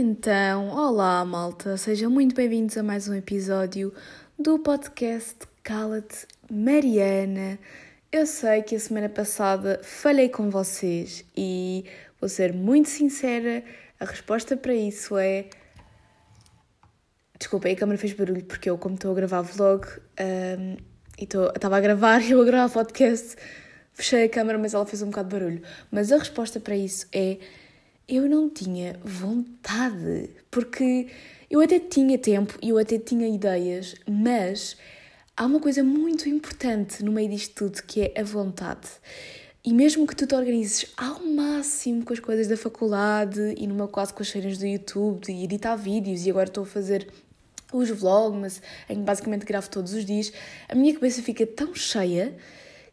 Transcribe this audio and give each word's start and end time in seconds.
Então, 0.00 0.68
olá 0.68 1.24
malta, 1.24 1.76
sejam 1.76 2.08
muito 2.08 2.32
bem-vindos 2.32 2.78
a 2.78 2.84
mais 2.84 3.08
um 3.08 3.14
episódio 3.14 3.92
do 4.38 4.56
podcast 4.56 5.38
Cala-te 5.60 6.24
Mariana. 6.48 7.58
Eu 8.12 8.24
sei 8.24 8.62
que 8.62 8.76
a 8.76 8.78
semana 8.78 9.08
passada 9.08 9.80
falei 9.82 10.28
com 10.28 10.50
vocês 10.50 11.24
e 11.36 11.84
vou 12.20 12.28
ser 12.28 12.52
muito 12.52 12.88
sincera, 12.88 13.64
a 13.98 14.04
resposta 14.04 14.56
para 14.56 14.72
isso 14.72 15.16
é. 15.16 15.46
Desculpa, 17.36 17.68
a 17.68 17.74
câmera 17.74 17.98
fez 17.98 18.12
barulho 18.12 18.44
porque 18.44 18.70
eu, 18.70 18.78
como 18.78 18.94
estou 18.94 19.10
a 19.10 19.14
gravar 19.16 19.42
vlog 19.42 19.84
um, 19.84 20.76
e 21.18 21.24
estava 21.24 21.76
a 21.76 21.80
gravar 21.80 22.22
e 22.22 22.30
eu 22.30 22.40
a 22.40 22.44
gravar 22.44 22.72
podcast, 22.72 23.34
fechei 23.92 24.26
a 24.26 24.28
câmera, 24.28 24.58
mas 24.58 24.74
ela 24.74 24.86
fez 24.86 25.02
um 25.02 25.06
bocado 25.06 25.28
de 25.28 25.34
barulho. 25.34 25.62
Mas 25.90 26.12
a 26.12 26.18
resposta 26.18 26.60
para 26.60 26.76
isso 26.76 27.08
é 27.12 27.38
eu 28.08 28.26
não 28.26 28.48
tinha 28.48 28.98
vontade, 29.04 30.30
porque 30.50 31.08
eu 31.50 31.60
até 31.60 31.78
tinha 31.78 32.16
tempo 32.16 32.58
e 32.62 32.70
eu 32.70 32.78
até 32.78 32.98
tinha 32.98 33.28
ideias, 33.28 33.94
mas 34.08 34.78
há 35.36 35.44
uma 35.44 35.60
coisa 35.60 35.84
muito 35.84 36.26
importante 36.26 37.04
no 37.04 37.12
meio 37.12 37.28
disto 37.28 37.54
tudo 37.54 37.82
que 37.82 38.00
é 38.00 38.18
a 38.18 38.24
vontade. 38.24 38.88
E 39.62 39.74
mesmo 39.74 40.06
que 40.06 40.16
tu 40.16 40.26
te 40.26 40.34
organizes 40.34 40.86
ao 40.96 41.22
máximo 41.22 42.02
com 42.02 42.14
as 42.14 42.20
coisas 42.20 42.48
da 42.48 42.56
faculdade 42.56 43.54
e 43.58 43.66
no 43.66 43.74
meu 43.74 43.88
com 43.88 44.00
as 44.00 44.30
feiras 44.30 44.56
do 44.56 44.66
YouTube, 44.66 45.26
de 45.26 45.44
editar 45.44 45.76
vídeos 45.76 46.24
e 46.24 46.30
agora 46.30 46.48
estou 46.48 46.62
a 46.62 46.66
fazer 46.66 47.06
os 47.70 47.90
vlogs, 47.90 48.62
em 48.88 48.96
que 48.96 49.02
basicamente 49.02 49.44
gravo 49.44 49.68
todos 49.68 49.92
os 49.92 50.06
dias, 50.06 50.32
a 50.66 50.74
minha 50.74 50.94
cabeça 50.94 51.22
fica 51.22 51.46
tão 51.46 51.74
cheia 51.74 52.34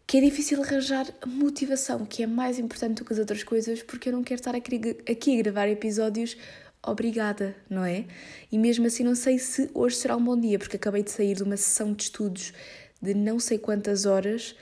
que 0.07 0.17
é 0.17 0.21
difícil 0.21 0.61
arranjar 0.61 1.07
motivação, 1.25 2.05
que 2.05 2.23
é 2.23 2.27
mais 2.27 2.59
importante 2.59 2.99
do 2.99 3.05
que 3.05 3.13
as 3.13 3.19
outras 3.19 3.43
coisas, 3.43 3.81
porque 3.81 4.09
eu 4.09 4.13
não 4.13 4.23
quero 4.23 4.39
estar 4.39 4.55
aqui 4.55 5.39
a 5.39 5.43
gravar 5.43 5.67
episódios 5.67 6.37
obrigada, 6.85 7.55
não 7.69 7.83
é? 7.83 8.05
E 8.51 8.57
mesmo 8.57 8.85
assim 8.85 9.03
não 9.03 9.15
sei 9.15 9.39
se 9.39 9.69
hoje 9.73 9.95
será 9.95 10.15
um 10.15 10.23
bom 10.23 10.39
dia, 10.39 10.59
porque 10.59 10.75
acabei 10.75 11.03
de 11.03 11.12
sair 11.12 11.35
de 11.35 11.43
uma 11.43 11.57
sessão 11.57 11.93
de 11.93 12.03
estudos 12.03 12.53
de 13.01 13.13
não 13.13 13.39
sei 13.39 13.57
quantas 13.57 14.05
horas, 14.05 14.55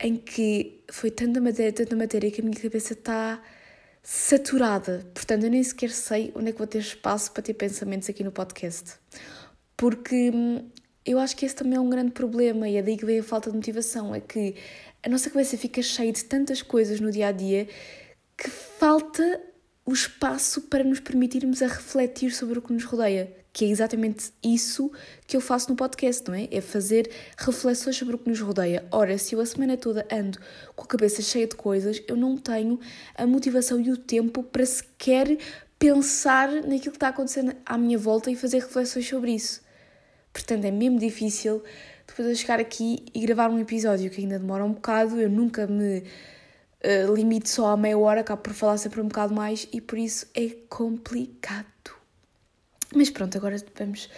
em 0.00 0.16
que 0.16 0.80
foi 0.90 1.10
tanta 1.10 1.40
matéria, 1.40 1.72
tanta 1.72 1.96
matéria, 1.96 2.30
que 2.30 2.40
a 2.40 2.44
minha 2.44 2.58
cabeça 2.58 2.92
está 2.92 3.42
saturada. 4.02 5.06
Portanto, 5.12 5.44
eu 5.44 5.50
nem 5.50 5.62
sequer 5.62 5.90
sei 5.90 6.32
onde 6.34 6.50
é 6.50 6.52
que 6.52 6.58
vou 6.58 6.66
ter 6.66 6.78
espaço 6.78 7.32
para 7.32 7.42
ter 7.42 7.54
pensamentos 7.54 8.08
aqui 8.08 8.22
no 8.24 8.32
podcast. 8.32 8.94
Porque 9.76 10.30
hum, 10.30 10.70
eu 11.10 11.18
acho 11.18 11.36
que 11.36 11.46
esse 11.46 11.54
também 11.54 11.76
é 11.76 11.80
um 11.80 11.88
grande 11.88 12.10
problema 12.12 12.68
e 12.68 12.76
é 12.76 12.82
daí 12.82 12.96
que 12.96 13.04
vem 13.04 13.20
a 13.20 13.22
falta 13.22 13.50
de 13.50 13.56
motivação. 13.56 14.14
É 14.14 14.20
que 14.20 14.54
a 15.02 15.08
nossa 15.08 15.30
cabeça 15.30 15.56
fica 15.56 15.80
cheia 15.80 16.12
de 16.12 16.24
tantas 16.24 16.60
coisas 16.60 17.00
no 17.00 17.10
dia 17.10 17.28
a 17.28 17.32
dia 17.32 17.66
que 18.36 18.48
falta 18.48 19.40
o 19.86 19.92
espaço 19.92 20.62
para 20.62 20.84
nos 20.84 21.00
permitirmos 21.00 21.62
a 21.62 21.66
refletir 21.66 22.30
sobre 22.30 22.58
o 22.58 22.62
que 22.62 22.74
nos 22.74 22.84
rodeia, 22.84 23.34
que 23.54 23.64
é 23.64 23.68
exatamente 23.68 24.32
isso 24.44 24.92
que 25.26 25.34
eu 25.34 25.40
faço 25.40 25.70
no 25.70 25.76
podcast, 25.76 26.28
não 26.28 26.34
é? 26.34 26.46
É 26.50 26.60
fazer 26.60 27.10
reflexões 27.38 27.96
sobre 27.96 28.14
o 28.14 28.18
que 28.18 28.28
nos 28.28 28.38
rodeia. 28.38 28.84
Ora, 28.92 29.16
se 29.16 29.34
eu 29.34 29.40
a 29.40 29.46
semana 29.46 29.78
toda 29.78 30.06
ando 30.12 30.38
com 30.76 30.84
a 30.84 30.86
cabeça 30.86 31.22
cheia 31.22 31.46
de 31.46 31.56
coisas, 31.56 32.02
eu 32.06 32.16
não 32.16 32.36
tenho 32.36 32.78
a 33.14 33.26
motivação 33.26 33.80
e 33.80 33.90
o 33.90 33.96
tempo 33.96 34.42
para 34.42 34.66
sequer 34.66 35.38
pensar 35.78 36.50
naquilo 36.50 36.80
que 36.80 36.88
está 36.88 37.08
acontecendo 37.08 37.56
à 37.64 37.78
minha 37.78 37.96
volta 37.96 38.30
e 38.30 38.36
fazer 38.36 38.58
reflexões 38.58 39.08
sobre 39.08 39.32
isso. 39.32 39.66
Portanto, 40.38 40.64
é 40.64 40.70
mesmo 40.70 41.00
difícil 41.00 41.64
depois 42.06 42.28
eu 42.28 42.34
chegar 42.36 42.60
aqui 42.60 43.04
e 43.12 43.20
gravar 43.26 43.50
um 43.50 43.58
episódio 43.58 44.08
que 44.08 44.20
ainda 44.20 44.38
demora 44.38 44.64
um 44.64 44.72
bocado. 44.72 45.20
Eu 45.20 45.28
nunca 45.28 45.66
me 45.66 45.98
uh, 45.98 47.12
limito 47.12 47.48
só 47.48 47.72
a 47.72 47.76
meia 47.76 47.98
hora, 47.98 48.20
acabo 48.20 48.42
por 48.42 48.52
falar 48.52 48.78
sempre 48.78 49.00
um 49.00 49.08
bocado 49.08 49.34
mais 49.34 49.66
e 49.72 49.80
por 49.80 49.98
isso 49.98 50.26
é 50.34 50.48
complicado. 50.68 51.66
Mas 52.94 53.10
pronto, 53.10 53.36
agora 53.36 53.56
vamos 53.76 54.08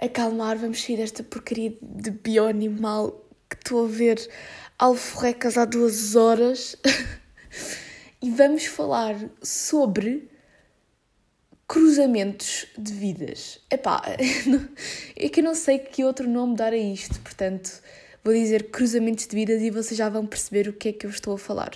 acalmar, 0.00 0.56
vamos 0.56 0.80
sair 0.80 0.96
desta 0.96 1.24
porcaria 1.24 1.76
de 1.82 2.12
bioanimal 2.12 3.24
que 3.50 3.56
estou 3.56 3.84
a 3.84 3.88
ver 3.88 4.30
alforrecas 4.78 5.58
há 5.58 5.64
duas 5.64 6.14
horas 6.14 6.76
e 8.22 8.30
vamos 8.30 8.64
falar 8.64 9.16
sobre 9.42 10.30
cruzamentos 11.68 12.66
de 12.78 12.94
vidas. 12.94 13.60
Epá, 13.70 14.02
é 15.14 15.28
que 15.28 15.40
eu 15.40 15.44
não 15.44 15.54
sei 15.54 15.78
que 15.78 16.02
outro 16.02 16.26
nome 16.26 16.56
dar 16.56 16.72
a 16.72 16.76
isto, 16.76 17.20
portanto, 17.20 17.82
vou 18.24 18.32
dizer 18.32 18.70
cruzamentos 18.70 19.26
de 19.26 19.36
vidas 19.36 19.60
e 19.60 19.70
vocês 19.70 19.96
já 19.96 20.08
vão 20.08 20.26
perceber 20.26 20.66
o 20.66 20.72
que 20.72 20.88
é 20.88 20.92
que 20.94 21.04
eu 21.04 21.10
estou 21.10 21.34
a 21.34 21.38
falar. 21.38 21.72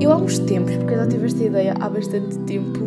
Eu 0.00 0.10
há 0.10 0.16
uns 0.16 0.40
tempos, 0.40 0.74
porque 0.74 0.94
eu 0.94 0.98
já 0.98 1.06
tive 1.06 1.26
esta 1.26 1.44
ideia 1.44 1.74
há 1.78 1.88
bastante 1.88 2.36
tempo, 2.40 2.80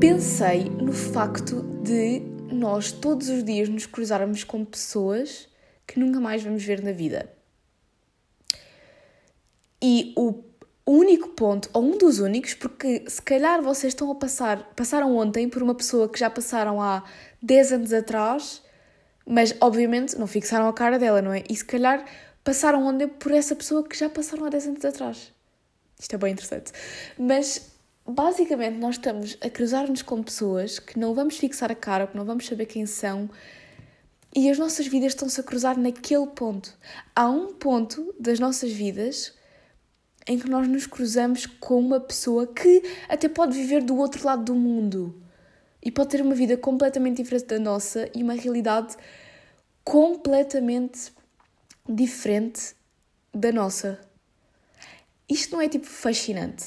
pensei 0.00 0.64
no 0.64 0.92
facto 0.92 1.62
de 1.84 2.22
nós 2.52 2.90
todos 2.90 3.28
os 3.28 3.44
dias 3.44 3.68
nos 3.68 3.86
cruzarmos 3.86 4.42
com 4.42 4.64
pessoas 4.64 5.48
que 5.86 6.00
nunca 6.00 6.18
mais 6.18 6.42
vamos 6.42 6.64
ver 6.64 6.82
na 6.82 6.90
vida. 6.90 7.37
E 9.80 10.12
o 10.16 10.42
único 10.86 11.28
ponto, 11.28 11.68
ou 11.72 11.82
um 11.82 11.98
dos 11.98 12.18
únicos, 12.18 12.54
porque 12.54 13.04
se 13.06 13.20
calhar 13.20 13.62
vocês 13.62 13.92
estão 13.92 14.10
a 14.10 14.14
passar, 14.14 14.62
passaram 14.74 15.16
ontem 15.16 15.48
por 15.48 15.62
uma 15.62 15.74
pessoa 15.74 16.08
que 16.08 16.18
já 16.18 16.30
passaram 16.30 16.80
há 16.80 17.04
10 17.42 17.72
anos 17.72 17.92
atrás, 17.92 18.62
mas 19.26 19.54
obviamente 19.60 20.18
não 20.18 20.26
fixaram 20.26 20.66
a 20.66 20.72
cara 20.72 20.98
dela, 20.98 21.20
não 21.20 21.32
é? 21.32 21.44
E 21.48 21.54
se 21.54 21.64
calhar 21.64 22.04
passaram 22.42 22.86
ontem 22.86 23.06
por 23.06 23.32
essa 23.32 23.54
pessoa 23.54 23.86
que 23.86 23.96
já 23.96 24.08
passaram 24.08 24.46
há 24.46 24.48
10 24.48 24.68
anos 24.68 24.84
atrás. 24.84 25.32
Isto 26.00 26.14
é 26.14 26.18
bem 26.18 26.32
interessante. 26.32 26.72
Mas 27.18 27.70
basicamente 28.06 28.78
nós 28.78 28.94
estamos 28.94 29.36
a 29.42 29.50
cruzar-nos 29.50 30.00
com 30.00 30.22
pessoas 30.22 30.78
que 30.78 30.98
não 30.98 31.12
vamos 31.12 31.36
fixar 31.36 31.70
a 31.70 31.74
cara, 31.74 32.06
que 32.06 32.16
não 32.16 32.24
vamos 32.24 32.46
saber 32.46 32.64
quem 32.64 32.86
são. 32.86 33.28
E 34.34 34.48
as 34.48 34.58
nossas 34.58 34.86
vidas 34.86 35.12
estão-se 35.12 35.38
a 35.40 35.44
cruzar 35.44 35.78
naquele 35.78 36.28
ponto. 36.28 36.72
Há 37.14 37.28
um 37.28 37.52
ponto 37.52 38.14
das 38.18 38.40
nossas 38.40 38.72
vidas 38.72 39.34
em 40.28 40.38
que 40.38 40.48
nós 40.48 40.68
nos 40.68 40.86
cruzamos 40.86 41.46
com 41.46 41.80
uma 41.80 41.98
pessoa 41.98 42.46
que 42.46 42.82
até 43.08 43.28
pode 43.28 43.56
viver 43.56 43.82
do 43.82 43.96
outro 43.96 44.24
lado 44.26 44.44
do 44.44 44.54
mundo 44.54 45.20
e 45.82 45.90
pode 45.90 46.10
ter 46.10 46.20
uma 46.20 46.34
vida 46.34 46.56
completamente 46.56 47.22
diferente 47.22 47.46
da 47.46 47.58
nossa 47.58 48.10
e 48.14 48.22
uma 48.22 48.34
realidade 48.34 48.94
completamente 49.82 51.10
diferente 51.88 52.74
da 53.32 53.50
nossa. 53.50 53.98
Isto 55.26 55.52
não 55.52 55.62
é 55.62 55.68
tipo 55.68 55.86
fascinante. 55.86 56.64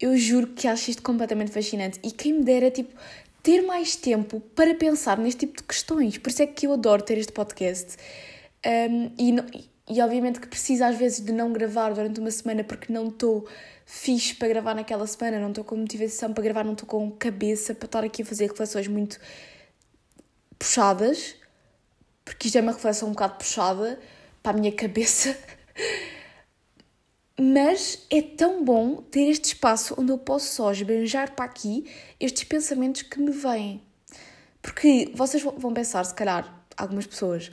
Eu 0.00 0.16
juro 0.16 0.46
que 0.48 0.66
acho 0.66 0.90
isto 0.90 1.02
completamente 1.02 1.50
fascinante 1.50 2.00
e 2.02 2.10
quem 2.10 2.32
me 2.32 2.44
dera 2.44 2.70
tipo 2.70 2.94
ter 3.42 3.62
mais 3.62 3.94
tempo 3.94 4.40
para 4.40 4.74
pensar 4.74 5.18
neste 5.18 5.40
tipo 5.40 5.58
de 5.58 5.64
questões. 5.64 6.16
Por 6.16 6.30
isso 6.30 6.42
é 6.42 6.46
que 6.46 6.66
eu 6.66 6.72
adoro 6.72 7.02
ter 7.02 7.18
este 7.18 7.32
podcast. 7.32 7.96
Um, 8.64 9.12
e, 9.18 9.32
não, 9.32 9.44
e 9.88 10.00
obviamente 10.02 10.38
que 10.40 10.46
preciso 10.46 10.84
às 10.84 10.96
vezes 10.96 11.24
de 11.24 11.32
não 11.32 11.52
gravar 11.52 11.94
durante 11.94 12.20
uma 12.20 12.30
semana 12.30 12.62
porque 12.62 12.92
não 12.92 13.08
estou 13.08 13.48
fixe 13.86 14.34
para 14.34 14.48
gravar 14.48 14.74
naquela 14.74 15.06
semana, 15.06 15.40
não 15.40 15.48
estou 15.48 15.64
com 15.64 15.74
motivação 15.76 16.34
para 16.34 16.44
gravar, 16.44 16.62
não 16.62 16.74
estou 16.74 16.86
com 16.86 17.10
cabeça 17.12 17.74
para 17.74 17.86
estar 17.86 18.04
aqui 18.04 18.20
a 18.20 18.24
fazer 18.26 18.48
reflexões 18.48 18.86
muito 18.86 19.18
puxadas, 20.58 21.34
porque 22.22 22.48
isto 22.48 22.58
é 22.58 22.60
uma 22.60 22.72
reflexão 22.72 23.08
um 23.08 23.12
bocado 23.12 23.36
puxada 23.36 23.98
para 24.42 24.52
a 24.52 24.60
minha 24.60 24.72
cabeça. 24.72 25.34
Mas 27.40 28.04
é 28.10 28.20
tão 28.20 28.62
bom 28.62 28.96
ter 28.96 29.30
este 29.30 29.54
espaço 29.54 29.94
onde 29.96 30.12
eu 30.12 30.18
posso 30.18 30.52
só 30.52 30.70
esbanjar 30.70 31.34
para 31.34 31.46
aqui 31.46 31.90
estes 32.20 32.44
pensamentos 32.44 33.02
que 33.02 33.18
me 33.18 33.30
vêm. 33.30 33.80
Porque 34.60 35.10
vocês 35.14 35.42
vão 35.42 35.72
pensar, 35.72 36.04
se 36.04 36.12
calhar, 36.14 36.62
algumas 36.76 37.06
pessoas, 37.06 37.50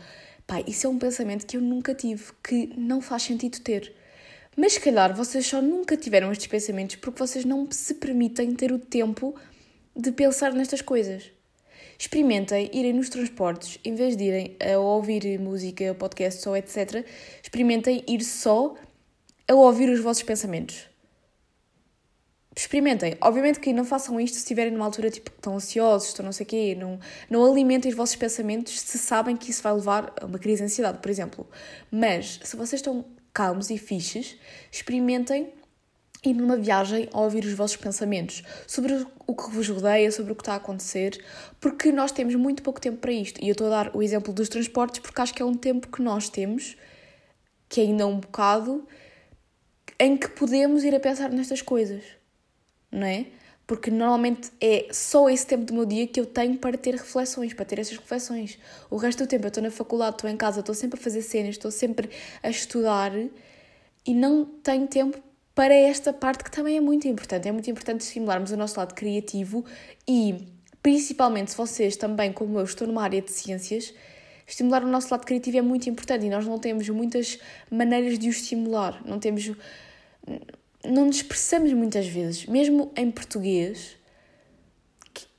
Pai, 0.47 0.63
isso 0.67 0.85
é 0.85 0.89
um 0.89 0.99
pensamento 0.99 1.45
que 1.45 1.57
eu 1.57 1.61
nunca 1.61 1.95
tive, 1.95 2.23
que 2.43 2.71
não 2.77 3.01
faz 3.01 3.23
sentido 3.23 3.59
ter. 3.61 3.93
Mas 4.55 4.73
se 4.73 4.79
calhar 4.79 5.15
vocês 5.15 5.45
só 5.45 5.61
nunca 5.61 5.97
tiveram 5.97 6.31
estes 6.31 6.47
pensamentos 6.47 6.95
porque 6.97 7.19
vocês 7.19 7.43
não 7.43 7.67
se 7.71 7.95
permitem 7.95 8.53
ter 8.53 8.71
o 8.71 8.79
tempo 8.79 9.35
de 9.95 10.11
pensar 10.11 10.53
nestas 10.53 10.81
coisas. 10.81 11.31
Experimentem 11.97 12.69
irem 12.73 12.93
nos 12.93 13.09
transportes, 13.09 13.79
em 13.83 13.95
vez 13.95 14.15
de 14.15 14.25
irem 14.25 14.57
a 14.59 14.77
ouvir 14.77 15.39
música, 15.39 15.93
podcasts 15.95 16.45
ou 16.45 16.55
etc., 16.55 17.05
experimentem 17.41 18.03
ir 18.07 18.23
só 18.23 18.75
a 19.47 19.53
ouvir 19.53 19.89
os 19.89 19.99
vossos 19.99 20.23
pensamentos 20.23 20.94
experimentem. 22.55 23.17
Obviamente 23.21 23.59
que 23.59 23.73
não 23.73 23.83
façam 23.83 24.19
isto 24.19 24.35
se 24.35 24.39
estiverem 24.41 24.71
numa 24.71 24.85
altura 24.85 25.09
tipo 25.09 25.31
que 25.31 25.37
estão 25.37 25.55
ansiosos, 25.55 26.09
estão 26.09 26.25
não 26.25 26.31
sei 26.31 26.45
o 26.45 26.47
quê, 26.47 26.75
não, 26.79 26.99
não 27.29 27.45
alimentem 27.45 27.89
os 27.89 27.97
vossos 27.97 28.15
pensamentos 28.15 28.79
se 28.79 28.97
sabem 28.97 29.35
que 29.35 29.51
isso 29.51 29.61
vai 29.61 29.73
levar 29.73 30.13
a 30.21 30.25
uma 30.25 30.39
crise 30.39 30.57
de 30.57 30.65
ansiedade, 30.65 30.99
por 30.99 31.09
exemplo. 31.09 31.47
Mas 31.91 32.39
se 32.43 32.55
vocês 32.55 32.79
estão 32.79 33.05
calmos 33.33 33.69
e 33.69 33.77
fixes, 33.77 34.37
experimentem 34.71 35.53
ir 36.23 36.33
numa 36.33 36.57
viagem 36.57 37.09
a 37.13 37.19
ouvir 37.21 37.45
os 37.45 37.53
vossos 37.53 37.77
pensamentos 37.77 38.43
sobre 38.65 39.05
o 39.27 39.35
que 39.35 39.49
vos 39.51 39.67
rodeia, 39.69 40.11
sobre 40.11 40.31
o 40.31 40.35
que 40.35 40.41
está 40.41 40.53
a 40.53 40.57
acontecer, 40.57 41.23
porque 41.59 41.91
nós 41.91 42.11
temos 42.11 42.33
muito 42.35 42.63
pouco 42.63 42.79
tempo 42.79 42.97
para 42.97 43.11
isto. 43.11 43.43
E 43.43 43.47
eu 43.47 43.51
estou 43.51 43.67
a 43.67 43.69
dar 43.69 43.95
o 43.95 44.01
exemplo 44.01 44.33
dos 44.33 44.49
transportes 44.49 44.99
porque 44.99 45.21
acho 45.21 45.33
que 45.33 45.41
é 45.41 45.45
um 45.45 45.53
tempo 45.53 45.87
que 45.87 46.01
nós 46.01 46.29
temos 46.29 46.75
que 47.67 47.81
ainda 47.81 48.03
é 48.03 48.05
um 48.05 48.19
bocado, 48.19 48.87
em 49.99 50.15
que 50.15 50.29
podemos 50.29 50.83
ir 50.83 50.93
a 50.95 50.99
pensar 50.99 51.29
nestas 51.31 51.61
coisas, 51.61 52.03
não 52.95 53.05
é? 53.05 53.25
Porque 53.67 53.89
normalmente 53.89 54.51
é 54.61 54.87
só 54.91 55.29
esse 55.29 55.45
tempo 55.45 55.65
do 55.65 55.73
meu 55.73 55.85
dia 55.85 56.07
que 56.07 56.19
eu 56.19 56.25
tenho 56.25 56.57
para 56.57 56.77
ter 56.77 56.95
reflexões, 56.95 57.53
para 57.53 57.65
ter 57.65 57.79
essas 57.79 57.97
reflexões. 57.97 58.59
O 58.89 58.95
resto 58.95 59.23
do 59.23 59.27
tempo 59.27 59.45
eu 59.45 59.47
estou 59.47 59.63
na 59.63 59.71
faculdade, 59.71 60.15
estou 60.15 60.29
em 60.29 60.37
casa, 60.37 60.59
estou 60.59 60.75
sempre 60.75 60.99
a 60.99 61.03
fazer 61.03 61.21
cenas, 61.21 61.55
estou 61.55 61.71
sempre 61.71 62.09
a 62.43 62.49
estudar 62.49 63.11
e 64.05 64.13
não 64.13 64.45
tenho 64.45 64.87
tempo 64.87 65.17
para 65.55 65.73
esta 65.73 66.13
parte 66.13 66.43
que 66.43 66.51
também 66.51 66.77
é 66.77 66.81
muito 66.81 67.07
importante. 67.07 67.47
É 67.47 67.51
muito 67.51 67.69
importante 67.69 68.01
estimularmos 68.01 68.51
o 68.51 68.57
nosso 68.57 68.79
lado 68.79 68.93
criativo 68.93 69.65
e, 70.07 70.47
principalmente 70.83 71.51
se 71.51 71.57
vocês 71.57 71.97
também, 71.97 72.31
como 72.31 72.59
eu, 72.59 72.65
estão 72.65 72.85
numa 72.85 73.01
área 73.01 73.21
de 73.21 73.31
ciências, 73.31 73.93
estimular 74.45 74.83
o 74.83 74.87
nosso 74.87 75.07
lado 75.09 75.25
criativo 75.25 75.57
é 75.57 75.61
muito 75.61 75.89
importante 75.89 76.25
e 76.25 76.29
nós 76.29 76.45
não 76.45 76.59
temos 76.59 76.87
muitas 76.89 77.39
maneiras 77.71 78.19
de 78.19 78.27
o 78.27 78.29
estimular. 78.29 79.01
Não 79.03 79.17
temos 79.17 79.51
não 80.87 81.05
nos 81.05 81.17
expressamos 81.17 81.73
muitas 81.73 82.07
vezes, 82.07 82.45
mesmo 82.45 82.91
em 82.95 83.09
português, 83.11 83.97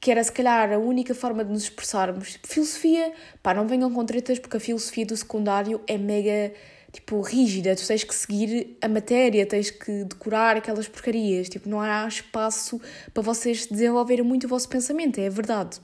que 0.01 0.11
era 0.11 0.23
se 0.23 0.31
calhar 0.31 0.73
a 0.73 0.79
única 0.79 1.15
forma 1.15 1.45
de 1.45 1.51
nos 1.51 1.65
expressarmos. 1.65 2.39
Filosofia, 2.45 3.13
pá, 3.43 3.53
não 3.53 3.67
venham 3.67 3.93
com 3.93 4.05
tretas 4.05 4.39
porque 4.39 4.57
a 4.57 4.61
filosofia 4.61 5.05
do 5.05 5.17
secundário 5.17 5.81
é 5.87 5.99
mega, 5.99 6.53
tipo, 6.93 7.21
rígida. 7.21 7.75
Tu 7.75 7.85
tens 7.85 8.05
que 8.05 8.15
seguir 8.15 8.77
a 8.81 8.89
matéria, 8.89 9.45
tens 9.45 9.71
que 9.71 10.05
decorar 10.05 10.57
aquelas 10.57 10.87
porcarias. 10.87 11.49
Tipo, 11.49 11.69
não 11.69 11.81
há 11.81 12.07
espaço 12.07 12.81
para 13.13 13.23
vocês 13.23 13.67
desenvolverem 13.67 14.25
muito 14.25 14.45
o 14.45 14.49
vosso 14.49 14.69
pensamento, 14.69 15.21
é 15.21 15.29
verdade. 15.29 15.81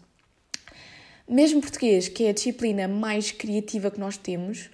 Mesmo 1.28 1.60
português, 1.60 2.08
que 2.08 2.24
é 2.24 2.30
a 2.30 2.32
disciplina 2.32 2.86
mais 2.86 3.32
criativa 3.32 3.90
que 3.90 3.98
nós 3.98 4.16
temos, 4.16 4.70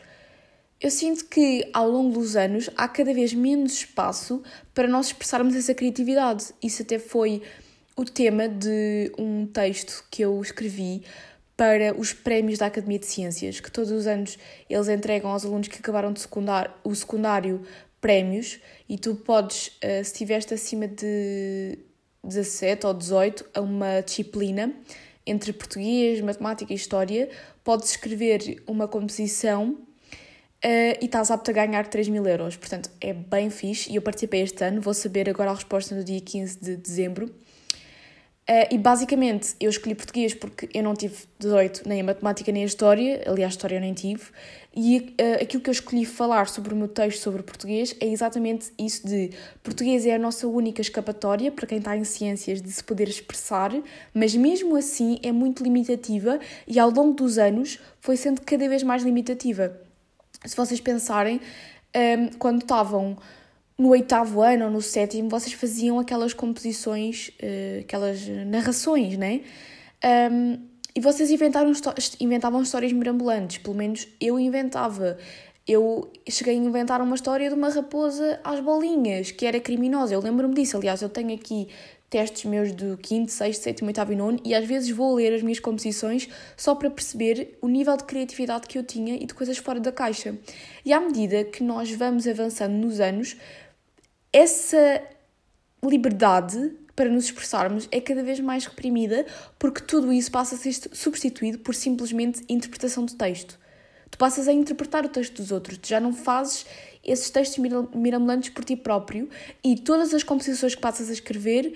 eu 0.80 0.90
sinto 0.90 1.24
que 1.26 1.68
ao 1.72 1.88
longo 1.88 2.18
dos 2.18 2.36
anos 2.36 2.70
há 2.76 2.86
cada 2.86 3.12
vez 3.12 3.34
menos 3.34 3.72
espaço 3.72 4.42
para 4.72 4.86
nós 4.86 5.06
expressarmos 5.06 5.56
essa 5.56 5.74
criatividade. 5.74 6.46
Isso 6.62 6.82
até 6.82 6.98
foi 6.98 7.42
o 7.96 8.04
tema 8.04 8.48
de 8.48 9.10
um 9.18 9.44
texto 9.46 10.04
que 10.08 10.22
eu 10.22 10.40
escrevi 10.40 11.02
para 11.56 11.98
os 11.98 12.12
prémios 12.12 12.60
da 12.60 12.66
Academia 12.66 13.00
de 13.00 13.06
Ciências, 13.06 13.58
que 13.58 13.72
todos 13.72 13.90
os 13.90 14.06
anos 14.06 14.38
eles 14.70 14.86
entregam 14.86 15.32
aos 15.32 15.44
alunos 15.44 15.66
que 15.66 15.78
acabaram 15.78 16.12
de 16.12 16.20
secundar, 16.20 16.78
o 16.84 16.94
secundário 16.94 17.62
prémios 18.00 18.60
e 18.88 18.96
tu 18.96 19.16
podes, 19.16 19.72
eh, 19.80 20.04
se 20.04 20.12
estiveste 20.12 20.54
acima 20.54 20.86
de 20.86 21.76
17 22.22 22.86
ou 22.86 22.94
18 22.94 23.44
a 23.52 23.60
uma 23.60 24.00
disciplina 24.00 24.72
entre 25.26 25.52
português, 25.52 26.20
matemática 26.20 26.72
e 26.72 26.76
história, 26.76 27.28
podes 27.64 27.90
escrever 27.90 28.62
uma 28.64 28.86
composição 28.86 29.87
Uh, 30.64 30.98
e 31.00 31.04
estás 31.04 31.30
apto 31.30 31.52
a 31.52 31.54
ganhar 31.54 31.86
3 31.86 32.08
mil 32.08 32.26
euros. 32.26 32.56
Portanto, 32.56 32.90
é 33.00 33.12
bem 33.12 33.48
fixe 33.48 33.92
e 33.92 33.96
eu 33.96 34.02
participei 34.02 34.42
este 34.42 34.64
ano. 34.64 34.80
Vou 34.80 34.92
saber 34.92 35.30
agora 35.30 35.50
a 35.50 35.54
resposta 35.54 35.94
no 35.94 36.02
dia 36.02 36.20
15 36.20 36.58
de 36.60 36.76
dezembro. 36.76 37.26
Uh, 37.26 38.66
e 38.70 38.78
basicamente 38.78 39.54
eu 39.60 39.68
escolhi 39.68 39.94
português 39.94 40.34
porque 40.34 40.70
eu 40.72 40.82
não 40.82 40.94
tive 40.94 41.14
18 41.38 41.86
nem 41.86 42.00
a 42.00 42.04
matemática 42.04 42.50
nem 42.50 42.62
a 42.62 42.66
história, 42.66 43.22
aliás, 43.26 43.52
a 43.52 43.54
história 43.54 43.76
eu 43.76 43.80
nem 43.80 43.92
tive. 43.92 44.22
E 44.74 45.14
uh, 45.20 45.42
aquilo 45.42 45.62
que 45.62 45.68
eu 45.68 45.72
escolhi 45.72 46.04
falar 46.06 46.48
sobre 46.48 46.72
o 46.72 46.76
meu 46.76 46.88
texto 46.88 47.20
sobre 47.20 47.42
português 47.42 47.94
é 48.00 48.08
exatamente 48.08 48.72
isso: 48.78 49.06
de 49.06 49.30
português 49.62 50.06
é 50.06 50.14
a 50.14 50.18
nossa 50.18 50.48
única 50.48 50.80
escapatória 50.80 51.52
para 51.52 51.66
quem 51.66 51.78
está 51.78 51.96
em 51.96 52.02
ciências 52.02 52.60
de 52.60 52.72
se 52.72 52.82
poder 52.82 53.06
expressar, 53.06 53.70
mas 54.12 54.34
mesmo 54.34 54.74
assim 54.74 55.20
é 55.22 55.30
muito 55.30 55.62
limitativa 55.62 56.40
e 56.66 56.80
ao 56.80 56.90
longo 56.90 57.12
dos 57.12 57.38
anos 57.38 57.78
foi 58.00 58.16
sendo 58.16 58.40
cada 58.40 58.66
vez 58.68 58.82
mais 58.82 59.04
limitativa 59.04 59.87
se 60.44 60.56
vocês 60.56 60.80
pensarem, 60.80 61.40
um, 61.94 62.28
quando 62.38 62.62
estavam 62.62 63.16
no 63.76 63.88
oitavo 63.90 64.42
ano 64.42 64.66
ou 64.66 64.70
no 64.70 64.82
sétimo, 64.82 65.28
vocês 65.28 65.52
faziam 65.52 65.98
aquelas 65.98 66.34
composições, 66.34 67.28
uh, 67.42 67.80
aquelas 67.80 68.26
narrações, 68.46 69.16
né? 69.16 69.42
Um, 70.30 70.58
e 70.94 71.00
vocês 71.00 71.30
inventaram, 71.30 71.72
inventavam 72.20 72.62
histórias 72.62 72.92
mirabolantes, 72.92 73.58
pelo 73.58 73.76
menos 73.76 74.08
eu 74.20 74.38
inventava. 74.38 75.16
Eu 75.66 76.10
cheguei 76.28 76.54
a 76.54 76.56
inventar 76.56 77.00
uma 77.02 77.14
história 77.14 77.48
de 77.48 77.54
uma 77.54 77.68
raposa 77.68 78.40
às 78.42 78.58
bolinhas, 78.58 79.30
que 79.30 79.44
era 79.44 79.60
criminosa. 79.60 80.14
Eu 80.14 80.20
lembro-me 80.20 80.54
disso. 80.54 80.78
Aliás, 80.78 81.02
eu 81.02 81.10
tenho 81.10 81.34
aqui 81.34 81.68
testes 82.10 82.44
meus 82.44 82.72
do 82.72 82.98
5, 83.02 83.30
6, 83.30 83.58
7, 83.58 83.84
8 83.84 84.12
e 84.12 84.16
9 84.16 84.40
e 84.44 84.54
às 84.54 84.66
vezes 84.66 84.90
vou 84.90 85.14
ler 85.14 85.34
as 85.34 85.42
minhas 85.42 85.60
composições 85.60 86.28
só 86.56 86.74
para 86.74 86.90
perceber 86.90 87.58
o 87.60 87.68
nível 87.68 87.96
de 87.96 88.04
criatividade 88.04 88.66
que 88.66 88.78
eu 88.78 88.82
tinha 88.82 89.14
e 89.14 89.26
de 89.26 89.34
coisas 89.34 89.58
fora 89.58 89.78
da 89.78 89.92
caixa. 89.92 90.36
E 90.84 90.92
à 90.92 91.00
medida 91.00 91.44
que 91.44 91.62
nós 91.62 91.90
vamos 91.90 92.26
avançando 92.26 92.72
nos 92.72 92.98
anos, 92.98 93.36
essa 94.32 95.02
liberdade 95.84 96.72
para 96.96 97.08
nos 97.08 97.26
expressarmos 97.26 97.86
é 97.92 98.00
cada 98.00 98.22
vez 98.22 98.40
mais 98.40 98.66
reprimida 98.66 99.24
porque 99.58 99.82
tudo 99.82 100.12
isso 100.12 100.30
passa 100.30 100.54
a 100.54 100.58
ser 100.58 100.72
substituído 100.92 101.58
por 101.58 101.74
simplesmente 101.74 102.42
interpretação 102.48 103.04
do 103.04 103.14
texto. 103.14 103.58
Tu 104.10 104.16
passas 104.16 104.48
a 104.48 104.52
interpretar 104.52 105.04
o 105.04 105.08
texto 105.08 105.36
dos 105.36 105.52
outros, 105.52 105.78
tu 105.78 105.86
já 105.86 106.00
não 106.00 106.12
fazes 106.12 106.64
esses 107.04 107.30
textos 107.30 107.58
mirabolantes 107.94 108.50
por 108.50 108.64
ti 108.64 108.74
próprio 108.74 109.28
e 109.62 109.76
todas 109.76 110.12
as 110.12 110.22
composições 110.22 110.74
que 110.74 110.80
passas 110.80 111.08
a 111.10 111.12
escrever 111.12 111.74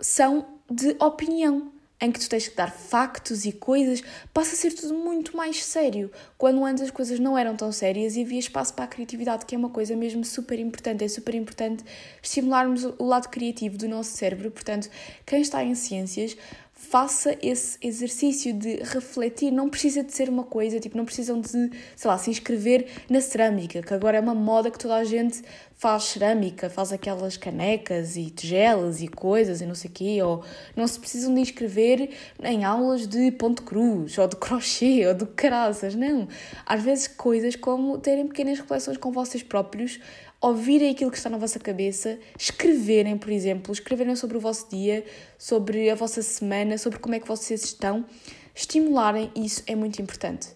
são 0.00 0.46
de 0.70 0.96
opinião, 1.00 1.72
em 2.00 2.10
que 2.10 2.18
tu 2.18 2.28
tens 2.28 2.48
que 2.48 2.56
dar 2.56 2.70
factos 2.70 3.44
e 3.44 3.52
coisas, 3.52 4.02
passa 4.32 4.54
a 4.54 4.56
ser 4.56 4.72
tudo 4.72 4.94
muito 4.94 5.36
mais 5.36 5.62
sério. 5.62 6.10
Quando 6.38 6.64
antes 6.64 6.84
as 6.84 6.90
coisas 6.90 7.20
não 7.20 7.36
eram 7.36 7.54
tão 7.54 7.70
sérias 7.70 8.16
e 8.16 8.22
havia 8.22 8.38
espaço 8.38 8.72
para 8.72 8.86
a 8.86 8.88
criatividade, 8.88 9.44
que 9.44 9.54
é 9.54 9.58
uma 9.58 9.68
coisa 9.68 9.94
mesmo 9.94 10.24
super 10.24 10.58
importante. 10.58 11.04
É 11.04 11.08
super 11.08 11.34
importante 11.34 11.84
estimularmos 12.22 12.84
o 12.84 13.04
lado 13.04 13.28
criativo 13.28 13.76
do 13.76 13.86
nosso 13.86 14.12
cérebro. 14.12 14.50
Portanto, 14.50 14.88
quem 15.26 15.42
está 15.42 15.62
em 15.62 15.74
ciências 15.74 16.36
faça 16.80 17.36
esse 17.42 17.78
exercício 17.82 18.54
de 18.54 18.76
refletir. 18.82 19.52
Não 19.52 19.68
precisa 19.68 20.02
de 20.02 20.12
ser 20.12 20.30
uma 20.30 20.44
coisa, 20.44 20.80
tipo, 20.80 20.96
não 20.96 21.04
precisam 21.04 21.38
de, 21.38 21.70
sei 21.94 22.10
lá, 22.10 22.16
se 22.16 22.30
inscrever 22.30 22.86
na 23.08 23.20
cerâmica, 23.20 23.82
que 23.82 23.92
agora 23.92 24.16
é 24.16 24.20
uma 24.20 24.34
moda 24.34 24.70
que 24.70 24.78
toda 24.78 24.96
a 24.96 25.04
gente 25.04 25.42
faz 25.76 26.04
cerâmica, 26.04 26.70
faz 26.70 26.90
aquelas 26.90 27.36
canecas 27.36 28.16
e 28.16 28.30
tigelas 28.30 29.02
e 29.02 29.08
coisas 29.08 29.60
e 29.60 29.66
não 29.66 29.74
sei 29.74 29.90
o 29.90 29.92
quê, 29.92 30.22
ou 30.22 30.42
não 30.74 30.86
se 30.86 30.98
precisam 30.98 31.34
de 31.34 31.40
inscrever 31.40 32.10
em 32.42 32.64
aulas 32.64 33.06
de 33.06 33.30
ponto 33.32 33.62
cruz, 33.62 34.16
ou 34.16 34.26
de 34.26 34.36
crochê, 34.36 35.06
ou 35.06 35.14
de 35.14 35.26
caraças, 35.26 35.94
não. 35.94 36.26
Às 36.64 36.82
vezes 36.82 37.08
coisas 37.08 37.56
como 37.56 37.98
terem 37.98 38.26
pequenas 38.26 38.58
reflexões 38.58 38.96
com 38.96 39.12
vocês 39.12 39.42
próprios 39.42 40.00
ouvirem 40.40 40.90
aquilo 40.90 41.10
que 41.10 41.18
está 41.18 41.28
na 41.28 41.36
vossa 41.36 41.58
cabeça, 41.58 42.18
escreverem, 42.38 43.18
por 43.18 43.30
exemplo, 43.30 43.72
escreverem 43.72 44.16
sobre 44.16 44.36
o 44.38 44.40
vosso 44.40 44.68
dia, 44.70 45.04
sobre 45.38 45.90
a 45.90 45.94
vossa 45.94 46.22
semana, 46.22 46.78
sobre 46.78 46.98
como 46.98 47.14
é 47.14 47.20
que 47.20 47.28
vocês 47.28 47.62
estão, 47.64 48.06
estimularem 48.54 49.30
isso 49.36 49.62
é 49.66 49.74
muito 49.74 50.00
importante. 50.00 50.48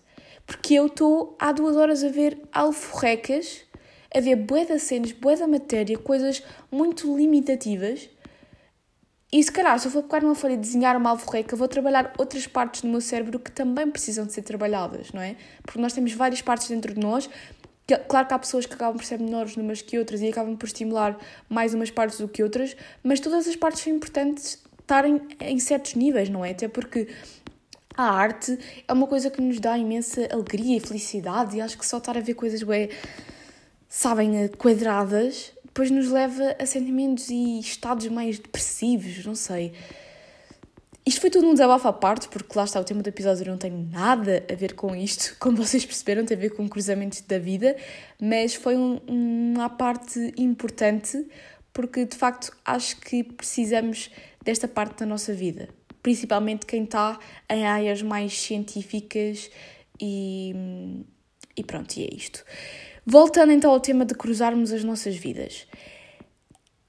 Porque 0.46 0.74
eu 0.74 0.86
estou 0.86 1.36
há 1.38 1.52
duas 1.52 1.76
horas 1.76 2.02
a 2.02 2.08
ver 2.08 2.40
alforrecas, 2.52 3.62
a 4.14 4.20
ver 4.20 4.36
bué 4.36 4.64
de 4.64 4.78
cenas, 4.78 5.12
bué 5.12 5.36
da 5.36 5.46
matéria, 5.46 5.98
coisas 5.98 6.42
muito 6.70 7.14
limitativas. 7.16 8.08
E 9.32 9.42
se 9.42 9.50
calhar, 9.50 9.78
se 9.80 9.88
eu 9.88 9.90
for 9.90 10.02
pegar 10.04 10.22
numa 10.22 10.34
folha 10.34 10.52
e 10.52 10.56
desenhar 10.56 10.96
uma 10.96 11.10
alforreca, 11.10 11.56
vou 11.56 11.66
trabalhar 11.66 12.12
outras 12.18 12.46
partes 12.46 12.82
do 12.82 12.88
meu 12.88 13.00
cérebro 13.00 13.38
que 13.38 13.50
também 13.50 13.90
precisam 13.90 14.24
de 14.24 14.32
ser 14.32 14.42
trabalhadas, 14.42 15.10
não 15.12 15.20
é? 15.20 15.34
Porque 15.62 15.80
nós 15.80 15.92
temos 15.92 16.12
várias 16.12 16.40
partes 16.40 16.68
dentro 16.68 16.94
de 16.94 17.00
nós 17.00 17.28
Claro 18.08 18.26
que 18.26 18.34
há 18.34 18.38
pessoas 18.38 18.64
que 18.64 18.74
acabam 18.74 18.96
por 18.96 19.04
ser 19.04 19.18
menores 19.18 19.56
numas 19.56 19.82
que 19.82 19.98
outras 19.98 20.22
e 20.22 20.28
acabam 20.28 20.56
por 20.56 20.66
estimular 20.66 21.18
mais 21.48 21.74
umas 21.74 21.90
partes 21.90 22.18
do 22.18 22.26
que 22.26 22.42
outras, 22.42 22.74
mas 23.02 23.20
todas 23.20 23.46
as 23.46 23.56
partes 23.56 23.82
são 23.82 23.92
importantes 23.92 24.58
estarem 24.80 25.20
em 25.40 25.58
certos 25.58 25.94
níveis, 25.94 26.30
não 26.30 26.44
é? 26.44 26.52
Até 26.52 26.66
porque 26.66 27.08
a 27.96 28.04
arte 28.04 28.58
é 28.88 28.92
uma 28.92 29.06
coisa 29.06 29.30
que 29.30 29.40
nos 29.40 29.60
dá 29.60 29.76
imensa 29.76 30.26
alegria 30.32 30.78
e 30.78 30.80
felicidade 30.80 31.56
e 31.56 31.60
acho 31.60 31.76
que 31.76 31.86
só 31.86 31.98
estar 31.98 32.16
a 32.16 32.20
ver 32.20 32.34
coisas 32.34 32.62
bem, 32.62 32.88
sabem, 33.88 34.48
quadradas, 34.56 35.52
depois 35.64 35.90
nos 35.90 36.08
leva 36.08 36.56
a 36.58 36.66
sentimentos 36.66 37.28
e 37.28 37.60
estados 37.60 38.08
mais 38.08 38.38
depressivos, 38.38 39.24
não 39.26 39.34
sei. 39.34 39.72
Isto 41.06 41.20
foi 41.20 41.28
tudo 41.28 41.46
um 41.46 41.52
desabafo 41.52 41.86
à 41.86 41.92
parte, 41.92 42.28
porque 42.28 42.56
lá 42.56 42.64
está, 42.64 42.80
o 42.80 42.84
tema 42.84 43.02
do 43.02 43.08
episódio 43.08 43.44
não 43.46 43.58
tem 43.58 43.70
nada 43.70 44.42
a 44.50 44.54
ver 44.54 44.74
com 44.74 44.96
isto, 44.96 45.36
como 45.40 45.56
vocês 45.58 45.84
perceberam, 45.84 46.24
tem 46.24 46.34
a 46.36 46.40
ver 46.40 46.50
com 46.50 46.66
cruzamentos 46.66 47.20
da 47.20 47.38
vida, 47.38 47.76
mas 48.20 48.54
foi 48.54 48.74
um, 48.76 49.00
uma 49.06 49.68
parte 49.68 50.32
importante, 50.38 51.26
porque 51.74 52.06
de 52.06 52.16
facto 52.16 52.56
acho 52.64 52.96
que 53.00 53.22
precisamos 53.22 54.10
desta 54.42 54.66
parte 54.66 55.00
da 55.00 55.06
nossa 55.06 55.34
vida, 55.34 55.68
principalmente 56.02 56.64
quem 56.64 56.84
está 56.84 57.18
em 57.50 57.66
áreas 57.66 58.00
mais 58.00 58.40
científicas 58.40 59.50
e, 60.00 61.04
e 61.54 61.62
pronto, 61.64 61.96
e 61.98 62.04
é 62.04 62.14
isto. 62.14 62.42
Voltando 63.04 63.52
então 63.52 63.70
ao 63.70 63.80
tema 63.80 64.06
de 64.06 64.14
cruzarmos 64.14 64.72
as 64.72 64.82
nossas 64.82 65.16
vidas. 65.16 65.66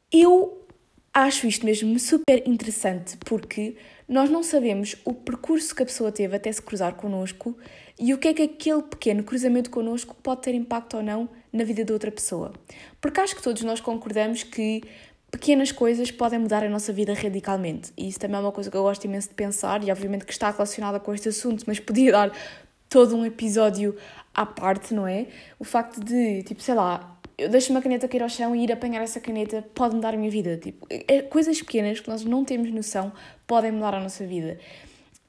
Eu 0.09 0.65
acho 1.13 1.47
isto 1.47 1.65
mesmo 1.65 1.99
super 1.99 2.47
interessante 2.47 3.17
porque 3.25 3.75
nós 4.07 4.29
não 4.29 4.43
sabemos 4.43 4.95
o 5.03 5.13
percurso 5.13 5.73
que 5.73 5.83
a 5.83 5.85
pessoa 5.85 6.11
teve 6.11 6.35
até 6.35 6.51
se 6.51 6.61
cruzar 6.61 6.93
connosco 6.93 7.57
e 7.97 8.13
o 8.13 8.17
que 8.17 8.27
é 8.27 8.33
que 8.33 8.41
aquele 8.43 8.83
pequeno 8.83 9.23
cruzamento 9.23 9.69
connosco 9.69 10.15
pode 10.21 10.41
ter 10.41 10.53
impacto 10.53 10.97
ou 10.97 11.03
não 11.03 11.29
na 11.51 11.63
vida 11.63 11.83
de 11.83 11.91
outra 11.91 12.11
pessoa. 12.11 12.53
Porque 13.01 13.19
acho 13.19 13.35
que 13.35 13.41
todos 13.41 13.63
nós 13.63 13.79
concordamos 13.79 14.43
que 14.43 14.83
pequenas 15.31 15.71
coisas 15.71 16.11
podem 16.11 16.39
mudar 16.39 16.63
a 16.63 16.69
nossa 16.69 16.93
vida 16.93 17.13
radicalmente. 17.13 17.91
E 17.97 18.07
isso 18.07 18.19
também 18.19 18.37
é 18.37 18.39
uma 18.39 18.51
coisa 18.51 18.69
que 18.69 18.77
eu 18.77 18.83
gosto 18.83 19.05
imenso 19.05 19.29
de 19.29 19.35
pensar 19.35 19.83
e 19.83 19.91
obviamente 19.91 20.25
que 20.25 20.31
está 20.31 20.51
relacionada 20.51 20.99
com 20.99 21.13
este 21.13 21.29
assunto, 21.29 21.63
mas 21.65 21.79
podia 21.79 22.11
dar 22.11 22.31
todo 22.89 23.15
um 23.15 23.25
episódio 23.25 23.95
à 24.33 24.45
parte, 24.45 24.93
não 24.93 25.07
é? 25.07 25.27
O 25.57 25.63
facto 25.63 25.99
de, 25.99 26.43
tipo, 26.43 26.61
sei 26.61 26.75
lá, 26.75 27.14
eu 27.37 27.49
deixo 27.49 27.71
uma 27.71 27.81
caneta 27.81 28.07
cair 28.07 28.23
ao 28.23 28.29
chão 28.29 28.55
e 28.55 28.63
ir 28.63 28.71
apanhar 28.71 29.01
essa 29.01 29.19
caneta 29.19 29.63
pode 29.73 29.95
mudar 29.95 30.13
a 30.13 30.17
minha 30.17 30.31
vida. 30.31 30.57
Tipo, 30.57 30.87
é, 30.89 31.21
coisas 31.21 31.61
pequenas 31.61 31.99
que 31.99 32.09
nós 32.09 32.23
não 32.23 32.45
temos 32.45 32.71
noção 32.71 33.11
podem 33.45 33.71
mudar 33.71 33.93
a 33.93 33.99
nossa 33.99 34.25
vida. 34.25 34.57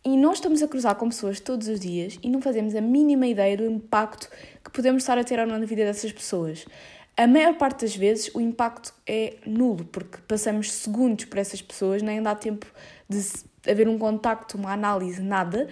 E 0.04 0.16
nós 0.16 0.34
estamos 0.34 0.62
a 0.62 0.68
cruzar 0.68 0.94
com 0.94 1.08
pessoas 1.08 1.40
todos 1.40 1.66
os 1.66 1.80
dias 1.80 2.16
e 2.22 2.30
não 2.30 2.40
fazemos 2.40 2.76
a 2.76 2.80
mínima 2.80 3.26
ideia 3.26 3.56
do 3.56 3.66
impacto 3.66 4.30
que 4.62 4.70
podemos 4.70 5.02
estar 5.02 5.18
a 5.18 5.24
ter 5.24 5.40
ou 5.40 5.46
não 5.46 5.58
na 5.58 5.66
vida 5.66 5.84
dessas 5.84 6.12
pessoas. 6.12 6.64
A 7.16 7.26
maior 7.26 7.54
parte 7.54 7.80
das 7.80 7.96
vezes 7.96 8.32
o 8.32 8.40
impacto 8.40 8.94
é 9.06 9.34
nulo, 9.44 9.84
porque 9.86 10.18
passamos 10.28 10.70
segundos 10.70 11.24
por 11.24 11.38
essas 11.38 11.60
pessoas, 11.60 12.02
nem 12.02 12.22
dá 12.22 12.34
tempo 12.34 12.66
de 13.08 13.20
haver 13.68 13.88
um 13.88 13.98
contacto, 13.98 14.56
uma 14.56 14.72
análise, 14.72 15.20
nada. 15.20 15.68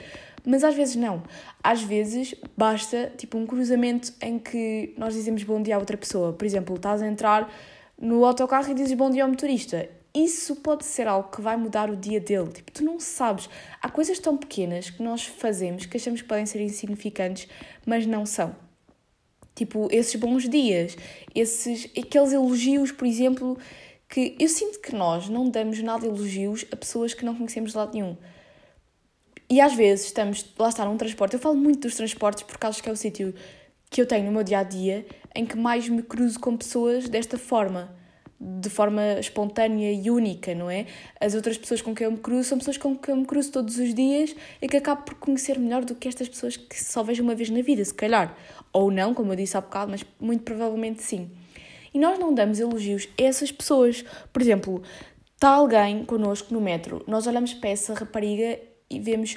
Mas 0.46 0.62
às 0.62 0.74
vezes 0.74 0.96
não. 0.96 1.22
Às 1.62 1.82
vezes 1.82 2.34
basta 2.56 3.12
tipo 3.16 3.38
um 3.38 3.46
cruzamento 3.46 4.12
em 4.20 4.38
que 4.38 4.94
nós 4.98 5.14
dizemos 5.14 5.42
bom 5.42 5.62
dia 5.62 5.76
a 5.76 5.78
outra 5.78 5.96
pessoa. 5.96 6.32
Por 6.32 6.44
exemplo, 6.44 6.76
estás 6.76 7.00
a 7.02 7.06
entrar 7.06 7.52
no 7.98 8.24
autocarro 8.24 8.70
e 8.70 8.74
dizes 8.74 8.92
bom 8.94 9.10
dia 9.10 9.22
ao 9.22 9.28
motorista 9.28 9.88
isso 10.14 10.54
pode 10.56 10.84
ser 10.84 11.08
algo 11.08 11.28
que 11.28 11.42
vai 11.42 11.56
mudar 11.56 11.90
o 11.90 11.96
dia 11.96 12.20
dele. 12.20 12.48
Tipo, 12.52 12.70
tu 12.70 12.84
não 12.84 13.00
sabes. 13.00 13.48
Há 13.82 13.90
coisas 13.90 14.18
tão 14.20 14.36
pequenas 14.36 14.88
que 14.88 15.02
nós 15.02 15.24
fazemos 15.24 15.86
que 15.86 15.96
achamos 15.96 16.22
que 16.22 16.28
podem 16.28 16.46
ser 16.46 16.60
insignificantes, 16.60 17.48
mas 17.84 18.06
não 18.06 18.24
são. 18.24 18.54
Tipo, 19.56 19.88
esses 19.90 20.14
bons 20.14 20.48
dias, 20.48 20.96
esses, 21.34 21.90
aqueles 21.98 22.32
elogios, 22.32 22.92
por 22.92 23.06
exemplo, 23.06 23.58
que 24.08 24.36
eu 24.38 24.48
sinto 24.48 24.80
que 24.80 24.94
nós 24.94 25.28
não 25.28 25.48
damos 25.50 25.82
nada 25.82 26.02
de 26.02 26.06
elogios 26.06 26.64
a 26.70 26.76
pessoas 26.76 27.12
que 27.12 27.24
não 27.24 27.34
conhecemos 27.34 27.72
de 27.72 27.76
lado 27.76 27.94
nenhum. 27.94 28.16
E 29.48 29.60
às 29.60 29.74
vezes 29.74 30.06
estamos, 30.06 30.44
lá 30.58 30.68
está, 30.68 30.84
num 30.84 30.96
transporte. 30.96 31.34
Eu 31.34 31.40
falo 31.40 31.56
muito 31.56 31.80
dos 31.80 31.96
transportes 31.96 32.42
porque 32.44 32.66
acho 32.66 32.82
que 32.82 32.88
é 32.88 32.92
o 32.92 32.96
sítio 32.96 33.34
que 33.90 34.00
eu 34.00 34.06
tenho 34.06 34.24
no 34.24 34.32
meu 34.32 34.42
dia 34.42 34.58
a 34.58 34.62
dia 34.62 35.06
em 35.34 35.44
que 35.44 35.56
mais 35.56 35.88
me 35.88 36.02
cruzo 36.02 36.40
com 36.40 36.56
pessoas 36.56 37.08
desta 37.08 37.38
forma 37.38 37.94
de 38.40 38.68
forma 38.68 39.18
espontânea 39.18 39.90
e 39.92 40.10
única, 40.10 40.54
não 40.54 40.70
é? 40.70 40.86
As 41.18 41.34
outras 41.34 41.56
pessoas 41.56 41.80
com 41.80 41.94
quem 41.94 42.04
eu 42.04 42.10
me 42.10 42.18
cruzo 42.18 42.48
são 42.50 42.58
pessoas 42.58 42.76
com 42.76 42.94
quem 42.94 43.14
eu 43.14 43.20
me 43.20 43.26
cruzo 43.26 43.50
todos 43.50 43.78
os 43.78 43.94
dias 43.94 44.34
e 44.60 44.68
que 44.68 44.76
acabo 44.76 45.02
por 45.02 45.14
conhecer 45.14 45.58
melhor 45.58 45.84
do 45.84 45.94
que 45.94 46.08
estas 46.08 46.28
pessoas 46.28 46.56
que 46.56 46.82
só 46.82 47.02
vejo 47.02 47.22
uma 47.22 47.34
vez 47.34 47.48
na 47.48 47.62
vida, 47.62 47.82
se 47.82 47.94
calhar. 47.94 48.36
Ou 48.72 48.90
não, 48.90 49.14
como 49.14 49.32
eu 49.32 49.36
disse 49.36 49.56
há 49.56 49.60
bocado, 49.60 49.90
mas 49.92 50.04
muito 50.20 50.42
provavelmente 50.42 51.02
sim. 51.02 51.30
E 51.94 51.98
nós 51.98 52.18
não 52.18 52.34
damos 52.34 52.58
elogios 52.58 53.08
a 53.18 53.22
essas 53.22 53.50
pessoas. 53.50 54.04
Por 54.32 54.42
exemplo, 54.42 54.82
está 55.34 55.50
alguém 55.50 56.04
connosco 56.04 56.52
no 56.52 56.60
metro, 56.60 57.02
nós 57.06 57.26
olhamos 57.26 57.54
para 57.54 57.70
essa 57.70 57.94
rapariga 57.94 58.58
e 58.90 59.00
vemos 59.00 59.36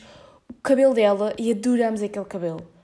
o 0.50 0.54
cabelo 0.62 0.94
dela 0.94 1.34
e 1.38 1.52
adoramos 1.52 2.02
aquele 2.02 2.26
cabelo 2.26 2.78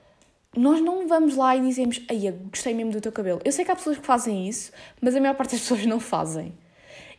nós 0.56 0.80
não 0.82 1.08
vamos 1.08 1.36
lá 1.36 1.56
e 1.56 1.62
dizemos, 1.62 2.02
ai, 2.10 2.32
gostei 2.50 2.74
mesmo 2.74 2.92
do 2.92 3.02
teu 3.02 3.12
cabelo. 3.12 3.42
Eu 3.44 3.52
sei 3.52 3.66
que 3.66 3.72
há 3.72 3.76
pessoas 3.76 3.98
que 3.98 4.06
fazem 4.06 4.48
isso, 4.48 4.72
mas 5.02 5.16
a 5.16 5.20
maior 5.20 5.36
parte 5.36 5.52
das 5.52 5.62
pessoas 5.62 5.86
não 5.86 6.00
fazem. 6.00 6.54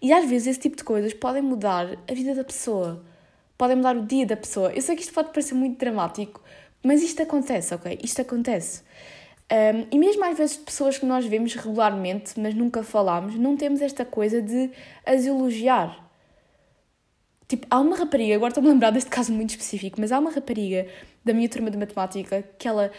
E 0.00 0.12
às 0.12 0.28
vezes 0.28 0.48
esse 0.48 0.60
tipo 0.60 0.76
de 0.76 0.84
coisas 0.84 1.12
podem 1.12 1.42
mudar 1.42 1.98
a 2.08 2.14
vida 2.14 2.34
da 2.34 2.44
pessoa, 2.44 3.04
podem 3.58 3.76
mudar 3.76 3.96
o 3.96 4.04
dia 4.04 4.26
da 4.26 4.36
pessoa. 4.36 4.72
Eu 4.72 4.82
sei 4.82 4.94
que 4.94 5.02
isto 5.02 5.12
pode 5.12 5.28
parecer 5.30 5.54
muito 5.54 5.78
dramático, 5.78 6.40
mas 6.82 7.02
isto 7.02 7.22
acontece, 7.22 7.74
ok? 7.74 7.98
Isto 8.02 8.22
acontece. 8.22 8.82
Um, 9.50 9.86
e 9.90 9.98
mesmo 9.98 10.24
às 10.24 10.36
vezes 10.36 10.56
pessoas 10.56 10.98
que 10.98 11.06
nós 11.06 11.26
vemos 11.26 11.54
regularmente, 11.54 12.38
mas 12.38 12.54
nunca 12.54 12.82
falamos, 12.82 13.34
não 13.36 13.56
temos 13.56 13.80
esta 13.80 14.04
coisa 14.04 14.40
de 14.40 14.70
as 15.04 15.26
elogiar. 15.26 16.03
Tipo, 17.46 17.66
há 17.70 17.78
uma 17.80 17.96
rapariga, 17.96 18.34
agora 18.34 18.50
estou-me 18.50 18.68
a 18.68 18.72
lembrar 18.72 18.90
deste 18.90 19.10
caso 19.10 19.32
muito 19.32 19.50
específico, 19.50 20.00
mas 20.00 20.12
há 20.12 20.18
uma 20.18 20.30
rapariga 20.30 20.86
da 21.24 21.32
minha 21.32 21.48
turma 21.48 21.70
de 21.70 21.76
matemática 21.76 22.42
que 22.58 22.66
ela 22.66 22.90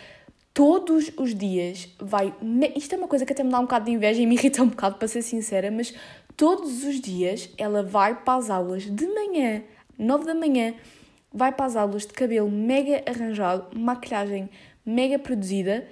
todos 0.54 1.12
os 1.18 1.36
dias 1.36 1.90
vai. 2.00 2.34
Isto 2.75 2.96
é 2.96 2.98
uma 2.98 3.08
coisa 3.08 3.25
que 3.25 3.34
até 3.34 3.44
me 3.44 3.52
dá 3.52 3.60
um 3.60 3.64
bocado 3.64 3.86
de 3.86 3.92
inveja 3.92 4.22
e 4.22 4.25
me 4.25 4.36
irrita 4.40 4.64
um 4.64 4.70
bocado, 4.70 4.96
para 4.96 5.08
ser 5.08 5.22
sincera, 5.22 5.70
mas 5.70 5.94
todos 6.38 6.84
os 6.84 7.02
dias 7.02 7.50
ela 7.58 7.84
vai 7.84 8.16
para 8.24 8.40
as 8.40 8.50
aulas 8.50 8.84
de 8.84 9.08
manhã, 9.08 9.64
9 9.98 10.25
da 10.25 10.34
manhã, 10.34 10.74
vai 11.34 11.52
para 11.52 11.66
as 11.66 11.75
aulas 11.75 12.04
de 12.04 12.14
cabelo 12.14 12.50
mega 12.50 13.04
arranjado, 13.06 13.78
maquilhagem 13.78 14.50
mega 14.86 15.20
produzida, 15.20 15.86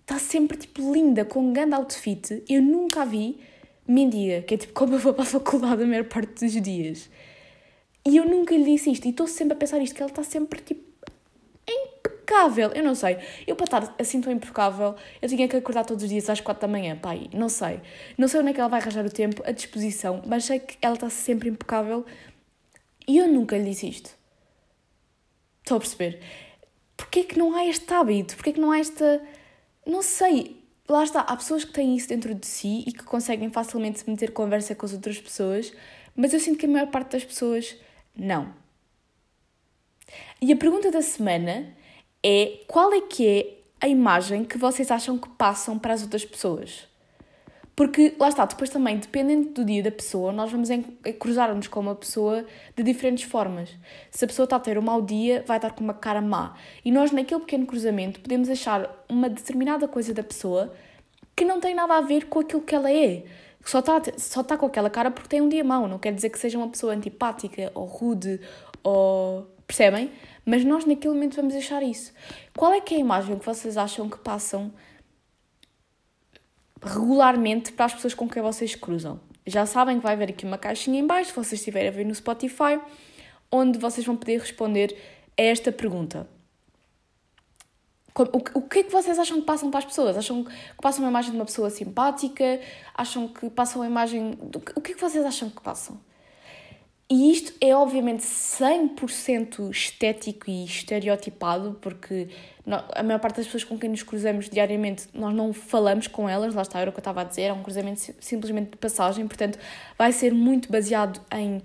está 0.00 0.18
sempre 0.18 0.56
tipo 0.56 0.92
linda, 0.92 1.24
com 1.24 1.40
um 1.40 1.52
grande 1.52 1.74
outfit. 1.74 2.42
Eu 2.48 2.62
nunca 2.62 3.02
a 3.02 3.04
vi 3.04 3.38
mendiga, 3.86 4.42
que 4.42 4.54
é 4.54 4.56
tipo 4.56 4.72
como 4.74 4.94
eu 4.94 4.98
vou 4.98 5.14
para 5.14 5.22
a 5.22 5.26
faculdade 5.26 5.82
a 5.82 5.86
maior 5.86 6.04
parte 6.04 6.44
dos 6.44 6.60
dias. 6.60 7.08
E 8.04 8.16
eu 8.16 8.24
nunca 8.24 8.54
lhe 8.54 8.64
disse 8.64 8.90
isto, 8.90 9.06
e 9.06 9.10
estou 9.10 9.26
sempre 9.26 9.54
a 9.54 9.56
pensar 9.56 9.78
isto, 9.80 9.94
que 9.94 10.02
ela 10.02 10.10
está 10.10 10.22
sempre 10.22 10.60
tipo 10.60 10.82
impecável. 11.68 12.70
Eu 12.70 12.82
não 12.82 12.94
sei. 12.94 13.18
Eu 13.46 13.54
para 13.54 13.64
estar 13.64 13.94
assim 13.98 14.20
tão 14.20 14.32
impecável, 14.32 14.94
eu 15.20 15.28
tinha 15.28 15.46
que 15.46 15.56
acordar 15.56 15.84
todos 15.84 16.02
os 16.02 16.08
dias 16.08 16.28
às 16.28 16.40
quatro 16.40 16.62
da 16.62 16.68
manhã. 16.68 16.96
Pai, 16.96 17.28
não 17.32 17.48
sei. 17.48 17.80
Não 18.16 18.26
sei 18.26 18.40
onde 18.40 18.50
é 18.50 18.52
que 18.52 18.60
ela 18.60 18.68
vai 18.68 18.80
arranjar 18.80 19.04
o 19.04 19.10
tempo, 19.10 19.42
a 19.46 19.52
disposição, 19.52 20.22
mas 20.26 20.44
sei 20.44 20.58
que 20.58 20.76
ela 20.80 20.94
está 20.94 21.10
sempre 21.10 21.48
impecável 21.48 22.04
e 23.06 23.18
eu 23.18 23.28
nunca 23.28 23.56
lhe 23.56 23.64
disse 23.64 23.88
isto. 23.88 24.10
Estou 25.60 25.76
a 25.76 25.80
perceber. 25.80 26.20
Porquê 26.96 27.24
que 27.24 27.38
não 27.38 27.54
há 27.54 27.66
este 27.66 27.92
hábito? 27.92 28.36
Porquê 28.36 28.52
que 28.52 28.60
não 28.60 28.70
há 28.72 28.78
esta. 28.78 29.22
Não 29.86 30.02
sei. 30.02 30.62
Lá 30.88 31.04
está. 31.04 31.20
Há 31.20 31.36
pessoas 31.36 31.64
que 31.64 31.72
têm 31.72 31.96
isso 31.96 32.08
dentro 32.08 32.34
de 32.34 32.46
si 32.46 32.84
e 32.86 32.92
que 32.92 33.04
conseguem 33.04 33.50
facilmente 33.50 34.08
meter 34.08 34.32
conversa 34.32 34.74
com 34.74 34.86
as 34.86 34.92
outras 34.92 35.20
pessoas, 35.20 35.72
mas 36.16 36.32
eu 36.32 36.40
sinto 36.40 36.58
que 36.58 36.66
a 36.66 36.68
maior 36.68 36.88
parte 36.88 37.12
das 37.12 37.24
pessoas 37.24 37.76
não. 38.16 38.54
E 40.40 40.52
a 40.52 40.56
pergunta 40.56 40.90
da 40.90 41.02
semana 41.02 41.74
é 42.22 42.60
qual 42.66 42.92
é 42.92 43.00
que 43.00 43.26
é 43.26 43.58
a 43.80 43.88
imagem 43.88 44.44
que 44.44 44.58
vocês 44.58 44.90
acham 44.90 45.18
que 45.18 45.28
passam 45.30 45.78
para 45.78 45.94
as 45.94 46.02
outras 46.02 46.24
pessoas. 46.24 46.88
Porque, 47.74 48.14
lá 48.18 48.28
está, 48.28 48.44
depois 48.44 48.68
também, 48.68 48.98
dependendo 48.98 49.48
do 49.48 49.64
dia 49.64 49.82
da 49.82 49.90
pessoa, 49.90 50.30
nós 50.30 50.52
vamos 50.52 50.68
cruzar-nos 51.18 51.68
com 51.68 51.80
uma 51.80 51.94
pessoa 51.94 52.46
de 52.76 52.82
diferentes 52.82 53.24
formas. 53.24 53.70
Se 54.10 54.24
a 54.24 54.28
pessoa 54.28 54.44
está 54.44 54.56
a 54.56 54.60
ter 54.60 54.76
um 54.76 54.82
mau 54.82 55.00
dia, 55.00 55.42
vai 55.46 55.56
estar 55.56 55.70
com 55.70 55.82
uma 55.82 55.94
cara 55.94 56.20
má. 56.20 56.54
E 56.84 56.92
nós, 56.92 57.10
naquele 57.12 57.40
pequeno 57.40 57.66
cruzamento, 57.66 58.20
podemos 58.20 58.48
achar 58.50 59.04
uma 59.08 59.28
determinada 59.28 59.88
coisa 59.88 60.12
da 60.12 60.22
pessoa 60.22 60.72
que 61.34 61.46
não 61.46 61.60
tem 61.60 61.74
nada 61.74 61.96
a 61.96 62.02
ver 62.02 62.26
com 62.26 62.40
aquilo 62.40 62.60
que 62.60 62.74
ela 62.74 62.92
é. 62.92 63.24
Só 63.64 63.78
está, 63.78 64.02
só 64.18 64.40
está 64.40 64.56
com 64.56 64.66
aquela 64.66 64.90
cara 64.90 65.10
porque 65.10 65.28
tem 65.28 65.40
um 65.40 65.48
dia 65.48 65.64
mau. 65.64 65.86
Não 65.86 65.98
quer 65.98 66.12
dizer 66.12 66.30
que 66.30 66.38
seja 66.38 66.58
uma 66.58 66.68
pessoa 66.68 66.92
antipática 66.94 67.70
ou 67.74 67.84
rude 67.84 68.40
ou. 68.82 69.46
Percebem? 69.66 70.10
Mas 70.44 70.64
nós 70.64 70.84
naquele 70.84 71.14
momento 71.14 71.36
vamos 71.36 71.54
deixar 71.54 71.82
isso. 71.82 72.12
Qual 72.56 72.72
é 72.72 72.80
que 72.80 72.94
é 72.94 72.96
a 72.98 73.00
imagem 73.00 73.38
que 73.38 73.46
vocês 73.46 73.76
acham 73.76 74.08
que 74.08 74.18
passam 74.18 74.72
regularmente 76.82 77.72
para 77.72 77.86
as 77.86 77.94
pessoas 77.94 78.12
com 78.12 78.28
quem 78.28 78.42
vocês 78.42 78.74
cruzam? 78.74 79.20
Já 79.46 79.64
sabem 79.64 79.98
que 79.98 80.02
vai 80.02 80.12
haver 80.12 80.30
aqui 80.30 80.44
uma 80.44 80.58
caixinha 80.58 81.00
em 81.00 81.06
baixo, 81.06 81.30
se 81.30 81.36
vocês 81.36 81.60
estiverem 81.60 81.88
a 81.88 81.92
ver 81.92 82.04
no 82.04 82.14
Spotify, 82.14 82.80
onde 83.50 83.78
vocês 83.78 84.04
vão 84.04 84.16
poder 84.16 84.40
responder 84.40 84.96
a 85.38 85.42
esta 85.42 85.72
pergunta. 85.72 86.28
O 88.14 88.62
que 88.62 88.80
é 88.80 88.82
que 88.82 88.92
vocês 88.92 89.18
acham 89.18 89.40
que 89.40 89.46
passam 89.46 89.70
para 89.70 89.78
as 89.78 89.84
pessoas? 89.84 90.16
Acham 90.16 90.44
que 90.44 90.52
passam 90.80 91.04
uma 91.04 91.10
imagem 91.10 91.30
de 91.30 91.36
uma 91.36 91.46
pessoa 91.46 91.70
simpática? 91.70 92.60
Acham 92.94 93.26
que 93.26 93.48
passam 93.48 93.82
a 93.82 93.86
imagem. 93.86 94.38
O 94.74 94.80
que 94.80 94.92
é 94.92 94.94
que 94.94 95.00
vocês 95.00 95.24
acham 95.24 95.48
que 95.48 95.62
passam? 95.62 95.98
E 97.14 97.30
isto 97.30 97.52
é 97.60 97.76
obviamente 97.76 98.22
100% 98.22 99.70
estético 99.70 100.48
e 100.48 100.64
estereotipado, 100.64 101.76
porque 101.78 102.28
a 102.94 103.02
maior 103.02 103.18
parte 103.18 103.36
das 103.36 103.44
pessoas 103.44 103.64
com 103.64 103.78
quem 103.78 103.90
nos 103.90 104.02
cruzamos 104.02 104.48
diariamente, 104.48 105.08
nós 105.12 105.34
não 105.34 105.52
falamos 105.52 106.06
com 106.06 106.26
elas, 106.26 106.54
lá 106.54 106.62
está, 106.62 106.80
era 106.80 106.88
o 106.88 106.92
que 106.92 106.98
eu 106.98 107.02
estava 107.02 107.20
a 107.20 107.24
dizer, 107.24 107.42
é 107.42 107.52
um 107.52 107.62
cruzamento 107.62 108.00
simplesmente 108.18 108.70
de 108.70 108.76
passagem, 108.78 109.26
portanto 109.26 109.58
vai 109.98 110.10
ser 110.10 110.32
muito 110.32 110.72
baseado 110.72 111.20
em 111.30 111.62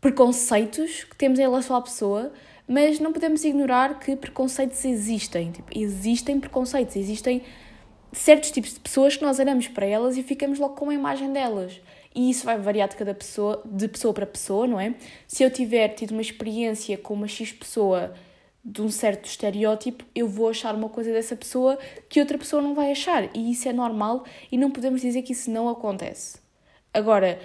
preconceitos 0.00 1.02
que 1.02 1.16
temos 1.16 1.40
em 1.40 1.42
relação 1.42 1.74
à 1.74 1.82
pessoa, 1.82 2.32
mas 2.66 2.98
não 2.98 3.12
podemos 3.12 3.44
ignorar 3.44 3.98
que 3.98 4.16
preconceitos 4.16 4.84
existem. 4.84 5.52
Tipo, 5.52 5.70
existem 5.76 6.40
preconceitos, 6.40 6.96
existem 6.96 7.42
certos 8.12 8.50
tipos 8.50 8.74
de 8.74 8.80
pessoas 8.80 9.16
que 9.16 9.22
nós 9.22 9.38
olhamos 9.38 9.68
para 9.68 9.86
elas 9.86 10.16
e 10.16 10.22
ficamos 10.22 10.58
logo 10.58 10.74
com 10.74 10.90
a 10.90 10.94
imagem 10.94 11.32
delas 11.32 11.80
e 12.16 12.30
isso 12.30 12.46
vai 12.46 12.56
variar 12.56 12.88
de 12.88 12.96
cada 12.96 13.12
pessoa, 13.14 13.62
de 13.66 13.86
pessoa 13.86 14.14
para 14.14 14.24
pessoa, 14.24 14.66
não 14.66 14.80
é? 14.80 14.94
Se 15.28 15.42
eu 15.42 15.50
tiver 15.50 15.88
tido 15.90 16.12
uma 16.12 16.22
experiência 16.22 16.96
com 16.96 17.12
uma 17.12 17.28
X 17.28 17.52
pessoa 17.52 18.14
de 18.64 18.80
um 18.80 18.88
certo 18.88 19.26
estereótipo, 19.26 20.02
eu 20.14 20.26
vou 20.26 20.48
achar 20.48 20.74
uma 20.74 20.88
coisa 20.88 21.12
dessa 21.12 21.36
pessoa 21.36 21.78
que 22.08 22.18
outra 22.18 22.38
pessoa 22.38 22.62
não 22.62 22.74
vai 22.74 22.90
achar, 22.90 23.28
e 23.36 23.52
isso 23.52 23.68
é 23.68 23.72
normal 23.72 24.24
e 24.50 24.56
não 24.56 24.70
podemos 24.70 25.02
dizer 25.02 25.22
que 25.22 25.32
isso 25.32 25.50
não 25.50 25.68
acontece. 25.68 26.38
Agora, 26.92 27.38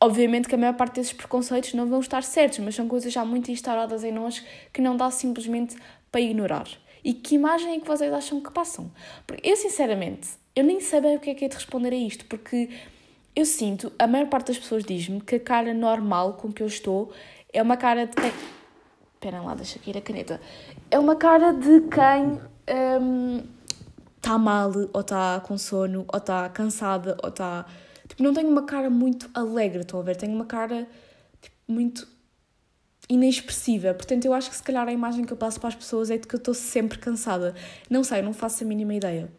obviamente 0.00 0.48
que 0.48 0.54
a 0.54 0.58
maior 0.58 0.74
parte 0.74 0.96
desses 0.96 1.12
preconceitos 1.12 1.74
não 1.74 1.86
vão 1.86 2.00
estar 2.00 2.22
certos, 2.22 2.58
mas 2.60 2.74
são 2.74 2.88
coisas 2.88 3.12
já 3.12 3.24
muito 3.24 3.50
instauradas 3.50 4.04
em 4.04 4.12
nós 4.12 4.44
que 4.72 4.80
não 4.80 4.96
dá 4.96 5.10
simplesmente 5.10 5.76
para 6.10 6.20
ignorar. 6.20 6.66
E 7.04 7.14
que 7.14 7.36
imagem 7.36 7.76
é 7.76 7.80
que 7.80 7.86
vocês 7.86 8.12
acham 8.12 8.40
que 8.40 8.50
passam? 8.50 8.90
Porque 9.26 9.48
eu, 9.48 9.56
sinceramente, 9.56 10.28
eu 10.54 10.64
nem 10.64 10.80
sei 10.80 11.00
bem 11.00 11.16
o 11.16 11.20
que 11.20 11.30
é 11.30 11.34
que 11.34 11.44
é 11.44 11.48
de 11.48 11.54
responder 11.54 11.92
a 11.92 11.96
isto, 11.96 12.24
porque 12.24 12.68
eu 13.34 13.44
sinto, 13.44 13.92
a 13.98 14.06
maior 14.06 14.28
parte 14.28 14.48
das 14.48 14.58
pessoas 14.58 14.82
diz-me 14.82 15.20
que 15.20 15.36
a 15.36 15.40
cara 15.40 15.74
normal 15.74 16.32
com 16.34 16.50
que 16.50 16.62
eu 16.62 16.66
estou 16.66 17.12
é 17.52 17.62
uma 17.62 17.76
cara 17.76 18.06
de 18.06 18.16
quem. 18.16 18.32
Espera 19.14 19.42
lá, 19.42 19.54
deixa 19.54 19.78
aqui 19.78 19.90
ir 19.90 19.98
a 19.98 20.00
caneta. 20.00 20.40
É 20.90 20.98
uma 20.98 21.16
cara 21.16 21.52
de 21.52 21.82
quem 21.82 22.40
está 24.16 24.36
um, 24.36 24.38
mal, 24.38 24.72
ou 24.92 25.00
está 25.00 25.40
com 25.40 25.58
sono, 25.58 26.04
ou 26.12 26.18
está 26.18 26.48
cansada, 26.48 27.16
ou 27.22 27.28
está. 27.28 27.66
Tipo, 28.08 28.22
não 28.22 28.32
tenho 28.32 28.48
uma 28.48 28.64
cara 28.64 28.88
muito 28.90 29.28
alegre, 29.34 29.80
estão 29.80 30.00
a 30.00 30.02
ver? 30.02 30.16
Tenho 30.16 30.32
uma 30.32 30.44
cara 30.44 30.88
tipo, 31.40 31.56
muito 31.68 32.08
inexpressiva. 33.08 33.94
Portanto, 33.94 34.24
eu 34.24 34.34
acho 34.34 34.50
que 34.50 34.56
se 34.56 34.62
calhar 34.62 34.86
a 34.86 34.92
imagem 34.92 35.24
que 35.24 35.32
eu 35.32 35.36
passo 35.36 35.60
para 35.60 35.68
as 35.68 35.74
pessoas 35.74 36.10
é 36.10 36.16
de 36.16 36.26
que 36.26 36.34
eu 36.34 36.38
estou 36.38 36.54
sempre 36.54 36.98
cansada. 36.98 37.54
Não 37.88 38.02
sei, 38.02 38.22
não 38.22 38.32
faço 38.32 38.64
a 38.64 38.66
mínima 38.66 38.94
ideia. 38.94 39.30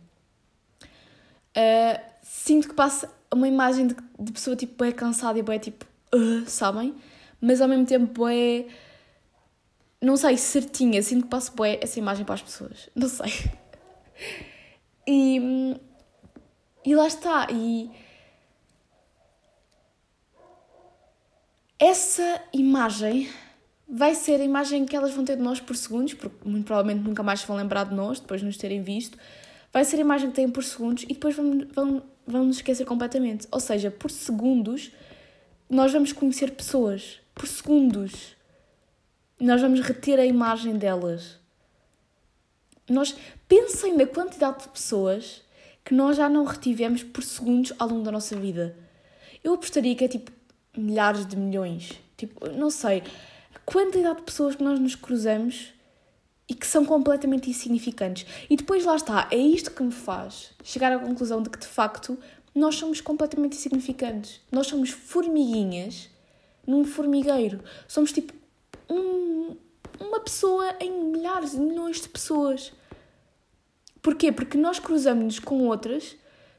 Uh, 1.56 2.00
sinto 2.22 2.70
que 2.70 2.76
passa 2.76 3.12
uma 3.34 3.48
imagem 3.48 3.88
de, 3.88 3.96
de 4.20 4.32
pessoa 4.32 4.56
tipo 4.56 4.84
é 4.84 4.92
cansada 4.92 5.40
e 5.40 5.56
é 5.56 5.60
tipo, 5.60 5.86
uh, 6.14 6.48
sabem? 6.48 6.94
Mas 7.42 7.62
ao 7.62 7.68
mesmo 7.68 7.86
tempo 7.86 8.28
é 8.28 8.66
não 10.02 10.16
sei, 10.16 10.38
certinha, 10.38 11.02
sinto 11.02 11.24
que 11.24 11.30
passo 11.30 11.52
bué 11.56 11.80
essa 11.82 11.98
imagem 11.98 12.24
para 12.24 12.36
as 12.36 12.42
pessoas. 12.42 12.90
Não 12.96 13.08
sei. 13.08 13.32
E, 15.10 15.80
e 16.84 16.94
lá 16.94 17.08
está. 17.08 17.48
E 17.50 17.90
essa 21.80 22.42
imagem 22.52 23.30
vai 23.88 24.16
ser 24.16 24.42
a 24.42 24.44
imagem 24.44 24.86
que 24.86 24.96
elas 24.96 25.14
vão 25.14 25.24
ter 25.24 25.38
de 25.38 25.42
nós 25.42 25.60
por 25.60 25.76
segundos, 25.76 26.14
porque 26.14 26.48
muito 26.48 26.66
provavelmente 26.66 27.04
nunca 27.04 27.24
mais 27.24 27.42
se 27.42 27.48
vão 27.48 27.56
lembrar 27.56 27.86
de 27.86 27.96
nós 27.96 28.20
depois 28.20 28.42
de 28.42 28.48
nos 28.48 28.58
terem 28.58 28.82
visto. 28.82 29.18
Vai 29.72 29.86
ser 29.86 29.98
a 29.98 30.02
imagem 30.02 30.30
que 30.30 30.36
têm 30.36 30.50
por 30.50 30.64
segundos 30.64 31.04
e 31.04 31.08
depois 31.08 31.36
vão, 31.36 31.68
vão, 31.74 32.04
vão 32.26 32.46
nos 32.46 32.58
esquecer 32.58 32.86
completamente. 32.86 33.48
Ou 33.52 33.60
seja, 33.60 33.92
por 33.92 34.12
segundos 34.12 34.92
nós 35.70 35.94
vamos 35.94 36.12
conhecer 36.12 36.52
pessoas. 36.52 37.20
Por 37.34 37.48
segundos 37.48 38.36
nós 39.40 39.62
vamos 39.62 39.80
reter 39.82 40.20
a 40.20 40.26
imagem 40.26 40.78
delas. 40.78 41.38
Nós 42.90 43.16
pensem 43.48 43.96
na 43.96 44.06
quantidade 44.06 44.64
de 44.64 44.70
pessoas 44.70 45.44
que 45.86 45.94
nós 45.94 46.18
já 46.18 46.28
não 46.28 46.44
retivemos 46.44 47.04
por 47.04 47.24
segundos 47.24 47.72
ao 47.78 47.88
longo 47.88 48.04
da 48.04 48.12
nossa 48.12 48.36
vida. 48.36 48.76
Eu 49.44 49.54
apostaria 49.54 49.96
que 49.96 50.04
é 50.04 50.08
tipo 50.08 50.32
milhares 50.80 51.26
de 51.26 51.36
milhões. 51.36 51.94
Tipo, 52.16 52.50
não 52.50 52.70
sei. 52.70 53.04
A 53.54 53.60
quantidade 53.60 54.18
de 54.18 54.24
pessoas 54.24 54.56
que 54.56 54.64
nós 54.64 54.80
nos 54.80 54.96
cruzamos 54.96 55.74
e 56.50 56.54
que 56.54 56.66
são 56.66 56.86
completamente 56.86 57.50
insignificantes. 57.50 58.26
E 58.50 58.56
depois 58.56 58.86
lá 58.86 58.96
está, 58.96 59.28
é 59.32 59.38
isto 59.38 59.72
que 59.72 59.84
me 59.84 59.92
faz 59.92 60.52
chegar 60.64 60.92
à 60.92 61.00
conclusão 61.00 61.42
de 61.42 61.50
que 61.50 61.60
de 61.60 61.68
facto 61.68 62.18
nós 62.56 62.76
somos 62.76 63.02
completamente 63.02 63.58
insignificantes. 63.58 64.40
Nós 64.52 64.68
somos 64.68 64.90
formiguinhas 64.90 66.10
num 66.66 66.84
formigueiro. 66.86 67.62
Somos 67.88 68.12
tipo 68.12 68.34
um, 68.90 69.56
uma 70.00 70.20
pessoa 70.22 70.76
em 70.80 70.92
milhares 70.92 71.54
e 71.54 71.60
milhões 71.60 72.02
de 72.02 72.10
pessoas. 72.10 72.72
Porquê? 74.02 74.32
Porque 74.32 74.58
nós 74.58 74.80
cruzamos-nos 74.80 75.40
com 75.40 75.68
outras, 75.68 76.16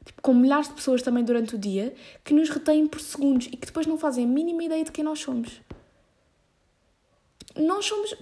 tipo, 0.09 0.21
com 0.21 0.33
milhares 0.33 0.67
de 0.67 0.73
pessoas 0.73 1.01
também 1.01 1.23
durante 1.23 1.55
o 1.55 1.57
dia, 1.57 1.93
que 2.23 2.33
nos 2.33 2.49
retêm 2.49 2.87
por 2.87 2.99
segundos 2.99 3.47
e 3.47 3.51
que 3.51 3.65
depois 3.65 3.87
não 3.87 3.97
fazem 3.97 4.25
a 4.25 4.27
mínima 4.27 4.63
ideia 4.63 4.83
de 4.83 4.91
quem 4.91 5.03
nós 5.03 5.19
somos. 5.19 5.61
Nós 7.55 7.85
somos 7.85 8.15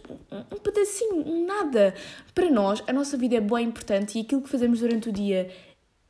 um 0.51 0.58
pedacinho, 0.60 1.46
nada. 1.46 1.94
Para 2.34 2.50
nós, 2.50 2.84
a 2.88 2.94
nossa 2.94 3.17
vida 3.17 3.36
é 3.36 3.39
e 3.39 3.63
importante 3.63 4.17
e 4.17 4.22
aquilo 4.22 4.41
que 4.41 4.50
fazemos 4.50 4.79
durante 4.79 5.10
o 5.10 5.12
dia 5.12 5.51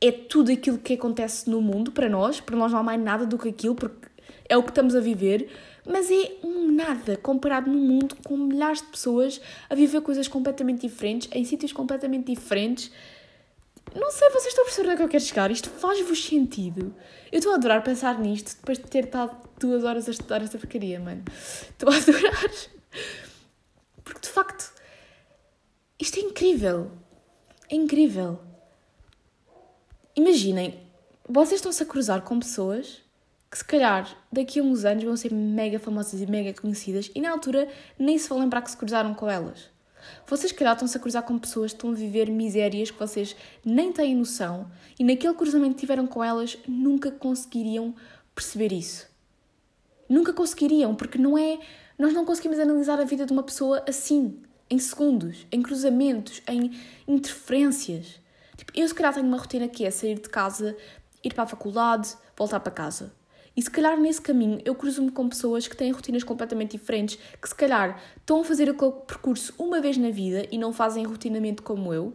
é 0.00 0.12
tudo 0.12 0.52
aquilo 0.52 0.78
que 0.78 0.94
acontece 0.94 1.50
no 1.50 1.60
mundo 1.60 1.90
para 1.92 2.08
nós. 2.08 2.40
Para 2.40 2.56
nós 2.56 2.70
não 2.72 2.78
há 2.78 2.82
mais 2.82 3.00
nada 3.00 3.26
do 3.26 3.36
que 3.36 3.48
aquilo, 3.48 3.74
porque 3.74 4.08
é 4.48 4.56
o 4.56 4.62
que 4.62 4.70
estamos 4.70 4.94
a 4.94 5.00
viver 5.00 5.50
mas 5.88 6.10
é 6.10 6.32
um 6.44 6.70
nada 6.70 7.16
comparado 7.16 7.70
no 7.70 7.78
mundo 7.78 8.14
com 8.22 8.36
milhares 8.36 8.82
de 8.82 8.88
pessoas 8.88 9.40
a 9.70 9.74
viver 9.74 10.02
coisas 10.02 10.28
completamente 10.28 10.82
diferentes, 10.82 11.30
em 11.32 11.44
sítios 11.44 11.72
completamente 11.72 12.26
diferentes. 12.26 12.92
Não 13.94 14.10
sei, 14.10 14.28
vocês 14.30 14.48
estão 14.48 14.62
a 14.62 14.66
perceber 14.66 14.88
onde 14.88 14.94
é 14.94 14.96
que 14.96 15.02
eu 15.02 15.08
quero 15.08 15.24
chegar? 15.24 15.50
Isto 15.50 15.70
faz-vos 15.70 16.24
sentido? 16.24 16.94
Eu 17.32 17.38
estou 17.38 17.52
a 17.52 17.56
adorar 17.56 17.82
pensar 17.82 18.18
nisto 18.18 18.56
depois 18.56 18.78
de 18.78 18.84
ter 18.84 19.04
estado 19.04 19.36
duas 19.58 19.84
horas 19.84 20.08
a 20.08 20.10
estudar 20.10 20.42
esta 20.42 20.58
porcaria, 20.58 21.00
mano. 21.00 21.24
Estou 21.70 21.90
a 21.90 21.96
adorar. 21.96 22.50
Porque 24.04 24.20
de 24.20 24.28
facto, 24.28 24.72
isto 25.98 26.18
é 26.18 26.22
incrível. 26.22 26.90
É 27.70 27.74
incrível. 27.74 28.40
Imaginem, 30.16 30.80
vocês 31.28 31.60
estão-se 31.60 31.82
a 31.82 31.86
cruzar 31.86 32.22
com 32.22 32.38
pessoas 32.40 33.02
que 33.50 33.58
se 33.58 33.64
calhar 33.64 34.16
daqui 34.30 34.60
a 34.60 34.62
uns 34.62 34.84
anos 34.84 35.04
vão 35.04 35.16
ser 35.16 35.32
mega 35.32 35.78
famosas 35.78 36.20
e 36.20 36.26
mega 36.26 36.58
conhecidas 36.58 37.10
e 37.14 37.20
na 37.20 37.30
altura 37.30 37.68
nem 37.98 38.18
se 38.18 38.28
vão 38.28 38.40
lembrar 38.40 38.62
que 38.62 38.70
se 38.70 38.76
cruzaram 38.76 39.14
com 39.14 39.28
elas. 39.28 39.70
Vocês, 40.26 40.52
calhar, 40.52 40.74
estão-se 40.74 40.96
a 40.96 41.00
cruzar 41.00 41.22
com 41.22 41.38
pessoas 41.38 41.72
que 41.72 41.76
estão 41.76 41.90
a 41.90 41.94
viver 41.94 42.30
misérias 42.30 42.90
que 42.90 42.98
vocês 42.98 43.34
nem 43.64 43.92
têm 43.92 44.14
noção 44.14 44.70
e 44.98 45.04
naquele 45.04 45.34
cruzamento 45.34 45.74
que 45.74 45.80
tiveram 45.80 46.06
com 46.06 46.22
elas 46.22 46.58
nunca 46.66 47.10
conseguiriam 47.10 47.94
perceber 48.34 48.72
isso. 48.72 49.08
Nunca 50.08 50.32
conseguiriam, 50.32 50.94
porque 50.94 51.18
não 51.18 51.36
é. 51.36 51.58
Nós 51.98 52.14
não 52.14 52.24
conseguimos 52.24 52.58
analisar 52.58 52.98
a 53.00 53.04
vida 53.04 53.26
de 53.26 53.32
uma 53.32 53.42
pessoa 53.42 53.84
assim, 53.86 54.40
em 54.70 54.78
segundos, 54.78 55.46
em 55.50 55.60
cruzamentos, 55.60 56.42
em 56.48 56.72
interferências. 57.06 58.20
Tipo, 58.56 58.72
eu, 58.74 58.88
se 58.88 58.94
calhar, 58.94 59.12
tenho 59.12 59.26
uma 59.26 59.36
rotina 59.36 59.68
que 59.68 59.84
é 59.84 59.90
sair 59.90 60.14
de 60.14 60.28
casa, 60.28 60.76
ir 61.22 61.34
para 61.34 61.44
a 61.44 61.46
faculdade, 61.46 62.16
voltar 62.36 62.60
para 62.60 62.72
casa. 62.72 63.17
E 63.58 63.62
se 63.62 63.68
calhar 63.68 63.98
nesse 64.00 64.22
caminho 64.22 64.60
eu 64.64 64.72
cruzo-me 64.72 65.10
com 65.10 65.28
pessoas 65.28 65.66
que 65.66 65.76
têm 65.76 65.90
rotinas 65.90 66.22
completamente 66.22 66.78
diferentes, 66.78 67.18
que 67.42 67.48
se 67.48 67.54
calhar 67.56 68.00
estão 68.16 68.40
a 68.40 68.44
fazer 68.44 68.70
aquele 68.70 68.92
percurso 69.04 69.52
uma 69.58 69.80
vez 69.80 69.96
na 69.96 70.10
vida 70.10 70.46
e 70.52 70.56
não 70.56 70.72
fazem 70.72 71.04
rotinamente 71.04 71.60
como 71.60 71.92
eu. 71.92 72.14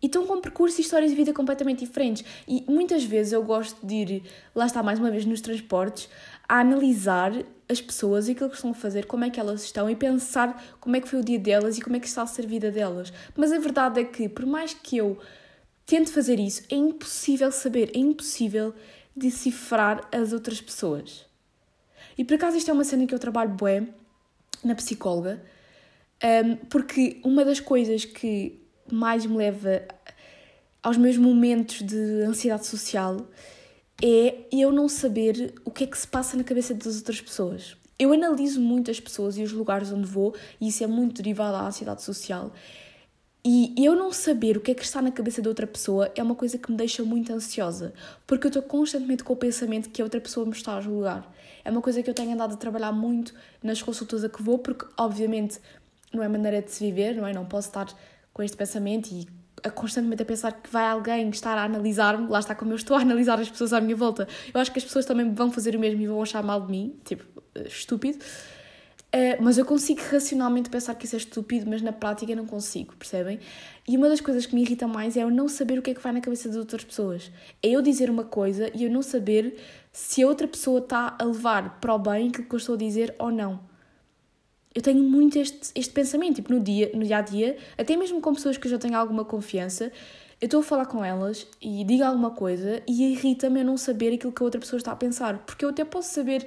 E 0.00 0.06
estão 0.06 0.24
com 0.24 0.40
percursos 0.40 0.78
e 0.78 0.82
histórias 0.82 1.10
de 1.10 1.16
vida 1.16 1.32
completamente 1.32 1.84
diferentes. 1.84 2.24
E 2.46 2.64
muitas 2.68 3.02
vezes 3.02 3.32
eu 3.32 3.42
gosto 3.42 3.84
de 3.84 3.94
ir, 3.94 4.22
lá 4.54 4.66
está 4.66 4.84
mais 4.84 5.00
uma 5.00 5.10
vez, 5.10 5.26
nos 5.26 5.40
transportes, 5.40 6.08
a 6.48 6.60
analisar 6.60 7.32
as 7.68 7.80
pessoas 7.80 8.28
e 8.28 8.32
aquilo 8.32 8.50
que 8.50 8.54
estão 8.54 8.70
a 8.70 8.74
fazer, 8.74 9.06
como 9.06 9.24
é 9.24 9.30
que 9.30 9.40
elas 9.40 9.64
estão 9.64 9.90
e 9.90 9.96
pensar 9.96 10.62
como 10.78 10.94
é 10.94 11.00
que 11.00 11.08
foi 11.08 11.18
o 11.18 11.24
dia 11.24 11.40
delas 11.40 11.76
e 11.76 11.82
como 11.82 11.96
é 11.96 11.98
que 11.98 12.06
está 12.06 12.22
a 12.22 12.26
ser 12.26 12.44
a 12.44 12.48
vida 12.48 12.70
delas. 12.70 13.12
Mas 13.36 13.50
a 13.50 13.58
verdade 13.58 14.00
é 14.00 14.04
que, 14.04 14.28
por 14.28 14.46
mais 14.46 14.74
que 14.74 14.96
eu 14.96 15.18
tente 15.84 16.12
fazer 16.12 16.38
isso, 16.38 16.62
é 16.70 16.76
impossível 16.76 17.50
saber, 17.50 17.90
é 17.92 17.98
impossível 17.98 18.72
decifrar 19.20 20.08
as 20.12 20.32
outras 20.32 20.60
pessoas. 20.60 21.26
E 22.16 22.24
por 22.24 22.34
acaso 22.34 22.56
isto 22.56 22.70
é 22.70 22.74
uma 22.74 22.84
cena 22.84 23.06
que 23.06 23.14
eu 23.14 23.18
trabalho 23.18 23.50
bué 23.50 23.86
na 24.64 24.74
psicóloga, 24.74 25.42
um, 26.22 26.56
porque 26.66 27.20
uma 27.24 27.44
das 27.44 27.60
coisas 27.60 28.04
que 28.04 28.60
mais 28.90 29.24
me 29.24 29.36
leva 29.36 29.86
aos 30.82 30.96
meus 30.96 31.16
momentos 31.16 31.82
de 31.82 32.22
ansiedade 32.22 32.66
social 32.66 33.26
é 34.02 34.46
eu 34.50 34.72
não 34.72 34.88
saber 34.88 35.54
o 35.64 35.70
que 35.70 35.84
é 35.84 35.86
que 35.86 35.96
se 35.96 36.08
passa 36.08 36.36
na 36.36 36.44
cabeça 36.44 36.74
das 36.74 36.96
outras 36.96 37.20
pessoas. 37.20 37.76
Eu 37.98 38.12
analiso 38.12 38.60
muito 38.60 38.90
as 38.90 38.98
pessoas 38.98 39.36
e 39.36 39.42
os 39.42 39.52
lugares 39.52 39.92
onde 39.92 40.06
vou, 40.06 40.34
e 40.58 40.68
isso 40.68 40.82
é 40.82 40.86
muito 40.86 41.22
derivado 41.22 41.52
da 41.52 41.66
ansiedade 41.66 42.02
social. 42.02 42.50
E 43.42 43.74
eu 43.78 43.94
não 43.94 44.12
saber 44.12 44.58
o 44.58 44.60
que 44.60 44.70
é 44.70 44.74
que 44.74 44.84
está 44.84 45.00
na 45.00 45.10
cabeça 45.10 45.40
da 45.40 45.48
outra 45.48 45.66
pessoa 45.66 46.12
é 46.14 46.22
uma 46.22 46.34
coisa 46.34 46.58
que 46.58 46.70
me 46.70 46.76
deixa 46.76 47.02
muito 47.02 47.32
ansiosa, 47.32 47.94
porque 48.26 48.46
eu 48.46 48.50
estou 48.50 48.62
constantemente 48.62 49.24
com 49.24 49.32
o 49.32 49.36
pensamento 49.36 49.88
que 49.88 50.02
a 50.02 50.04
outra 50.04 50.20
pessoa 50.20 50.44
me 50.44 50.52
está 50.52 50.76
a 50.76 50.80
julgar. 50.80 51.32
É 51.64 51.70
uma 51.70 51.80
coisa 51.80 52.02
que 52.02 52.10
eu 52.10 52.14
tenho 52.14 52.32
andado 52.32 52.52
a 52.52 52.56
trabalhar 52.56 52.92
muito 52.92 53.34
nas 53.62 53.80
consultas 53.80 54.24
a 54.24 54.28
que 54.28 54.42
vou, 54.42 54.58
porque 54.58 54.84
obviamente 54.96 55.58
não 56.12 56.22
é 56.22 56.28
maneira 56.28 56.60
de 56.60 56.70
se 56.70 56.84
viver, 56.84 57.16
não 57.16 57.26
é? 57.26 57.32
Não 57.32 57.46
posso 57.46 57.68
estar 57.68 57.86
com 58.32 58.42
este 58.42 58.56
pensamento 58.56 59.10
e 59.10 59.26
constantemente 59.70 60.22
a 60.22 60.26
pensar 60.26 60.52
que 60.52 60.70
vai 60.70 60.86
alguém 60.86 61.28
estar 61.30 61.56
a 61.56 61.64
analisar-me, 61.64 62.28
lá 62.28 62.40
está 62.40 62.54
como 62.54 62.72
eu 62.72 62.76
estou 62.76 62.96
a 62.96 63.00
analisar 63.00 63.40
as 63.40 63.48
pessoas 63.48 63.72
à 63.72 63.80
minha 63.80 63.96
volta. 63.96 64.28
Eu 64.52 64.60
acho 64.60 64.70
que 64.70 64.78
as 64.78 64.84
pessoas 64.84 65.06
também 65.06 65.32
vão 65.32 65.50
fazer 65.50 65.74
o 65.74 65.78
mesmo 65.78 66.00
e 66.02 66.06
vão 66.06 66.22
achar 66.22 66.42
mal 66.42 66.60
de 66.60 66.70
mim, 66.70 66.94
tipo, 67.04 67.24
estúpido. 67.66 68.18
Uh, 69.12 69.42
mas 69.42 69.58
eu 69.58 69.64
consigo 69.64 70.00
racionalmente 70.08 70.70
pensar 70.70 70.94
que 70.94 71.04
isso 71.04 71.16
é 71.16 71.18
estúpido, 71.18 71.68
mas 71.68 71.82
na 71.82 71.92
prática 71.92 72.32
não 72.36 72.46
consigo, 72.46 72.94
percebem? 72.96 73.40
E 73.86 73.96
uma 73.96 74.08
das 74.08 74.20
coisas 74.20 74.46
que 74.46 74.54
me 74.54 74.62
irrita 74.62 74.86
mais 74.86 75.16
é 75.16 75.24
eu 75.24 75.30
não 75.30 75.48
saber 75.48 75.80
o 75.80 75.82
que 75.82 75.90
é 75.90 75.94
que 75.94 76.00
vai 76.00 76.12
na 76.12 76.20
cabeça 76.20 76.48
das 76.48 76.56
outras 76.56 76.84
pessoas. 76.84 77.32
É 77.60 77.70
eu 77.70 77.82
dizer 77.82 78.08
uma 78.08 78.22
coisa 78.22 78.70
e 78.72 78.84
eu 78.84 78.90
não 78.90 79.02
saber 79.02 79.56
se 79.92 80.22
a 80.22 80.28
outra 80.28 80.46
pessoa 80.46 80.78
está 80.78 81.16
a 81.18 81.24
levar 81.24 81.80
para 81.80 81.92
o 81.92 81.98
bem 81.98 82.28
aquilo 82.28 82.46
que 82.46 82.54
eu 82.54 82.58
estou 82.58 82.76
a 82.76 82.78
dizer 82.78 83.12
ou 83.18 83.32
não. 83.32 83.58
Eu 84.72 84.80
tenho 84.80 85.02
muito 85.02 85.36
este, 85.36 85.72
este 85.74 85.92
pensamento, 85.92 86.36
tipo, 86.36 86.52
no 86.52 86.60
dia, 86.60 86.92
no 86.94 87.02
dia 87.02 87.18
a 87.18 87.20
dia, 87.20 87.56
até 87.76 87.96
mesmo 87.96 88.20
com 88.20 88.32
pessoas 88.32 88.56
que 88.56 88.68
eu 88.68 88.70
já 88.70 88.78
tenho 88.78 88.96
alguma 88.96 89.24
confiança, 89.24 89.90
eu 90.40 90.46
estou 90.46 90.60
a 90.60 90.62
falar 90.62 90.86
com 90.86 91.04
elas 91.04 91.48
e 91.60 91.82
digo 91.82 92.04
alguma 92.04 92.30
coisa 92.30 92.80
e 92.86 93.12
irrita-me 93.12 93.60
eu 93.60 93.64
não 93.64 93.76
saber 93.76 94.14
aquilo 94.14 94.32
que 94.32 94.40
a 94.40 94.44
outra 94.44 94.60
pessoa 94.60 94.78
está 94.78 94.92
a 94.92 94.96
pensar, 94.96 95.38
porque 95.38 95.64
eu 95.64 95.70
até 95.70 95.84
posso 95.84 96.14
saber 96.14 96.46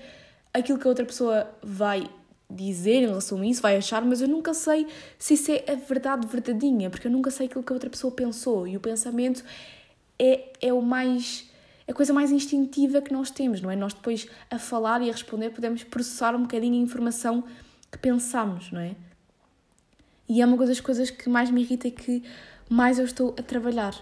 aquilo 0.53 0.79
que 0.79 0.87
a 0.87 0.89
outra 0.89 1.05
pessoa 1.05 1.49
vai 1.61 2.09
dizer 2.53 3.03
em 3.03 3.07
relação 3.07 3.41
a 3.41 3.45
isso, 3.45 3.61
vai 3.61 3.77
achar, 3.77 4.03
mas 4.03 4.21
eu 4.21 4.27
nunca 4.27 4.53
sei 4.53 4.87
se 5.17 5.33
isso 5.33 5.51
é 5.51 5.71
a 5.71 5.75
verdade 5.75 6.27
verdadeinha, 6.27 6.89
porque 6.89 7.07
eu 7.07 7.11
nunca 7.11 7.31
sei 7.31 7.47
aquilo 7.47 7.63
que 7.63 7.71
a 7.71 7.75
outra 7.75 7.89
pessoa 7.89 8.11
pensou. 8.11 8.67
E 8.67 8.77
o 8.77 8.79
pensamento 8.79 9.43
é, 10.19 10.51
é 10.61 10.73
o 10.73 10.81
mais. 10.81 11.49
É 11.85 11.91
a 11.91 11.93
coisa 11.95 12.13
mais 12.13 12.31
instintiva 12.31 13.01
que 13.01 13.11
nós 13.11 13.29
temos, 13.29 13.61
não 13.61 13.69
é? 13.69 13.75
Nós 13.75 13.93
depois, 13.93 14.25
a 14.49 14.57
falar 14.57 15.01
e 15.01 15.09
a 15.09 15.11
responder, 15.11 15.49
podemos 15.49 15.83
processar 15.83 16.33
um 16.33 16.43
bocadinho 16.43 16.75
a 16.75 16.83
informação 16.83 17.43
que 17.91 17.97
pensamos, 17.97 18.71
não 18.71 18.79
é? 18.79 18.95
E 20.29 20.41
é 20.41 20.45
uma 20.45 20.55
das 20.65 20.79
coisas 20.79 21.09
que 21.09 21.27
mais 21.27 21.51
me 21.51 21.61
irrita 21.61 21.89
e 21.89 21.91
que 21.91 22.23
mais 22.69 22.99
eu 22.99 23.05
estou 23.05 23.35
a 23.37 23.43
trabalhar. 23.43 23.93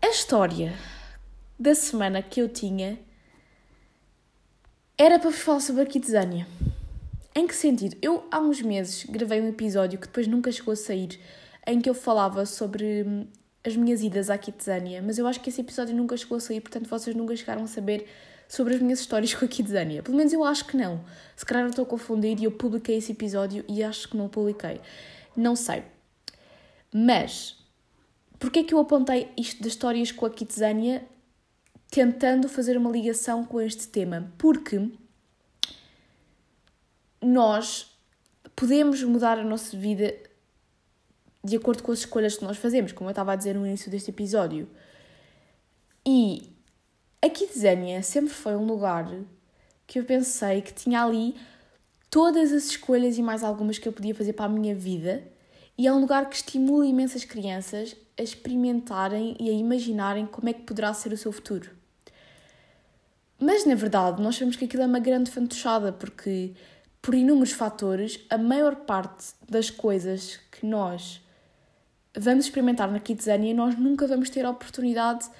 A 0.00 0.08
história 0.08 0.72
da 1.58 1.74
semana 1.74 2.22
que 2.22 2.40
eu 2.40 2.48
tinha 2.48 2.98
era 4.98 5.16
para 5.16 5.30
vos 5.30 5.38
falar 5.38 5.60
sobre 5.60 5.82
a 5.82 5.86
Kidzania. 5.86 6.44
Em 7.32 7.46
que 7.46 7.54
sentido? 7.54 7.96
Eu, 8.02 8.26
há 8.32 8.40
uns 8.40 8.60
meses, 8.60 9.04
gravei 9.08 9.40
um 9.40 9.48
episódio 9.48 9.96
que 9.96 10.08
depois 10.08 10.26
nunca 10.26 10.50
chegou 10.50 10.72
a 10.72 10.76
sair, 10.76 11.20
em 11.64 11.80
que 11.80 11.88
eu 11.88 11.94
falava 11.94 12.44
sobre 12.44 13.04
hum, 13.06 13.24
as 13.64 13.76
minhas 13.76 14.02
idas 14.02 14.28
à 14.28 14.36
Kidzania, 14.36 15.00
mas 15.00 15.16
eu 15.16 15.26
acho 15.28 15.40
que 15.40 15.50
esse 15.50 15.60
episódio 15.60 15.94
nunca 15.94 16.16
chegou 16.16 16.36
a 16.36 16.40
sair, 16.40 16.60
portanto 16.60 16.88
vocês 16.88 17.14
nunca 17.14 17.36
chegaram 17.36 17.62
a 17.62 17.66
saber 17.68 18.08
sobre 18.48 18.74
as 18.74 18.80
minhas 18.80 18.98
histórias 18.98 19.32
com 19.34 19.44
a 19.44 19.48
Kidzania. 19.48 20.02
Pelo 20.02 20.16
menos 20.16 20.32
eu 20.32 20.42
acho 20.42 20.64
que 20.64 20.76
não. 20.76 21.00
Se 21.36 21.46
calhar 21.46 21.62
eu 21.62 21.70
estou 21.70 21.84
a 21.84 21.86
confundir 21.86 22.36
e 22.40 22.44
eu 22.44 22.50
publiquei 22.50 22.96
esse 22.96 23.12
episódio 23.12 23.64
e 23.68 23.84
acho 23.84 24.08
que 24.08 24.16
não 24.16 24.28
publiquei. 24.28 24.80
Não 25.36 25.54
sei. 25.54 25.84
Mas, 26.92 27.56
porquê 28.36 28.60
é 28.60 28.64
que 28.64 28.74
eu 28.74 28.80
apontei 28.80 29.30
isto 29.36 29.62
das 29.62 29.72
histórias 29.72 30.10
com 30.10 30.26
a 30.26 30.30
Kidzania 30.30 31.04
tentando 31.90 32.48
fazer 32.48 32.76
uma 32.76 32.90
ligação 32.90 33.44
com 33.44 33.60
este 33.60 33.88
tema? 33.88 34.32
Porque 34.38 34.90
nós 37.20 37.96
podemos 38.54 39.02
mudar 39.02 39.38
a 39.38 39.44
nossa 39.44 39.76
vida 39.76 40.14
de 41.42 41.56
acordo 41.56 41.82
com 41.82 41.92
as 41.92 42.00
escolhas 42.00 42.36
que 42.36 42.44
nós 42.44 42.56
fazemos, 42.56 42.92
como 42.92 43.08
eu 43.08 43.12
estava 43.12 43.32
a 43.32 43.36
dizer 43.36 43.54
no 43.54 43.66
início 43.66 43.90
deste 43.90 44.10
episódio. 44.10 44.68
E 46.06 46.52
a 47.22 47.28
Kidzania 47.28 48.02
sempre 48.02 48.32
foi 48.32 48.54
um 48.56 48.66
lugar 48.66 49.08
que 49.86 49.98
eu 49.98 50.04
pensei 50.04 50.60
que 50.60 50.72
tinha 50.72 51.02
ali 51.02 51.34
todas 52.10 52.52
as 52.52 52.64
escolhas 52.66 53.18
e 53.18 53.22
mais 53.22 53.42
algumas 53.42 53.78
que 53.78 53.88
eu 53.88 53.92
podia 53.92 54.14
fazer 54.14 54.32
para 54.32 54.46
a 54.46 54.48
minha 54.48 54.74
vida, 54.74 55.22
e 55.76 55.86
é 55.86 55.92
um 55.92 56.00
lugar 56.00 56.28
que 56.28 56.36
estimula 56.36 56.84
imensas 56.86 57.24
crianças 57.24 57.94
a 58.18 58.22
experimentarem 58.22 59.36
e 59.38 59.48
a 59.48 59.52
imaginarem 59.52 60.26
como 60.26 60.48
é 60.48 60.52
que 60.52 60.62
poderá 60.62 60.92
ser 60.92 61.12
o 61.12 61.16
seu 61.16 61.30
futuro. 61.30 61.77
Mas 63.40 63.64
na 63.64 63.74
verdade, 63.74 64.20
nós 64.20 64.34
sabemos 64.34 64.56
que 64.56 64.64
aquilo 64.64 64.82
é 64.82 64.86
uma 64.86 64.98
grande 64.98 65.30
fantochada, 65.30 65.92
porque 65.92 66.54
por 67.00 67.14
inúmeros 67.14 67.52
fatores, 67.52 68.20
a 68.28 68.36
maior 68.36 68.74
parte 68.76 69.32
das 69.48 69.70
coisas 69.70 70.40
que 70.50 70.66
nós 70.66 71.20
vamos 72.16 72.46
experimentar 72.46 72.90
na 72.90 72.98
Kidzania, 72.98 73.54
nós 73.54 73.78
nunca 73.78 74.06
vamos 74.06 74.28
ter 74.28 74.44
a 74.44 74.50
oportunidade 74.50 75.30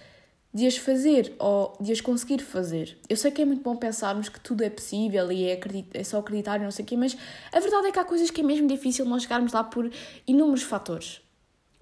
de 0.55 0.67
as 0.67 0.77
fazer 0.77 1.35
ou 1.39 1.77
de 1.81 1.93
as 1.93 2.01
conseguir 2.01 2.41
fazer. 2.41 2.99
Eu 3.09 3.17
sei 3.17 3.31
que 3.31 3.43
é 3.43 3.45
muito 3.45 3.63
bom 3.63 3.77
pensarmos 3.77 4.29
que 4.29 4.41
tudo 4.41 4.63
é 4.63 4.71
possível 4.71 5.31
e 5.31 5.45
é, 5.47 5.61
é 5.95 6.05
só 6.05 6.19
acreditar 6.19 6.61
e 6.61 6.65
não 6.65 6.71
sei 6.71 6.85
o 6.85 6.89
quê, 6.89 6.97
mas 6.97 7.17
a 7.53 7.61
verdade 7.61 7.89
é 7.89 7.93
que 7.93 7.99
há 7.99 8.05
coisas 8.05 8.31
que 8.31 8.41
é 8.41 8.45
mesmo 8.45 8.67
difícil 8.67 9.05
nós 9.05 9.25
chegarmos 9.25 9.53
lá 9.53 9.63
por 9.63 9.91
inúmeros 10.27 10.63
fatores. 10.63 11.21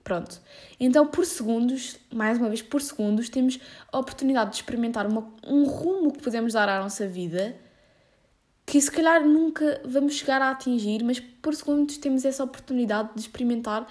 Pronto. 0.06 0.40
Então, 0.78 1.04
por 1.04 1.26
segundos, 1.26 1.98
mais 2.14 2.38
uma 2.38 2.46
vez, 2.46 2.62
por 2.62 2.80
segundos, 2.80 3.28
temos 3.28 3.58
a 3.90 3.98
oportunidade 3.98 4.50
de 4.50 4.56
experimentar 4.58 5.04
uma, 5.04 5.34
um 5.44 5.64
rumo 5.64 6.12
que 6.12 6.22
podemos 6.22 6.52
dar 6.52 6.68
à 6.68 6.80
nossa 6.80 7.08
vida 7.08 7.56
que 8.64 8.80
se 8.80 8.88
calhar 8.88 9.26
nunca 9.26 9.80
vamos 9.84 10.14
chegar 10.14 10.40
a 10.40 10.50
atingir, 10.50 11.02
mas 11.02 11.18
por 11.18 11.56
segundos 11.56 11.96
temos 11.96 12.24
essa 12.24 12.44
oportunidade 12.44 13.14
de 13.16 13.22
experimentar 13.22 13.84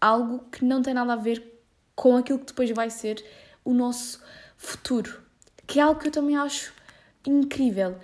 algo 0.00 0.46
que 0.50 0.64
não 0.64 0.80
tem 0.80 0.94
nada 0.94 1.12
a 1.12 1.16
ver 1.16 1.62
com 1.94 2.16
aquilo 2.16 2.38
que 2.38 2.46
depois 2.46 2.70
vai 2.70 2.88
ser 2.88 3.22
o 3.62 3.74
nosso 3.74 4.22
futuro, 4.56 5.20
que 5.66 5.78
é 5.78 5.82
algo 5.82 6.00
que 6.00 6.08
eu 6.08 6.12
também 6.12 6.34
acho 6.34 6.72
incrível. 7.26 7.94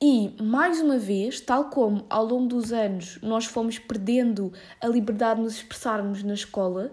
E, 0.00 0.34
mais 0.42 0.80
uma 0.80 0.96
vez, 0.96 1.38
tal 1.38 1.66
como 1.66 2.06
ao 2.08 2.24
longo 2.24 2.46
dos 2.46 2.72
anos 2.72 3.18
nós 3.20 3.44
fomos 3.44 3.78
perdendo 3.78 4.50
a 4.80 4.86
liberdade 4.86 5.36
de 5.40 5.44
nos 5.44 5.56
expressarmos 5.56 6.22
na 6.22 6.32
escola, 6.32 6.90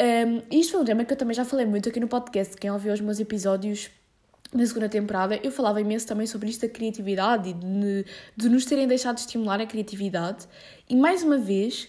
um, 0.00 0.42
isto 0.50 0.72
foi 0.72 0.80
um 0.82 0.84
tema 0.84 1.04
que 1.04 1.12
eu 1.12 1.16
também 1.16 1.34
já 1.34 1.44
falei 1.44 1.66
muito 1.66 1.88
aqui 1.88 2.00
no 2.00 2.08
podcast. 2.08 2.56
Quem 2.56 2.70
ouviu 2.70 2.92
os 2.92 3.00
meus 3.00 3.18
episódios 3.20 3.90
na 4.52 4.64
segunda 4.64 4.88
temporada, 4.88 5.38
eu 5.42 5.50
falava 5.50 5.80
imenso 5.80 6.06
também 6.06 6.26
sobre 6.26 6.48
isto 6.48 6.66
da 6.66 6.72
criatividade 6.72 7.50
e 7.50 7.52
de, 7.52 8.04
de 8.36 8.48
nos 8.48 8.64
terem 8.64 8.86
deixado 8.86 9.16
de 9.16 9.22
estimular 9.22 9.60
a 9.60 9.66
criatividade. 9.66 10.46
E, 10.88 10.94
mais 10.94 11.22
uma 11.22 11.36
vez, 11.36 11.88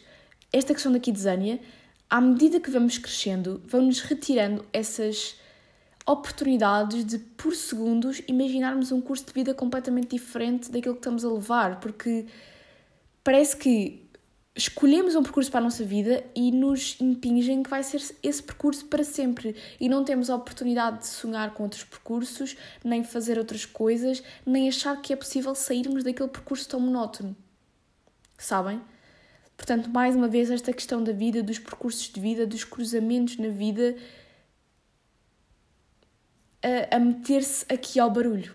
esta 0.51 0.73
questão 0.73 0.91
da 0.91 0.99
Kidzania 0.99 1.59
à 2.09 2.21
medida 2.21 2.59
que 2.59 2.71
vamos 2.71 2.97
crescendo, 2.97 3.61
vão-nos 3.67 3.99
retirando 4.01 4.65
essas 4.71 5.35
oportunidades 6.05 7.05
de, 7.05 7.19
por 7.19 7.53
segundos, 7.53 8.21
imaginarmos 8.27 8.91
um 8.91 9.01
curso 9.01 9.25
de 9.25 9.33
vida 9.33 9.53
completamente 9.53 10.11
diferente 10.15 10.71
daquilo 10.71 10.95
que 10.95 11.01
estamos 11.01 11.25
a 11.25 11.29
levar, 11.29 11.79
porque 11.81 12.25
parece 13.23 13.57
que 13.57 14.06
escolhemos 14.57 15.15
um 15.15 15.21
percurso 15.21 15.51
para 15.51 15.59
a 15.59 15.63
nossa 15.63 15.85
vida 15.85 16.25
e 16.35 16.51
nos 16.51 16.99
impingem 16.99 17.61
que 17.61 17.69
vai 17.69 17.83
ser 17.83 18.01
esse 18.23 18.41
percurso 18.41 18.85
para 18.85 19.03
sempre 19.03 19.55
e 19.79 19.87
não 19.87 20.03
temos 20.03 20.29
a 20.29 20.35
oportunidade 20.35 20.99
de 20.99 21.07
sonhar 21.07 21.53
com 21.53 21.63
outros 21.63 21.83
percursos, 21.83 22.57
nem 22.83 23.03
fazer 23.03 23.37
outras 23.37 23.65
coisas, 23.65 24.23
nem 24.43 24.67
achar 24.67 24.99
que 24.99 25.13
é 25.13 25.15
possível 25.15 25.53
sairmos 25.53 26.03
daquele 26.03 26.29
percurso 26.29 26.67
tão 26.67 26.79
monótono. 26.79 27.35
Sabem? 28.37 28.81
Portanto, 29.55 29.89
mais 29.89 30.15
uma 30.15 30.27
vez, 30.27 30.49
esta 30.49 30.73
questão 30.73 31.03
da 31.03 31.11
vida, 31.11 31.43
dos 31.43 31.59
percursos 31.59 32.11
de 32.11 32.19
vida, 32.19 32.45
dos 32.45 32.63
cruzamentos 32.63 33.37
na 33.37 33.49
vida, 33.49 33.95
a, 36.63 36.95
a 36.95 36.99
meter-se 36.99 37.65
aqui 37.71 37.99
ao 37.99 38.09
barulho. 38.09 38.53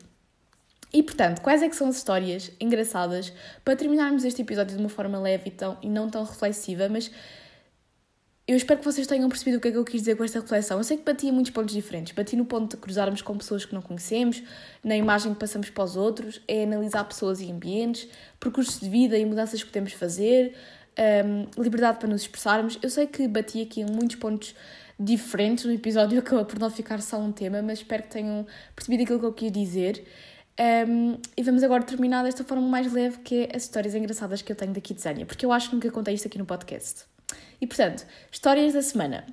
E 0.93 1.03
portanto, 1.03 1.41
quais 1.41 1.63
é 1.63 1.69
que 1.69 1.77
são 1.77 1.89
as 1.89 1.97
histórias 1.97 2.51
engraçadas 2.61 3.33
para 3.65 3.75
terminarmos 3.75 4.25
este 4.25 4.43
episódio 4.43 4.77
de 4.77 4.83
uma 4.83 4.91
forma 4.91 5.19
leve 5.19 5.45
e, 5.49 5.51
tão, 5.51 5.79
e 5.81 5.89
não 5.89 6.11
tão 6.11 6.23
reflexiva, 6.23 6.89
mas 6.89 7.11
eu 8.47 8.57
espero 8.57 8.81
que 8.81 8.85
vocês 8.85 9.07
tenham 9.07 9.29
percebido 9.29 9.59
o 9.59 9.61
que 9.61 9.69
é 9.69 9.71
que 9.71 9.79
eu 9.79 9.85
quis 9.85 10.03
dizer 10.03 10.17
com 10.17 10.25
esta 10.25 10.41
reflexão. 10.41 10.77
Eu 10.77 10.85
sei 10.85 10.97
que 10.97 11.05
bati 11.05 11.29
em 11.29 11.33
muitos 11.33 11.53
pontos 11.53 11.73
diferentes. 11.73 12.13
Bati 12.13 12.35
no 12.35 12.45
ponto 12.45 12.77
de 12.77 12.77
cruzarmos 12.77 13.23
com 13.23 13.39
pessoas 13.39 13.65
que 13.65 13.73
não 13.73 13.81
conhecemos, 13.81 14.43
na 14.83 14.97
imagem 14.97 15.33
que 15.33 15.39
passamos 15.39 15.71
para 15.71 15.85
os 15.85 15.97
outros, 15.97 16.43
é 16.49 16.65
analisar 16.65 17.05
pessoas 17.05 17.41
e 17.41 17.51
ambientes, 17.51 18.09
percursos 18.41 18.81
de 18.81 18.89
vida 18.89 19.17
e 19.17 19.25
mudanças 19.25 19.63
que 19.63 19.69
podemos 19.69 19.93
fazer, 19.93 20.55
um, 21.25 21.63
liberdade 21.63 21.99
para 21.99 22.09
nos 22.09 22.23
expressarmos. 22.23 22.79
Eu 22.83 22.91
sei 22.91 23.07
que 23.07 23.29
bati 23.29 23.63
aqui 23.63 23.81
em 23.81 23.87
muitos 23.87 24.17
pontos 24.17 24.55
diferentes 24.99 25.65
no 25.65 25.73
episódio, 25.73 26.19
acaba 26.21 26.45
por 26.45 26.59
não 26.59 26.69
ficar 26.69 27.01
só 27.01 27.19
um 27.19 27.31
tema, 27.31 27.63
mas 27.63 27.79
espero 27.79 28.03
que 28.03 28.11
tenham 28.11 28.45
percebido 28.75 29.05
aquilo 29.05 29.21
que 29.21 29.27
eu 29.27 29.33
quis 29.33 29.53
dizer. 29.53 30.05
Um, 30.61 31.17
e 31.37 31.43
vamos 31.43 31.63
agora 31.63 31.83
terminar 31.83 32.23
desta 32.23 32.45
forma 32.45 32.67
mais 32.67 32.93
leve, 32.93 33.19
que 33.19 33.45
é 33.45 33.57
as 33.57 33.63
histórias 33.63 33.95
engraçadas 33.95 34.43
que 34.43 34.53
eu 34.53 34.57
tenho 34.57 34.73
daqui 34.73 34.93
de 34.93 35.01
Zânia, 35.01 35.25
porque 35.25 35.47
eu 35.47 35.53
acho 35.53 35.71
que 35.71 35.75
nunca 35.75 35.91
contei 35.91 36.15
isto 36.15 36.27
aqui 36.27 36.39
no 36.39 36.45
podcast. 36.45 37.05
E 37.61 37.67
portanto, 37.67 38.07
histórias 38.31 38.75
da 38.75 38.83
semana. 38.83 39.25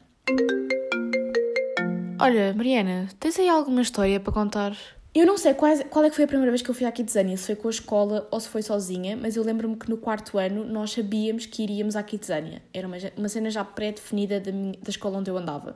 Olha, 2.21 2.53
Mariana, 2.53 3.09
tens 3.19 3.37
aí 3.39 3.49
alguma 3.49 3.81
história 3.81 4.19
para 4.19 4.31
contar? 4.31 4.77
Eu 5.13 5.25
não 5.25 5.37
sei 5.37 5.53
qual, 5.53 5.75
qual 5.85 6.05
é 6.05 6.09
que 6.09 6.15
foi 6.15 6.25
a 6.25 6.27
primeira 6.27 6.51
vez 6.51 6.61
que 6.61 6.69
eu 6.69 6.75
fui 6.75 6.85
à 6.85 6.91
Kidzania, 6.91 7.35
se 7.35 7.47
foi 7.47 7.55
com 7.55 7.67
a 7.67 7.71
escola 7.71 8.27
ou 8.29 8.39
se 8.39 8.47
foi 8.47 8.61
sozinha, 8.61 9.17
mas 9.17 9.35
eu 9.35 9.43
lembro-me 9.43 9.75
que 9.75 9.89
no 9.89 9.97
quarto 9.97 10.37
ano 10.37 10.63
nós 10.65 10.91
sabíamos 10.91 11.45
que 11.45 11.63
iríamos 11.63 11.95
à 11.95 12.03
Kidzania. 12.03 12.61
Era 12.73 12.87
uma, 12.87 12.97
uma 13.17 13.27
cena 13.27 13.49
já 13.49 13.65
pré-definida 13.65 14.39
da, 14.39 14.51
da 14.51 14.89
escola 14.89 15.17
onde 15.17 15.29
eu 15.29 15.37
andava. 15.37 15.71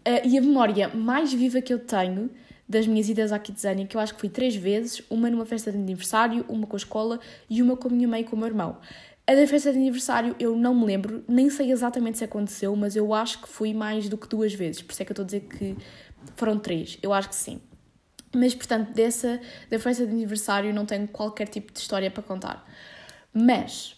Uh, 0.00 0.26
e 0.26 0.36
a 0.36 0.40
memória 0.40 0.88
mais 0.88 1.32
viva 1.32 1.62
que 1.62 1.72
eu 1.72 1.78
tenho 1.78 2.28
das 2.72 2.86
minhas 2.86 3.08
idas 3.08 3.32
à 3.32 3.38
Kidzania, 3.38 3.86
que 3.86 3.94
eu 3.94 4.00
acho 4.00 4.14
que 4.14 4.20
fui 4.20 4.30
três 4.30 4.56
vezes, 4.56 5.02
uma 5.10 5.28
numa 5.28 5.44
festa 5.44 5.70
de 5.70 5.76
aniversário, 5.76 6.44
uma 6.48 6.66
com 6.66 6.74
a 6.74 6.78
escola 6.78 7.20
e 7.48 7.60
uma 7.60 7.76
com 7.76 7.88
a 7.88 7.90
minha 7.90 8.08
mãe 8.08 8.22
e 8.22 8.24
com 8.24 8.34
o 8.34 8.38
meu 8.38 8.48
irmão. 8.48 8.78
A 9.26 9.34
da 9.34 9.46
festa 9.46 9.70
de 9.70 9.78
aniversário 9.78 10.34
eu 10.40 10.56
não 10.56 10.74
me 10.74 10.86
lembro, 10.86 11.22
nem 11.28 11.50
sei 11.50 11.70
exatamente 11.70 12.18
se 12.18 12.24
aconteceu, 12.24 12.74
mas 12.74 12.96
eu 12.96 13.12
acho 13.12 13.42
que 13.42 13.48
fui 13.48 13.74
mais 13.74 14.08
do 14.08 14.16
que 14.16 14.26
duas 14.26 14.54
vezes, 14.54 14.80
por 14.80 14.92
isso 14.92 15.02
é 15.02 15.04
que 15.04 15.12
eu 15.12 15.22
estou 15.22 15.22
a 15.22 15.26
dizer 15.26 15.40
que 15.40 15.76
foram 16.34 16.58
três, 16.58 16.98
eu 17.02 17.12
acho 17.12 17.28
que 17.28 17.34
sim. 17.34 17.60
Mas, 18.34 18.54
portanto, 18.54 18.92
dessa, 18.94 19.38
da 19.70 19.78
festa 19.78 20.06
de 20.06 20.12
aniversário 20.12 20.72
não 20.72 20.86
tenho 20.86 21.06
qualquer 21.06 21.48
tipo 21.48 21.70
de 21.70 21.78
história 21.78 22.10
para 22.10 22.22
contar. 22.22 22.66
Mas 23.32 23.94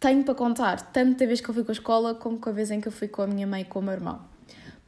tenho 0.00 0.24
para 0.24 0.34
contar 0.34 0.92
tanto 0.92 1.16
da 1.16 1.26
vez 1.26 1.40
que 1.40 1.48
eu 1.48 1.54
fui 1.54 1.62
com 1.62 1.70
a 1.70 1.72
escola 1.72 2.14
como 2.14 2.38
com 2.38 2.50
a 2.50 2.52
vez 2.52 2.72
em 2.72 2.80
que 2.80 2.88
eu 2.88 2.92
fui 2.92 3.06
com 3.06 3.22
a 3.22 3.28
minha 3.28 3.46
mãe 3.46 3.62
e 3.62 3.64
com 3.64 3.78
o 3.78 3.82
meu 3.82 3.92
irmão. 3.92 4.20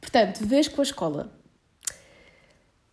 Portanto, 0.01 0.45
vez 0.45 0.67
com 0.67 0.81
a 0.81 0.83
escola. 0.83 1.42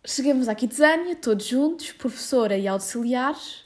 Chegamos 0.05 0.49
à 0.49 0.55
Kidzânia, 0.55 1.15
todos 1.15 1.45
juntos, 1.45 1.91
professora 1.91 2.57
e 2.57 2.67
auxiliares, 2.67 3.65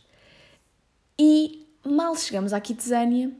e 1.17 1.67
mal 1.85 2.15
chegamos 2.15 2.51
à 2.51 2.59
Kidzânia, 2.59 3.31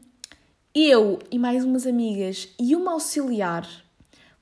eu 0.74 1.18
e 1.30 1.38
mais 1.38 1.64
umas 1.64 1.86
amigas 1.86 2.48
e 2.58 2.74
uma 2.74 2.92
auxiliar 2.92 3.66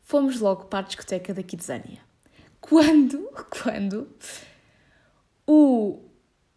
fomos 0.03 0.41
logo 0.41 0.67
para 0.67 0.81
a 0.81 0.83
discoteca 0.83 1.35
da 1.35 1.43
Kidzânia 1.43 2.05
quando, 2.65 3.29
quando 3.63 4.09
o 5.47 6.01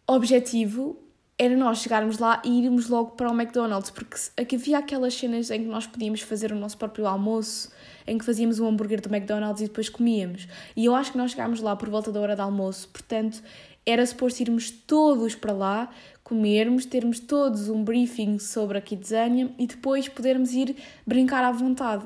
objetivo 0.06 0.98
era 1.38 1.56
nós 1.56 1.78
chegarmos 1.78 2.18
lá 2.18 2.42
e 2.44 2.64
irmos 2.64 2.88
logo 2.88 3.12
para 3.12 3.30
o 3.30 3.34
McDonald's, 3.40 3.90
porque 3.90 4.16
aqui 4.36 4.56
havia 4.56 4.78
aquelas 4.78 5.14
cenas 5.14 5.50
em 5.50 5.62
que 5.62 5.68
nós 5.68 5.86
podíamos 5.86 6.20
fazer 6.20 6.50
o 6.50 6.56
nosso 6.56 6.76
próprio 6.76 7.06
almoço, 7.06 7.70
em 8.06 8.18
que 8.18 8.24
fazíamos 8.24 8.58
um 8.58 8.66
hambúrguer 8.66 9.00
do 9.00 9.14
McDonald's 9.14 9.62
e 9.62 9.66
depois 9.66 9.88
comíamos. 9.88 10.48
E 10.74 10.84
eu 10.84 10.94
acho 10.96 11.12
que 11.12 11.18
nós 11.18 11.30
chegámos 11.30 11.60
lá 11.60 11.76
por 11.76 11.88
volta 11.88 12.10
da 12.10 12.20
hora 12.20 12.34
do 12.34 12.42
almoço, 12.42 12.88
portanto 12.88 13.40
era 13.86 14.04
suposto 14.04 14.42
irmos 14.42 14.70
todos 14.70 15.34
para 15.34 15.52
lá, 15.52 15.88
comermos, 16.22 16.84
termos 16.84 17.20
todos 17.20 17.70
um 17.70 17.82
briefing 17.82 18.38
sobre 18.38 18.76
a 18.76 18.80
Kidzania 18.82 19.50
e 19.58 19.66
depois 19.66 20.08
podermos 20.08 20.52
ir 20.52 20.76
brincar 21.06 21.42
à 21.42 21.52
vontade. 21.52 22.04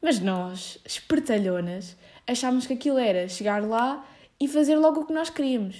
Mas 0.00 0.20
nós, 0.20 0.78
espertalhonas, 0.84 1.96
achámos 2.26 2.66
que 2.66 2.72
aquilo 2.72 2.98
era 2.98 3.28
chegar 3.28 3.62
lá 3.62 4.06
e 4.40 4.48
fazer 4.48 4.76
logo 4.76 5.00
o 5.00 5.06
que 5.06 5.12
nós 5.12 5.28
queríamos. 5.28 5.76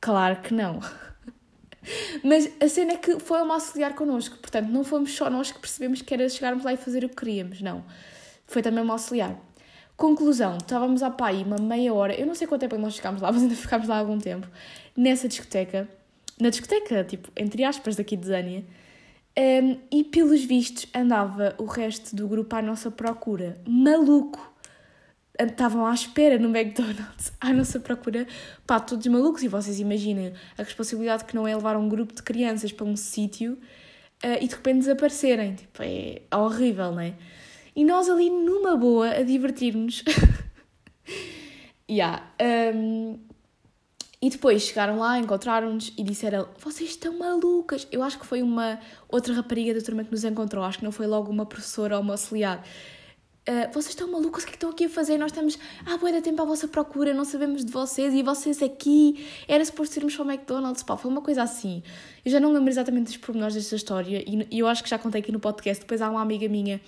Claro 0.00 0.40
que 0.40 0.54
não. 0.54 0.80
Mas 2.22 2.50
a 2.60 2.68
cena 2.68 2.92
é 2.92 2.96
que 2.96 3.18
foi 3.18 3.40
uma 3.42 3.54
auxiliar 3.54 3.94
connosco, 3.94 4.36
portanto, 4.38 4.68
não 4.68 4.84
fomos 4.84 5.14
só 5.14 5.30
nós 5.30 5.52
que 5.52 5.58
percebemos 5.58 6.02
que 6.02 6.12
era 6.12 6.28
chegarmos 6.28 6.64
lá 6.64 6.72
e 6.72 6.76
fazer 6.76 7.04
o 7.04 7.08
que 7.08 7.16
queríamos, 7.16 7.60
não. 7.60 7.84
Foi 8.46 8.62
também 8.62 8.82
uma 8.82 8.94
auxiliar. 8.94 9.36
Conclusão, 9.96 10.58
estávamos 10.58 11.02
à 11.02 11.10
pai 11.10 11.42
uma 11.42 11.56
meia 11.58 11.92
hora, 11.92 12.14
eu 12.14 12.26
não 12.26 12.34
sei 12.34 12.46
quanto 12.46 12.60
tempo 12.60 12.76
é 12.76 12.78
nós 12.78 12.94
chegámos 12.94 13.20
lá, 13.20 13.30
mas 13.32 13.42
ainda 13.42 13.54
ficámos 13.54 13.88
lá 13.88 13.98
algum 13.98 14.18
tempo, 14.18 14.46
nessa 14.96 15.26
discoteca, 15.28 15.88
na 16.40 16.50
discoteca, 16.50 17.02
tipo, 17.04 17.30
entre 17.36 17.64
aspas, 17.64 17.96
daqui 17.96 18.16
de 18.16 18.26
Zânia, 18.26 18.64
um, 19.38 19.78
e 19.90 20.02
pelos 20.02 20.42
vistos 20.44 20.86
andava 20.94 21.54
o 21.58 21.64
resto 21.64 22.14
do 22.14 22.26
grupo 22.26 22.56
à 22.56 22.62
nossa 22.62 22.90
procura. 22.90 23.56
Maluco! 23.66 24.57
Estavam 25.38 25.86
à 25.86 25.94
espera 25.94 26.38
no 26.38 26.48
McDonald's 26.48 27.32
à 27.40 27.52
nossa 27.52 27.78
procura, 27.78 28.26
pá, 28.66 28.80
todos 28.80 29.06
malucos. 29.06 29.42
E 29.42 29.48
vocês 29.48 29.78
imaginem 29.78 30.32
a 30.56 30.62
responsabilidade 30.62 31.24
que 31.24 31.34
não 31.34 31.46
é 31.46 31.54
levar 31.54 31.76
um 31.76 31.88
grupo 31.88 32.14
de 32.14 32.22
crianças 32.22 32.72
para 32.72 32.86
um 32.86 32.96
sítio 32.96 33.52
uh, 34.24 34.38
e 34.40 34.48
de 34.48 34.54
repente 34.54 34.78
desaparecerem. 34.80 35.54
Tipo, 35.54 35.82
é 35.82 36.22
horrível, 36.36 36.92
não 36.92 37.00
é? 37.00 37.14
E 37.74 37.84
nós 37.84 38.08
ali 38.08 38.28
numa 38.28 38.76
boa 38.76 39.10
a 39.10 39.22
divertir-nos. 39.22 40.02
yeah. 41.88 42.28
Um, 42.74 43.18
e 44.20 44.30
depois 44.30 44.62
chegaram 44.62 44.98
lá, 44.98 45.16
encontraram-nos 45.18 45.92
e 45.96 46.02
disseram: 46.02 46.48
Vocês 46.58 46.90
estão 46.90 47.16
malucas! 47.16 47.86
Eu 47.92 48.02
acho 48.02 48.18
que 48.18 48.26
foi 48.26 48.42
uma 48.42 48.80
outra 49.08 49.32
rapariga 49.32 49.72
da 49.72 49.80
turma 49.80 50.02
que 50.02 50.10
nos 50.10 50.24
encontrou, 50.24 50.64
acho 50.64 50.78
que 50.78 50.84
não 50.84 50.90
foi 50.90 51.06
logo 51.06 51.30
uma 51.30 51.46
professora 51.46 51.96
ou 51.96 52.02
uma 52.02 52.14
auxiliar 52.14 52.64
Uh, 53.48 53.72
vocês 53.72 53.88
estão 53.88 54.06
malucos, 54.12 54.42
o 54.42 54.46
que 54.46 54.50
é 54.50 54.52
que 54.52 54.56
estão 54.56 54.68
aqui 54.68 54.84
a 54.84 54.88
fazer? 54.90 55.16
Nós 55.16 55.32
estamos 55.32 55.58
há 55.86 55.96
boa 55.96 56.12
de 56.12 56.20
tempo 56.20 56.42
à 56.42 56.44
vossa 56.44 56.68
procura, 56.68 57.14
não 57.14 57.24
sabemos 57.24 57.64
de 57.64 57.72
vocês 57.72 58.12
e 58.12 58.22
vocês 58.22 58.62
aqui. 58.62 59.26
Era 59.48 59.64
suposto 59.64 59.98
irmos 59.98 60.14
para 60.14 60.26
o 60.26 60.30
McDonald's, 60.30 60.82
pá, 60.82 60.98
foi 60.98 61.10
uma 61.10 61.22
coisa 61.22 61.44
assim. 61.44 61.82
Eu 62.22 62.30
já 62.30 62.38
não 62.38 62.52
lembro 62.52 62.68
exatamente 62.68 63.06
dos 63.06 63.16
pormenores 63.16 63.54
desta 63.54 63.74
história 63.74 64.22
e, 64.26 64.46
e 64.50 64.58
eu 64.58 64.68
acho 64.68 64.82
que 64.84 64.90
já 64.90 64.98
contei 64.98 65.22
aqui 65.22 65.32
no 65.32 65.40
podcast. 65.40 65.80
Depois 65.80 66.02
há 66.02 66.10
uma 66.10 66.20
amiga 66.20 66.46
minha 66.46 66.78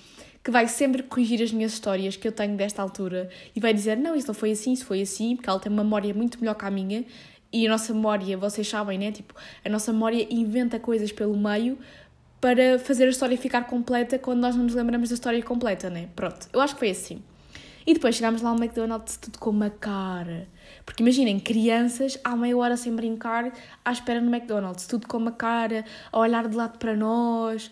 que 0.44 0.50
vai 0.50 0.68
sempre 0.68 1.02
corrigir 1.02 1.42
as 1.42 1.50
minhas 1.50 1.72
histórias 1.72 2.16
que 2.16 2.28
eu 2.28 2.32
tenho 2.32 2.54
desta 2.58 2.82
altura 2.82 3.30
e 3.56 3.58
vai 3.58 3.72
dizer: 3.72 3.96
Não, 3.96 4.14
isso 4.14 4.26
não 4.26 4.34
foi 4.34 4.50
assim, 4.50 4.74
isso 4.74 4.84
foi 4.84 5.00
assim, 5.00 5.36
porque 5.36 5.48
ela 5.48 5.58
tem 5.58 5.72
uma 5.72 5.82
memória 5.82 6.12
muito 6.12 6.38
melhor 6.38 6.56
que 6.56 6.66
a 6.66 6.70
minha 6.70 7.06
e 7.50 7.66
a 7.66 7.70
nossa 7.70 7.94
memória, 7.94 8.36
vocês 8.36 8.68
sabem, 8.68 8.98
né? 8.98 9.10
Tipo, 9.10 9.34
a 9.64 9.68
nossa 9.70 9.92
memória 9.92 10.26
inventa 10.30 10.78
coisas 10.78 11.10
pelo 11.10 11.36
meio 11.36 11.78
para 12.40 12.78
fazer 12.78 13.04
a 13.04 13.10
história 13.10 13.36
ficar 13.36 13.66
completa 13.66 14.18
quando 14.18 14.40
nós 14.40 14.56
não 14.56 14.64
nos 14.64 14.74
lembramos 14.74 15.10
da 15.10 15.14
história 15.14 15.42
completa, 15.42 15.90
né? 15.90 16.08
Pronto, 16.16 16.48
eu 16.52 16.60
acho 16.60 16.74
que 16.74 16.78
foi 16.78 16.90
assim. 16.90 17.22
E 17.86 17.94
depois 17.94 18.14
chegámos 18.14 18.42
lá 18.42 18.50
ao 18.50 18.56
McDonald's 18.56 19.16
tudo 19.16 19.38
com 19.38 19.50
uma 19.50 19.70
cara. 19.70 20.48
Porque 20.84 21.02
imaginem, 21.02 21.38
crianças 21.38 22.18
há 22.22 22.36
meia 22.36 22.56
hora 22.56 22.76
sem 22.76 22.94
brincar 22.94 23.52
à 23.84 23.92
espera 23.92 24.20
no 24.20 24.34
McDonald's, 24.34 24.86
tudo 24.86 25.06
com 25.06 25.16
uma 25.16 25.32
cara, 25.32 25.84
a 26.12 26.18
olhar 26.18 26.46
de 26.48 26.56
lado 26.56 26.78
para 26.78 26.94
nós. 26.94 27.70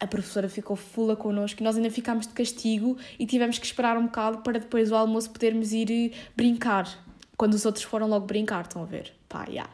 A 0.00 0.06
professora 0.06 0.48
ficou 0.48 0.76
fula 0.76 1.16
connosco 1.16 1.62
e 1.62 1.64
nós 1.64 1.76
ainda 1.76 1.90
ficámos 1.90 2.26
de 2.26 2.32
castigo 2.34 2.96
e 3.18 3.26
tivemos 3.26 3.58
que 3.58 3.66
esperar 3.66 3.96
um 3.96 4.06
bocado 4.06 4.38
para 4.38 4.58
depois 4.58 4.88
do 4.88 4.96
almoço 4.96 5.30
podermos 5.30 5.72
ir 5.72 5.90
eh, 5.90 6.16
brincar. 6.36 6.88
Quando 7.36 7.54
os 7.54 7.64
outros 7.64 7.84
foram 7.84 8.06
logo 8.08 8.26
brincar, 8.26 8.62
estão 8.62 8.82
a 8.82 8.84
ver? 8.84 9.12
Pá, 9.28 9.44
já. 9.46 9.52
Yeah. 9.52 9.70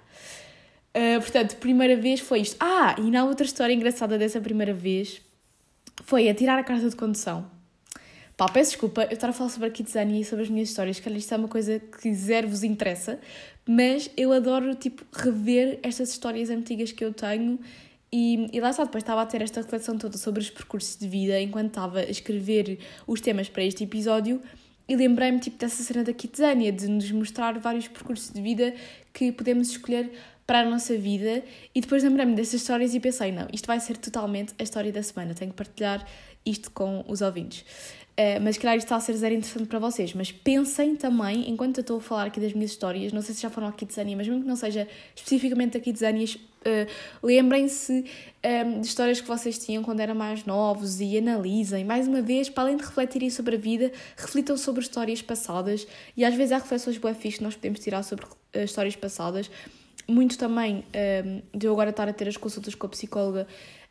Uh, 0.97 1.21
portanto, 1.21 1.57
primeira 1.57 1.97
vez 1.97 2.21
foi 2.21 2.41
isto. 2.41 2.57
Ah, 2.59 2.97
e 2.99 3.11
na 3.11 3.25
outra 3.25 3.47
história 3.47 3.73
engraçada 3.73 4.19
dessa 4.19 4.41
primeira 4.41 4.75
vez 4.75 5.21
foi 6.05 6.29
a 6.29 6.35
tirar 6.35 6.59
a 6.59 6.65
carta 6.65 6.89
de 6.89 6.97
condução. 6.97 7.49
Pá, 8.37 8.49
peço 8.49 8.71
desculpa 8.71 9.03
eu 9.03 9.13
estar 9.13 9.29
a 9.29 9.33
falar 9.33 9.51
sobre 9.51 9.69
a 9.69 9.71
Kitsani 9.71 10.23
e 10.23 10.25
sobre 10.25 10.45
as 10.45 10.51
minhas 10.51 10.71
histórias, 10.71 10.99
que 10.99 11.11
isto 11.11 11.35
é 11.35 11.37
uma 11.37 11.47
coisa 11.47 11.79
que 11.79 12.13
zero 12.15 12.49
vos 12.49 12.65
interessa, 12.65 13.21
mas 13.69 14.11
eu 14.17 14.33
adoro, 14.33 14.75
tipo, 14.75 15.05
rever 15.13 15.79
estas 15.83 16.11
histórias 16.11 16.49
antigas 16.49 16.91
que 16.91 17.05
eu 17.05 17.13
tenho 17.13 17.61
e, 18.11 18.49
e 18.51 18.59
lá 18.59 18.71
está, 18.71 18.85
depois 18.85 19.03
estava 19.03 19.21
a 19.23 19.27
ter 19.27 19.43
esta 19.43 19.61
reflexão 19.61 19.99
toda 19.99 20.17
sobre 20.17 20.41
os 20.41 20.49
percursos 20.49 20.97
de 20.97 21.07
vida 21.07 21.39
enquanto 21.39 21.69
estava 21.69 22.01
a 22.01 22.11
escrever 22.11 22.79
os 23.07 23.21
temas 23.21 23.49
para 23.49 23.63
este 23.63 23.85
episódio 23.85 24.41
e 24.89 24.97
lembrei-me, 24.97 25.39
tipo, 25.39 25.57
dessa 25.57 25.83
cena 25.85 26.03
da 26.03 26.13
Kitsania, 26.13 26.73
de 26.73 26.89
nos 26.89 27.13
mostrar 27.13 27.57
vários 27.59 27.87
percursos 27.87 28.33
de 28.33 28.41
vida 28.43 28.75
que 29.13 29.31
podemos 29.31 29.69
escolher 29.69 30.11
para 30.51 30.63
a 30.63 30.65
nossa 30.65 30.99
vida 30.99 31.45
e 31.73 31.81
depois 31.81 32.03
lembrei-me 32.03 32.35
dessas 32.35 32.55
histórias 32.55 32.93
e 32.93 32.99
pensei, 32.99 33.31
não, 33.31 33.47
isto 33.53 33.69
vai 33.69 33.79
ser 33.79 33.97
totalmente 33.97 34.53
a 34.59 34.65
história 34.65 34.91
da 34.91 35.01
semana, 35.01 35.33
tenho 35.33 35.53
que 35.53 35.57
partilhar 35.57 36.05
isto 36.45 36.73
com 36.73 37.05
os 37.07 37.21
ouvintes. 37.21 37.61
Uh, 37.61 38.43
mas 38.43 38.59
calhar 38.59 38.77
isto 38.77 38.87
está 38.87 38.97
a 38.97 39.01
ser 39.01 39.13
zero 39.13 39.33
interessante 39.33 39.69
para 39.69 39.79
vocês, 39.79 40.13
mas 40.13 40.33
pensem 40.33 40.97
também, 40.97 41.49
enquanto 41.49 41.79
eu 41.79 41.83
estou 41.83 41.99
a 41.99 42.01
falar 42.01 42.27
aqui 42.27 42.41
das 42.41 42.53
minhas 42.53 42.73
histórias, 42.73 43.13
não 43.13 43.23
sei 43.23 43.33
se 43.33 43.43
já 43.43 43.49
foram 43.49 43.69
aqui 43.69 43.87
de 43.87 43.95
mas 44.17 44.27
mesmo 44.27 44.43
que 44.43 44.49
não 44.49 44.57
seja 44.57 44.89
especificamente 45.15 45.77
aqui 45.77 45.93
de 45.93 46.01
uh, 46.05 46.91
lembrem-se 47.23 47.93
um, 47.93 48.05
ehm, 48.43 48.81
de 48.81 48.89
histórias 48.89 49.21
que 49.21 49.29
vocês 49.29 49.57
tinham 49.57 49.85
quando 49.85 50.01
eram 50.01 50.17
mais 50.17 50.45
novos 50.45 51.01
e 51.01 51.17
analisem, 51.17 51.85
mais 51.85 52.09
uma 52.09 52.23
vez, 52.23 52.49
para 52.51 52.65
além 52.65 52.77
de 52.77 52.83
refletirem 52.83 53.31
sobre 53.31 53.55
a 53.55 53.59
vida, 53.59 53.93
reflitam 54.17 54.57
sobre 54.57 54.83
histórias 54.83 55.23
passadas 55.23 55.87
e 56.17 56.25
às 56.25 56.35
vezes 56.35 56.51
há 56.51 56.59
reflexões 56.59 56.99
boas 56.99 57.17
que 57.17 57.41
nós 57.41 57.55
podemos 57.55 57.79
tirar 57.79 58.03
sobre 58.03 58.25
uh, 58.25 58.59
histórias 58.59 58.97
passadas, 58.97 59.49
muito 60.11 60.37
também 60.37 60.85
ehm, 60.93 61.43
de 61.55 61.67
eu 61.67 61.73
agora 61.73 61.91
estar 61.91 62.09
a 62.09 62.13
ter 62.13 62.29
as 62.29 62.37
consultas 62.37 62.75
com 62.75 62.87
a 62.87 62.91
psicóloga, 62.91 63.47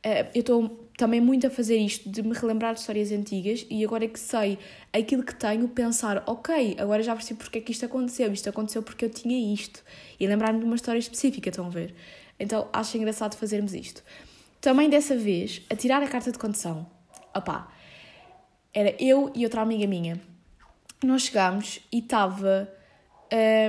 uh, 0.06 0.30
eu 0.34 0.42
estou 0.42 0.90
também 0.98 1.22
muito 1.22 1.48
a 1.48 1.50
fazer 1.50 1.78
isto, 1.78 2.10
de 2.10 2.22
me 2.22 2.34
relembrar 2.34 2.74
de 2.74 2.82
histórias 2.82 3.12
antigas 3.12 3.66
e 3.70 3.84
agora 3.86 4.08
que 4.08 4.20
sei 4.20 4.58
aquilo 4.92 5.24
que 5.24 5.34
tenho, 5.34 5.68
pensar, 5.70 6.24
ok, 6.28 6.76
agora 6.78 7.02
já 7.02 7.16
percebi 7.16 7.40
porque 7.40 7.60
é 7.60 7.62
que 7.62 7.72
isto 7.72 7.86
aconteceu, 7.86 8.32
isto 8.34 8.50
aconteceu 8.50 8.84
porque 8.84 9.06
eu 9.06 9.10
tinha 9.10 9.54
isto, 9.54 9.84
e 10.20 10.28
lembrar-me 10.28 10.60
de 10.60 10.66
uma 10.66 10.76
história 10.76 11.00
específica, 11.00 11.50
estão 11.50 11.66
a 11.66 11.70
ver? 11.70 11.96
Então 12.40 12.68
acho 12.74 12.98
engraçado 12.98 13.36
fazermos 13.36 13.74
isto. 13.74 14.04
Também 14.62 14.90
dessa 14.90 15.16
vez, 15.16 15.62
a 15.70 15.76
tirar 15.76 16.04
a 16.04 16.08
carta 16.08 16.32
de 16.32 16.38
condução, 16.38 16.86
opá, 17.36 17.72
era 18.74 18.96
eu 19.00 19.32
e 19.34 19.46
outra 19.46 19.62
amiga 19.62 19.88
minha. 19.88 20.20
Nós 21.04 21.24
chegámos 21.24 21.80
e 21.92 22.00
estava. 22.00 22.70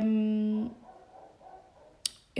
Um, 0.03 0.71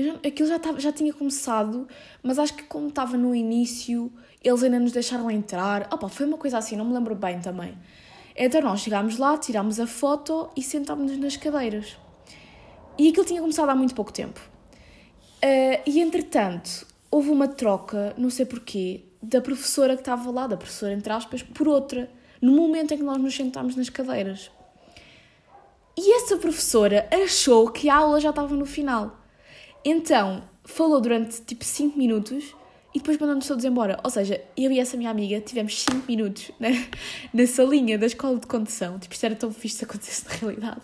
já, 0.05 0.15
aquilo 0.15 0.49
já, 0.49 0.59
tava, 0.59 0.81
já 0.81 0.93
tinha 0.93 1.13
começado, 1.13 1.87
mas 2.23 2.39
acho 2.39 2.55
que 2.55 2.63
como 2.65 2.89
estava 2.89 3.17
no 3.17 3.35
início, 3.35 4.13
eles 4.43 4.63
ainda 4.63 4.79
nos 4.79 4.93
deixaram 4.93 5.31
entrar. 5.31 5.89
Opa, 5.93 6.09
foi 6.09 6.27
uma 6.27 6.37
coisa 6.37 6.59
assim, 6.59 6.77
não 6.77 6.85
me 6.85 6.95
lembro 6.95 7.15
bem 7.15 7.41
também. 7.41 7.77
Então 8.37 8.61
nós 8.63 8.81
chegámos 8.81 9.19
lá, 9.19 9.37
tirámos 9.37 9.79
a 9.81 9.87
foto 9.87 10.51
e 10.57 10.63
sentámos-nos 10.63 11.19
nas 11.19 11.37
cadeiras. 11.37 11.97
E 12.99 13.09
aquilo 13.09 13.25
tinha 13.25 13.41
começado 13.41 13.69
há 13.69 13.75
muito 13.75 13.95
pouco 13.95 14.13
tempo. 14.13 14.41
Uh, 15.43 15.81
e 15.87 16.01
entretanto, 16.01 16.87
houve 17.11 17.31
uma 17.31 17.49
troca, 17.49 18.15
não 18.17 18.31
sei 18.31 18.47
porquê, 18.47 19.05
da 19.23 19.41
professora 19.41 19.95
que 19.95 20.03
estava 20.03 20.31
lá, 20.31 20.47
da 20.47 20.57
professora 20.57 20.93
entre 20.93 21.13
aspas, 21.13 21.43
por 21.43 21.69
outra, 21.69 22.11
no 22.41 22.53
momento 22.53 22.93
em 22.93 22.99
que 22.99 23.03
nós 23.03 23.19
nos 23.19 23.35
sentámos 23.35 23.77
nas 23.77 23.89
cadeiras. 23.89 24.51
E 25.99 26.15
essa 26.15 26.37
professora 26.37 27.09
achou 27.13 27.71
que 27.71 27.89
a 27.91 27.97
aula 27.97 28.21
já 28.21 28.31
estava 28.31 28.55
no 28.55 28.65
final. 28.65 29.20
Então, 29.85 30.43
falou 30.65 31.01
durante 31.01 31.41
tipo 31.43 31.65
5 31.65 31.99
minutos 31.99 32.55
e 32.95 32.99
depois 32.99 33.19
mandou-nos 33.19 33.47
todos 33.47 33.65
embora. 33.65 33.99
Ou 34.03 34.11
seja, 34.11 34.43
eu 34.57 34.71
e 34.71 34.79
essa 34.79 34.97
minha 34.97 35.11
amiga 35.11 35.41
tivemos 35.41 35.81
5 35.83 36.07
minutos 36.07 36.51
né, 36.59 36.89
na 37.33 37.47
salinha 37.47 37.99
da 37.99 38.07
escola 38.07 38.39
de 38.39 38.47
condução. 38.47 38.99
Tipo, 38.99 39.15
isto 39.15 39.25
era 39.25 39.35
tão 39.35 39.53
fixe 39.53 39.77
se 39.77 39.85
acontecesse 39.85 40.27
na 40.27 40.35
realidade. 40.35 40.81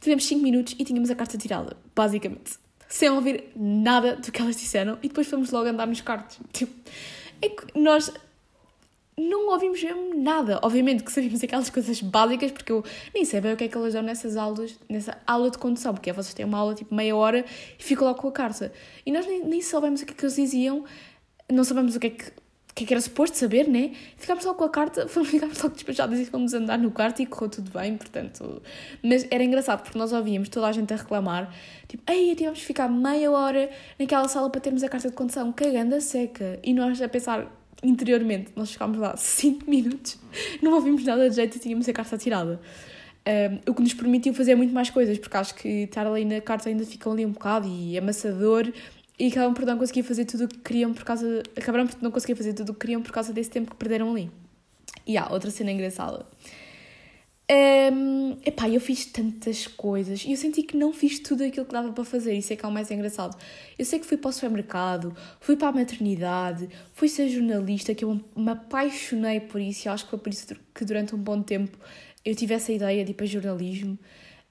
Tivemos 0.00 0.24
5 0.26 0.42
minutos 0.42 0.74
e 0.78 0.84
tínhamos 0.84 1.10
a 1.10 1.14
carta 1.14 1.36
tirada, 1.38 1.76
basicamente. 1.94 2.58
Sem 2.88 3.10
ouvir 3.10 3.50
nada 3.56 4.16
do 4.16 4.30
que 4.30 4.40
elas 4.40 4.56
disseram 4.56 4.98
e 5.02 5.08
depois 5.08 5.26
fomos 5.26 5.50
logo 5.50 5.68
andar 5.68 5.86
nos 5.86 6.00
cartos. 6.00 6.38
Tipo, 6.52 6.72
é 7.42 7.48
que 7.48 7.78
nós 7.78 8.12
não 9.18 9.48
ouvimos 9.50 9.82
mesmo 9.82 10.14
nada. 10.14 10.60
Obviamente 10.62 11.02
que 11.02 11.10
sabíamos 11.10 11.42
aquelas 11.42 11.70
coisas 11.70 12.00
básicas, 12.02 12.52
porque 12.52 12.70
eu 12.70 12.84
nem 13.14 13.24
sei 13.24 13.40
bem 13.40 13.54
o 13.54 13.56
que 13.56 13.64
é 13.64 13.68
que 13.68 13.76
elas 13.76 13.94
dão 13.94 14.02
nessas 14.02 14.36
aulas, 14.36 14.78
nessa 14.88 15.18
aula 15.26 15.50
de 15.50 15.58
condução, 15.58 15.94
porque 15.94 16.10
é 16.10 16.12
vocês 16.12 16.34
têm 16.34 16.44
uma 16.44 16.58
aula 16.58 16.74
tipo 16.74 16.94
meia 16.94 17.16
hora 17.16 17.44
e 17.78 17.82
ficam 17.82 18.06
lá 18.06 18.14
com 18.14 18.28
a 18.28 18.32
carta. 18.32 18.72
E 19.04 19.12
nós 19.12 19.26
nem, 19.26 19.44
nem 19.44 19.62
soubemos 19.62 20.02
o 20.02 20.06
que 20.06 20.12
é 20.12 20.16
que 20.16 20.24
eles 20.24 20.36
diziam, 20.36 20.84
não 21.50 21.64
sabemos 21.64 21.96
o 21.96 22.00
que 22.00 22.06
é 22.08 22.10
que 22.10 22.32
que 22.76 22.84
é 22.84 22.86
que 22.88 22.92
era 22.92 23.00
suposto 23.00 23.38
saber, 23.38 23.66
né? 23.66 23.92
Ficámos 24.18 24.44
logo 24.44 24.58
com 24.58 24.64
a 24.64 24.68
carta, 24.68 25.08
ficámos 25.24 25.62
logo 25.62 25.74
despachados 25.74 26.18
e 26.18 26.26
fomos 26.26 26.52
andar 26.52 26.76
no 26.76 26.90
quarto 26.90 27.22
e 27.22 27.26
correu 27.26 27.48
tudo 27.48 27.70
bem, 27.70 27.96
portanto. 27.96 28.60
Mas 29.02 29.26
era 29.30 29.42
engraçado 29.42 29.82
porque 29.82 29.98
nós 29.98 30.12
ouvíamos 30.12 30.50
toda 30.50 30.66
a 30.66 30.72
gente 30.72 30.92
a 30.92 30.96
reclamar, 30.96 31.50
tipo, 31.88 32.02
ei, 32.12 32.34
tivemos 32.36 32.58
de 32.58 32.66
ficar 32.66 32.86
meia 32.86 33.30
hora 33.30 33.70
naquela 33.98 34.28
sala 34.28 34.50
para 34.50 34.60
termos 34.60 34.82
a 34.82 34.90
carta 34.90 35.08
de 35.08 35.14
condução, 35.14 35.50
cagando 35.52 35.94
a 35.94 36.02
seca. 36.02 36.60
E 36.62 36.74
nós 36.74 37.00
a 37.00 37.08
pensar 37.08 37.50
interiormente, 37.88 38.52
nós 38.56 38.72
ficámos 38.72 38.98
lá 38.98 39.14
5 39.16 39.68
minutos, 39.68 40.18
não 40.62 40.72
ouvimos 40.74 41.04
nada 41.04 41.28
de 41.28 41.36
jeito 41.36 41.56
e 41.56 41.60
tínhamos 41.60 41.88
a 41.88 41.92
carta 41.92 42.16
tirada. 42.18 42.60
Um, 43.28 43.70
o 43.70 43.74
que 43.74 43.82
nos 43.82 43.92
permitiu 43.92 44.32
fazer 44.32 44.54
muito 44.54 44.72
mais 44.72 44.88
coisas, 44.88 45.18
porque 45.18 45.36
acho 45.36 45.54
que 45.54 45.68
estar 45.68 46.06
ali 46.06 46.24
na 46.24 46.40
carta 46.40 46.68
ainda 46.68 46.84
ficam 46.84 47.12
ali 47.12 47.26
um 47.26 47.32
bocado 47.32 47.66
e 47.66 47.96
é 47.96 47.98
amassador 47.98 48.72
e 49.18 49.26
acabam 49.28 49.52
por 49.52 49.64
não 49.64 49.78
conseguir 49.78 50.02
fazer 50.04 50.24
tudo 50.26 50.44
o 50.44 50.48
que 50.48 50.58
queriam 50.58 50.92
por 50.92 51.02
causa. 51.02 51.42
Acabaram 51.56 51.86
por 51.86 52.00
não 52.02 52.10
conseguir 52.10 52.36
fazer 52.36 52.52
tudo 52.52 52.70
o 52.70 52.74
que 52.74 52.80
queriam 52.80 53.02
por 53.02 53.10
causa 53.10 53.32
desse 53.32 53.50
tempo 53.50 53.70
que 53.70 53.76
perderam 53.76 54.10
ali. 54.10 54.30
E 55.06 55.16
há 55.16 55.26
outra 55.28 55.50
cena 55.50 55.72
engraçada. 55.72 56.26
Um, 57.48 58.38
epá, 58.44 58.68
eu 58.68 58.80
fiz 58.80 59.06
tantas 59.06 59.68
coisas 59.68 60.24
e 60.24 60.32
eu 60.32 60.36
senti 60.36 60.64
que 60.64 60.76
não 60.76 60.92
fiz 60.92 61.20
tudo 61.20 61.44
aquilo 61.44 61.64
que 61.64 61.72
dava 61.72 61.92
para 61.92 62.04
fazer. 62.04 62.34
Isso 62.34 62.52
é 62.52 62.56
que 62.56 62.64
é 62.64 62.68
o 62.68 62.72
mais 62.72 62.90
engraçado. 62.90 63.36
Eu 63.78 63.84
sei 63.84 64.00
que 64.00 64.06
fui 64.06 64.16
para 64.16 64.30
o 64.30 64.32
supermercado, 64.32 65.16
fui 65.38 65.56
para 65.56 65.68
a 65.68 65.72
maternidade, 65.72 66.68
fui 66.92 67.08
ser 67.08 67.28
jornalista, 67.28 67.94
que 67.94 68.04
eu 68.04 68.20
me 68.34 68.50
apaixonei 68.50 69.38
por 69.40 69.60
isso 69.60 69.86
e 69.86 69.88
acho 69.88 70.04
que 70.04 70.10
foi 70.10 70.18
por 70.18 70.30
isso 70.30 70.56
que 70.74 70.84
durante 70.84 71.14
um 71.14 71.18
bom 71.18 71.40
tempo 71.40 71.78
eu 72.24 72.34
tive 72.34 72.54
essa 72.54 72.72
ideia 72.72 73.04
de 73.04 73.12
ir 73.12 73.14
para 73.14 73.26
jornalismo. 73.26 73.96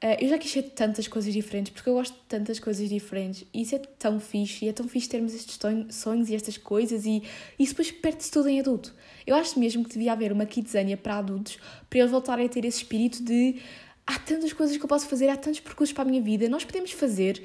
Uh, 0.02 0.16
eu 0.22 0.30
já 0.30 0.38
quis 0.38 0.52
ser 0.52 0.64
tantas 0.64 1.08
coisas 1.08 1.34
diferentes, 1.34 1.74
porque 1.74 1.90
eu 1.90 1.94
gosto 1.94 2.14
de 2.14 2.26
tantas 2.28 2.60
coisas 2.60 2.88
diferentes, 2.88 3.46
e 3.54 3.62
isso 3.62 3.76
é 3.76 3.80
tão 3.80 4.20
fixe, 4.20 4.66
e 4.66 4.70
é 4.70 4.74
tão 4.74 4.88
fixe 4.88 5.10
termos 5.10 5.34
estes 5.34 5.58
sonhos 5.90 6.30
e 6.30 6.36
estas 6.36 6.58
coisas, 6.58 7.06
e 7.06 7.24
isso 7.58 7.72
depois 7.72 7.92
perde-se 7.92 8.30
tudo 8.30 8.50
em 8.50 8.60
adulto. 8.60 8.94
Eu 9.26 9.36
acho 9.36 9.60
mesmo 9.60 9.84
que 9.84 9.92
devia 9.92 10.14
haver 10.14 10.32
uma 10.32 10.46
kidzania 10.46 10.98
para 10.98 11.16
adultos, 11.18 11.58
para 11.90 12.00
eles 12.00 12.12
voltarem 12.12 12.46
a 12.46 12.50
ter 12.50 12.66
esse 12.66 12.78
espírito 12.78 13.24
de 13.24 13.56
há 14.06 14.20
tantas 14.20 14.54
coisas 14.54 14.78
que 14.78 14.84
eu 14.84 14.88
posso 14.88 15.08
fazer, 15.08 15.30
há 15.30 15.36
tantos 15.36 15.60
percursos 15.60 15.94
para 15.94 16.04
a 16.04 16.08
minha 16.08 16.22
vida, 16.22 16.48
nós 16.48 16.64
podemos 16.64 16.92
fazer 16.92 17.44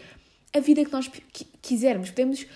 a 0.52 0.60
vida 0.60 0.84
que 0.84 0.92
nós 0.92 1.10
quisermos, 1.62 2.10
podemos 2.10 2.46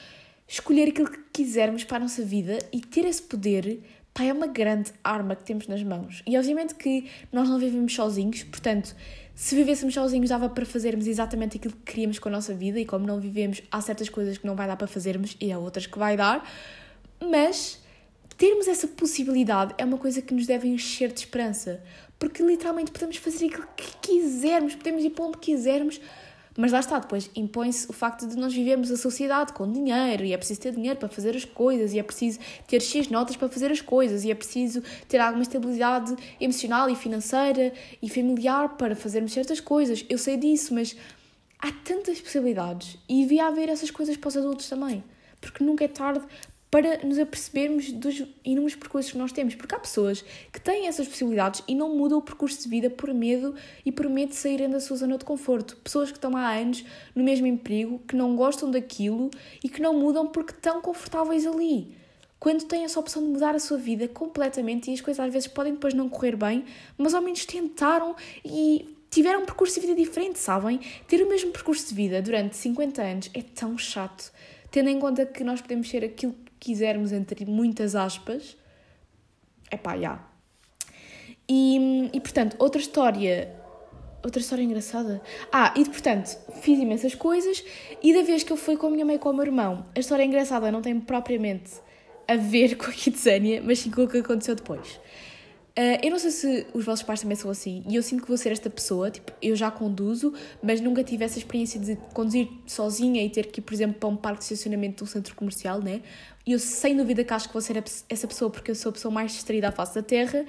escolher 0.47 0.89
aquilo 0.89 1.11
que 1.11 1.19
quisermos 1.33 1.85
para 1.85 1.99
a 1.99 2.01
nossa 2.01 2.23
vida 2.23 2.59
e 2.73 2.81
ter 2.81 3.05
esse 3.05 3.23
poder 3.23 3.81
pá, 4.13 4.25
é 4.25 4.33
uma 4.33 4.47
grande 4.47 4.93
arma 5.03 5.35
que 5.35 5.43
temos 5.43 5.67
nas 5.67 5.83
mãos. 5.83 6.23
E 6.27 6.39
obviamente 6.39 6.75
que 6.75 7.11
nós 7.33 7.49
não 7.49 7.59
vivemos 7.59 7.95
sozinhos, 7.95 8.45
portanto, 8.45 8.95
se 9.35 9.57
vivêssemos 9.57 9.93
sozinhos 9.93 10.29
dava 10.29 10.49
para 10.49 10.65
fazermos 10.65 11.07
exatamente 11.07 11.57
aquilo 11.57 11.75
que 11.75 11.93
queríamos 11.93 12.19
com 12.21 12.29
a 12.29 12.33
nossa 12.33 12.55
vida 12.55 12.79
e 12.79 12.87
como 12.87 13.05
não 13.05 13.19
vivemos, 13.19 13.61
há 13.71 13.81
certas 13.81 14.09
coisas 14.09 14.39
que 14.39 14.47
não 14.47 14.55
vai 14.55 14.69
dar 14.69 14.77
para 14.77 14.87
fazermos 14.87 15.37
e 15.41 15.51
há 15.51 15.59
outras 15.59 15.87
que 15.87 15.99
vai 15.99 16.17
dar, 16.17 16.49
mas 17.21 17.83
termos 18.37 18.69
essa 18.69 18.87
possibilidade 18.87 19.75
é 19.79 19.85
uma 19.85 19.99
coisa 19.99 20.23
que 20.23 20.35
nos 20.35 20.47
deve 20.47 20.69
encher 20.69 21.13
de 21.13 21.21
esperança, 21.21 21.83
porque 22.19 22.43
literalmente 22.43 22.91
podemos 22.91 23.17
fazer 23.17 23.47
aquilo 23.47 23.69
que 23.77 23.97
quisermos, 24.01 24.75
podemos 24.75 25.05
ir 25.05 25.11
para 25.11 25.25
onde 25.25 25.39
quisermos 25.39 26.01
mas 26.57 26.71
lá 26.71 26.79
está, 26.79 27.01
depois 27.01 27.29
impõe-se 27.35 27.91
o 27.91 27.93
facto 27.93 28.29
de 28.29 28.37
nós 28.37 28.55
vivemos 28.55 28.91
a 28.91 28.97
sociedade 28.97 29.53
com 29.53 29.71
dinheiro 29.71 30.25
e 30.25 30.33
é 30.33 30.37
preciso 30.37 30.61
ter 30.61 30.73
dinheiro 30.73 30.99
para 30.99 31.09
fazer 31.09 31.35
as 31.35 31.45
coisas 31.45 31.93
e 31.93 31.99
é 31.99 32.03
preciso 32.03 32.39
ter 32.69 32.81
X 32.81 33.09
notas 33.09 33.35
para 33.35 33.49
fazer 33.49 33.73
as 33.73 33.81
coisas 33.81 34.25
e 34.25 34.31
é 34.31 34.35
preciso 34.35 34.81
ter 35.09 35.19
alguma 35.19 35.43
estabilidade 35.43 36.15
emocional 36.41 36.89
e 36.89 36.95
financeira 36.95 37.73
e 38.01 38.09
familiar 38.09 38.77
para 38.77 38.95
fazermos 38.95 39.33
certas 39.33 39.59
coisas. 39.59 40.05
Eu 40.09 40.17
sei 40.17 40.37
disso, 40.37 40.73
mas 40.73 40.97
há 41.59 41.73
tantas 41.73 42.21
possibilidades 42.21 42.99
e 43.09 43.23
devia 43.23 43.49
haver 43.49 43.69
essas 43.69 43.91
coisas 43.91 44.17
para 44.17 44.29
os 44.29 44.37
adultos 44.37 44.69
também. 44.69 45.03
Porque 45.41 45.63
nunca 45.65 45.85
é 45.85 45.89
tarde 45.89 46.25
para 46.75 46.99
nos 47.07 47.21
apercebermos 47.21 47.93
dos 47.93 48.25
inúmeros 48.45 48.75
percursos 48.75 49.13
que 49.13 49.17
nós 49.17 49.31
temos. 49.31 49.55
Porque 49.55 49.77
há 49.77 49.79
pessoas 49.79 50.25
que 50.53 50.61
têm 50.61 50.89
essas 50.89 51.07
possibilidades 51.07 51.63
e 51.69 51.75
não 51.77 51.97
mudam 51.97 52.19
o 52.19 52.23
percurso 52.23 52.65
de 52.65 52.69
vida 52.69 52.91
por 52.91 53.15
medo 53.15 53.55
e 53.87 53.93
por 53.93 54.09
medo 54.09 54.31
de 54.31 54.35
saírem 54.35 54.69
da 54.69 54.81
sua 54.81 54.97
zona 54.97 55.17
de 55.17 55.25
conforto. 55.25 55.77
Pessoas 55.77 56.11
que 56.11 56.19
estão 56.19 56.37
há 56.37 56.53
anos 56.53 56.85
no 57.15 57.23
mesmo 57.23 57.47
emprego, 57.47 58.01
que 58.09 58.17
não 58.17 58.35
gostam 58.35 58.73
daquilo 58.73 59.31
e 59.63 59.69
que 59.69 59.81
não 59.81 59.97
mudam 59.97 60.27
porque 60.27 60.51
estão 60.51 60.81
confortáveis 60.81 61.47
ali. 61.47 61.95
Quando 62.41 62.65
têm 62.65 62.83
essa 62.83 62.99
opção 62.99 63.23
de 63.23 63.29
mudar 63.29 63.55
a 63.55 63.61
sua 63.61 63.79
vida 63.79 64.09
completamente 64.09 64.91
e 64.91 64.95
as 64.95 65.01
coisas 65.01 65.25
às 65.25 65.33
vezes 65.33 65.47
podem 65.47 65.75
depois 65.75 65.95
não 65.95 66.09
correr 66.09 66.35
bem, 66.35 66.65
mas 66.99 67.15
ao 67.15 67.23
menos 67.23 67.47
tentaram 67.47 68.17
e 68.45 68.97
tiveram 69.11 69.43
um 69.43 69.47
percurso 69.47 69.77
de 69.77 69.87
vida 69.87 69.95
diferente, 69.95 70.41
sabem? 70.41 70.81
Ter 71.07 71.23
o 71.23 71.29
mesmo 71.29 71.53
percurso 71.53 71.89
de 71.89 71.95
vida 71.95 72.21
durante 72.21 72.57
50 72.57 73.01
anos 73.01 73.31
é 73.33 73.43
tão 73.43 73.79
chato, 73.79 74.33
tendo 74.73 74.89
em 74.89 74.99
conta 74.99 75.25
que 75.25 75.45
nós 75.45 75.61
podemos 75.61 75.89
ser 75.89 76.05
aquilo 76.05 76.35
quisermos, 76.65 77.13
entre 77.13 77.45
muitas 77.45 77.95
aspas, 77.95 78.57
é 79.71 79.77
pá, 79.77 79.97
já. 79.99 80.21
E, 81.49 82.11
e 82.13 82.21
portanto, 82.21 82.57
outra 82.59 82.81
história. 82.81 83.55
Outra 84.23 84.41
história 84.41 84.63
engraçada. 84.63 85.21
Ah, 85.53 85.75
e 85.77 85.85
portanto, 85.85 86.39
fiz 86.63 86.79
imensas 86.79 87.15
coisas 87.15 87.63
e 88.03 88.15
da 88.15 88.23
vez 88.23 88.43
que 88.43 88.51
eu 88.51 88.57
fui 88.57 88.75
com 88.75 88.87
a 88.87 88.91
minha 88.91 89.05
mãe 89.05 89.17
e 89.17 89.19
com 89.19 89.29
o 89.29 89.35
meu 89.35 89.45
irmão, 89.45 89.85
a 89.95 90.01
história 90.01 90.25
engraçada 90.25 90.73
não 90.73 90.81
tem 90.81 90.99
propriamente 90.99 91.73
a 92.27 92.35
ver 92.35 92.77
com 92.79 92.87
a 92.87 92.93
Kitsania, 92.93 93.63
mas 93.63 93.81
sim 93.81 93.91
com 93.91 94.05
o 94.05 94.09
que 94.09 94.19
aconteceu 94.19 94.55
depois. 94.55 94.99
Uh, 95.77 95.99
eu 96.05 96.11
não 96.13 96.21
sei 96.21 96.31
se 96.31 96.67
os 96.73 96.85
vossos 96.85 97.05
pais 97.05 97.21
também 97.21 97.37
são 97.37 97.51
assim, 97.51 97.83
e 97.89 97.97
eu 97.97 98.03
sinto 98.03 98.23
que 98.23 98.29
vou 98.29 98.37
ser 98.37 98.53
esta 98.53 98.71
pessoa, 98.71 99.11
tipo, 99.11 99.33
eu 99.43 99.57
já 99.57 99.73
conduzo, 99.73 100.33
mas 100.63 100.81
nunca 100.81 101.03
tive 101.03 101.25
essa 101.25 101.37
experiência 101.37 101.81
de 101.81 101.97
conduzir 102.13 102.49
sozinha 102.65 103.25
e 103.25 103.29
ter 103.29 103.47
que 103.47 103.59
ir, 103.59 103.63
por 103.63 103.75
exemplo, 103.75 103.97
para 103.99 104.09
um 104.09 104.15
parque 104.15 104.39
de 104.39 104.45
estacionamento 104.45 104.99
de 104.99 105.11
um 105.11 105.13
centro 105.13 105.35
comercial, 105.35 105.81
né? 105.81 106.01
E 106.47 106.53
eu 106.53 106.61
sem 106.61 106.97
dúvida 106.97 107.25
que 107.25 107.35
acho 107.35 107.49
que 107.49 107.53
vou 107.53 107.61
ser 107.61 107.83
essa 108.09 108.29
pessoa 108.29 108.53
porque 108.53 108.71
eu 108.71 108.75
sou 108.77 108.91
a 108.91 108.93
pessoa 108.93 109.13
mais 109.13 109.33
distraída 109.33 109.69
à 109.69 109.73
face 109.73 109.97
da 109.97 110.03
Terra, 110.03 110.47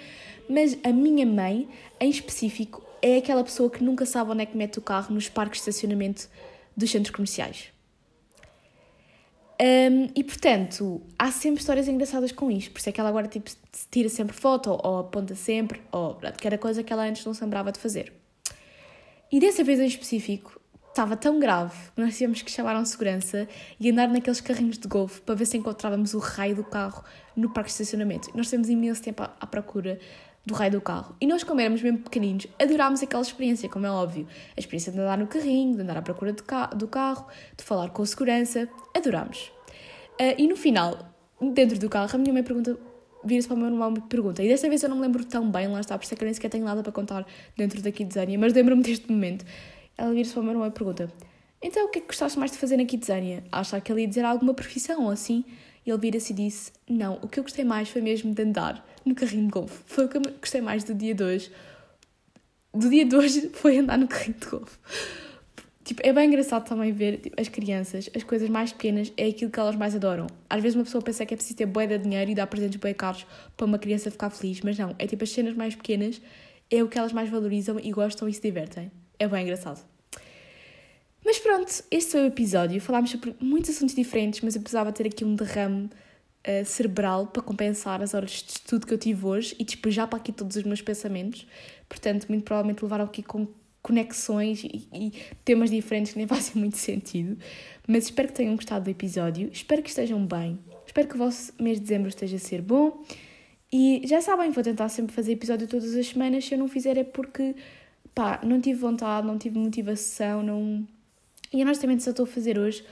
mas 0.47 0.77
a 0.83 0.91
minha 0.91 1.25
mãe, 1.25 1.67
em 1.99 2.09
específico, 2.09 2.85
é 3.01 3.17
aquela 3.17 3.43
pessoa 3.43 3.67
que 3.67 3.83
nunca 3.83 4.05
sabe 4.05 4.29
onde 4.29 4.43
é 4.43 4.45
que 4.45 4.55
mete 4.55 4.77
o 4.77 4.81
carro 4.81 5.11
nos 5.11 5.27
parques 5.27 5.63
de 5.63 5.69
estacionamento 5.69 6.29
dos 6.77 6.91
centros 6.91 7.15
comerciais. 7.15 7.74
Um, 9.61 10.09
e 10.13 10.23
portanto, 10.23 11.01
há 11.17 11.31
sempre 11.31 11.61
histórias 11.61 11.87
engraçadas 11.87 12.31
com 12.33 12.51
isto, 12.51 12.71
por 12.71 12.79
isso 12.79 12.89
é 12.89 12.91
que 12.91 12.99
ela 12.99 13.07
agora 13.07 13.27
tipo, 13.27 13.49
tira 13.89 14.09
sempre 14.09 14.35
foto 14.35 14.69
ou, 14.69 14.99
aponta 14.99 15.33
sempre, 15.33 15.81
ou 15.93 16.15
que 16.37 16.45
era 16.45 16.57
coisa 16.57 16.83
que 16.83 16.91
ela 16.91 17.03
antes 17.03 17.25
não 17.25 17.33
se 17.33 17.41
lembrava 17.41 17.71
de 17.71 17.79
fazer. 17.79 18.11
E 19.31 19.39
dessa 19.39 19.63
vez 19.63 19.79
em 19.79 19.85
específico, 19.85 20.59
estava 20.89 21.15
tão 21.15 21.39
grave 21.39 21.75
que 21.93 22.01
nós 22.01 22.17
tínhamos 22.17 22.41
que 22.41 22.51
chamar 22.51 22.75
um 22.77 22.85
segurança 22.85 23.47
e 23.79 23.89
andar 23.89 24.07
naqueles 24.07 24.39
carrinhos 24.39 24.77
de 24.77 24.87
golfe 24.87 25.21
para 25.21 25.35
ver 25.35 25.45
se 25.45 25.57
encontrávamos 25.57 26.13
o 26.13 26.19
raio 26.19 26.55
do 26.55 26.63
carro 26.63 27.03
no 27.35 27.53
parque 27.53 27.69
de 27.69 27.73
estacionamento. 27.73 28.29
E 28.33 28.37
nós 28.37 28.49
temos 28.49 28.69
imenso 28.69 29.01
tempo 29.01 29.23
à, 29.23 29.35
à 29.39 29.47
procura 29.47 29.99
do 30.45 30.53
raio 30.53 30.71
do 30.71 30.81
carro. 30.81 31.15
E 31.19 31.25
nós, 31.25 31.43
como 31.43 31.59
éramos 31.59 31.81
mesmo 31.81 31.99
pequeninos, 31.99 32.47
adorámos 32.61 33.01
aquela 33.01 33.23
experiência, 33.23 33.67
como 33.67 33.85
é 33.85 33.91
óbvio. 33.91 34.27
A 34.55 34.59
experiência 34.59 34.91
de 34.91 34.99
andar 34.99 35.17
no 35.17 35.27
carrinho, 35.27 35.75
de 35.75 35.81
andar 35.81 35.97
à 35.97 36.01
procura 36.01 36.33
ca 36.33 36.67
do 36.67 36.87
carro, 36.87 37.27
de 37.57 37.63
falar 37.63 37.89
com 37.89 38.03
a 38.03 38.05
segurança, 38.05 38.69
adorámos. 38.95 39.51
Uh, 40.19 40.35
e 40.37 40.47
no 40.47 40.55
final, 40.55 40.97
dentro 41.41 41.79
do 41.79 41.89
carro, 41.89 42.09
a 42.13 42.17
minha 42.17 42.31
mãe 42.31 42.43
pergunta, 42.43 42.77
vira-se 43.23 43.47
para 43.47 43.55
o 43.55 43.57
meu 43.57 43.67
irmão 43.67 43.93
e 43.97 44.01
pergunta, 44.01 44.43
e 44.43 44.47
desta 44.47 44.69
vez 44.69 44.83
eu 44.83 44.89
não 44.89 44.97
me 44.97 45.01
lembro 45.01 45.25
tão 45.25 45.49
bem, 45.49 45.67
lá 45.67 45.79
está, 45.79 45.97
por 45.97 46.03
isso 46.03 46.13
é 46.13 46.17
que 46.17 46.23
eu 46.23 46.25
nem 46.25 46.33
sequer 46.33 46.49
tenho 46.49 46.63
nada 46.63 46.83
para 46.83 46.91
contar 46.91 47.25
dentro 47.57 47.81
daqui 47.81 48.03
de 48.03 48.13
Zânia, 48.13 48.37
mas 48.37 48.53
lembro-me 48.53 48.83
deste 48.83 49.11
momento. 49.11 49.43
Ela 49.97 50.13
vira-se 50.13 50.31
para 50.31 50.41
o 50.41 50.43
meu 50.43 50.53
irmão 50.53 50.67
e 50.67 50.71
pergunta, 50.71 51.11
então 51.61 51.85
o 51.85 51.89
que 51.89 51.97
é 51.97 52.01
que 52.01 52.07
gostaste 52.07 52.37
mais 52.37 52.51
de 52.51 52.57
fazer 52.57 52.77
na 52.77 52.85
Kidzania? 52.85 53.43
Acha 53.51 53.81
que 53.81 53.91
ele 53.91 54.01
ia 54.01 54.07
dizer 54.07 54.23
alguma 54.23 54.53
profissão 54.53 55.05
ou 55.05 55.09
assim? 55.09 55.43
E 55.85 55.89
ele 55.89 55.99
vira-se 55.99 56.31
e 56.31 56.35
disse, 56.35 56.71
não, 56.87 57.19
o 57.21 57.27
que 57.27 57.39
eu 57.39 57.43
gostei 57.43 57.65
mais 57.65 57.89
foi 57.89 58.01
mesmo 58.01 58.33
de 58.33 58.41
andar 58.43 58.85
no 59.05 59.15
carrinho 59.15 59.45
de 59.45 59.51
golfe. 59.51 59.79
Foi 59.85 60.05
o 60.05 60.09
que 60.09 60.17
eu 60.17 60.21
gostei 60.39 60.61
mais 60.61 60.83
do 60.83 60.93
dia 60.93 61.13
de 61.13 61.23
hoje. 61.23 61.51
Do 62.73 62.89
dia 62.89 63.05
de 63.05 63.15
hoje 63.15 63.49
foi 63.53 63.77
andar 63.77 63.97
no 63.97 64.07
carrinho 64.07 64.37
de 64.39 64.47
golfe. 64.47 64.77
Tipo, 65.83 66.01
é 66.03 66.11
bem 66.11 66.27
engraçado 66.27 66.67
também 66.67 66.91
ver 66.91 67.19
tipo, 67.19 67.39
as 67.39 67.47
crianças, 67.47 68.09
as 68.15 68.23
coisas 68.23 68.49
mais 68.49 68.73
pequenas 68.73 69.13
é 69.15 69.27
aquilo 69.27 69.51
que 69.51 69.59
elas 69.59 69.75
mais 69.75 69.95
adoram. 69.95 70.25
Às 70.49 70.61
vezes 70.61 70.75
uma 70.75 70.83
pessoa 70.83 70.99
pensa 70.99 71.23
que 71.27 71.33
é 71.35 71.37
preciso 71.37 71.57
ter 71.57 71.67
bué 71.67 71.85
de 71.85 71.99
dinheiro 71.99 72.31
e 72.31 72.33
dar 72.33 72.47
presentes 72.47 72.79
bem 72.79 72.93
caros 72.93 73.25
para 73.55 73.67
uma 73.67 73.77
criança 73.77 74.09
ficar 74.09 74.31
feliz, 74.31 74.61
mas 74.61 74.79
não, 74.79 74.95
é 74.97 75.05
tipo 75.05 75.23
as 75.23 75.29
cenas 75.29 75.53
mais 75.53 75.75
pequenas 75.75 76.19
é 76.71 76.83
o 76.83 76.87
que 76.87 76.97
elas 76.97 77.13
mais 77.13 77.29
valorizam 77.29 77.79
e 77.79 77.91
gostam 77.91 78.27
e 78.27 78.33
se 78.33 78.41
divertem. 78.41 78.91
É 79.19 79.27
bem 79.27 79.43
engraçado. 79.43 79.85
Mas 81.23 81.39
pronto, 81.39 81.83
este 81.89 82.11
foi 82.11 82.21
o 82.21 82.25
episódio. 82.27 82.79
Falámos 82.81 83.11
sobre 83.11 83.35
muitos 83.39 83.71
assuntos 83.71 83.95
diferentes, 83.95 84.41
mas 84.41 84.55
eu 84.55 84.61
precisava 84.61 84.91
ter 84.91 85.07
aqui 85.07 85.25
um 85.25 85.35
derrame 85.35 85.89
uh, 86.47 86.65
cerebral 86.65 87.27
para 87.27 87.41
compensar 87.41 88.01
as 88.01 88.13
horas 88.13 88.31
de 88.31 88.51
estudo 88.51 88.85
que 88.85 88.93
eu 88.93 88.97
tive 88.97 89.25
hoje 89.25 89.55
e 89.59 89.63
despejar 89.63 90.07
para 90.07 90.17
aqui 90.17 90.31
todos 90.31 90.55
os 90.55 90.63
meus 90.63 90.81
pensamentos. 90.81 91.45
Portanto, 91.89 92.27
muito 92.29 92.43
provavelmente 92.43 92.83
levaram 92.83 93.05
aqui 93.05 93.23
com 93.23 93.47
conexões 93.81 94.63
e, 94.63 94.87
e, 94.91 95.13
temas 95.43 95.69
diferentes 95.69 96.13
que 96.13 96.17
nem 96.17 96.25
fazem 96.27 96.55
muito 96.55 96.77
sentido. 96.77 97.37
Mas 97.87 98.05
espero 98.05 98.29
que 98.29 98.33
tenham 98.33 98.55
gostado 98.55 98.85
do 98.85 98.89
episódio, 98.89 99.49
espero 99.51 99.83
que 99.83 99.89
estejam 99.89 100.25
bem, 100.25 100.59
espero 100.85 101.07
que 101.07 101.15
o 101.15 101.17
vosso 101.19 101.53
mês 101.59 101.77
de 101.77 101.83
dezembro 101.83 102.09
esteja 102.09 102.37
a 102.37 102.39
ser 102.39 102.61
bom. 102.61 103.03
E 103.71 104.01
já 104.05 104.21
sabem, 104.21 104.51
vou 104.51 104.63
tentar 104.63 104.89
sempre 104.89 105.13
fazer 105.13 105.33
episódio 105.33 105.67
todas 105.67 105.95
as 105.95 106.07
semanas. 106.07 106.45
Se 106.45 106.53
eu 106.53 106.57
não 106.57 106.67
fizer 106.67 106.97
é 106.97 107.03
porque, 107.03 107.55
pá, 108.13 108.39
não 108.43 108.61
tive 108.61 108.79
vontade, 108.79 109.27
não 109.27 109.37
tive 109.37 109.59
motivação, 109.59 110.41
não. 110.41 110.87
E 111.51 111.61
honestamente 111.61 112.03
só 112.03 112.11
estou 112.11 112.23
a 112.23 112.27
fazer 112.27 112.57
hoje 112.57 112.83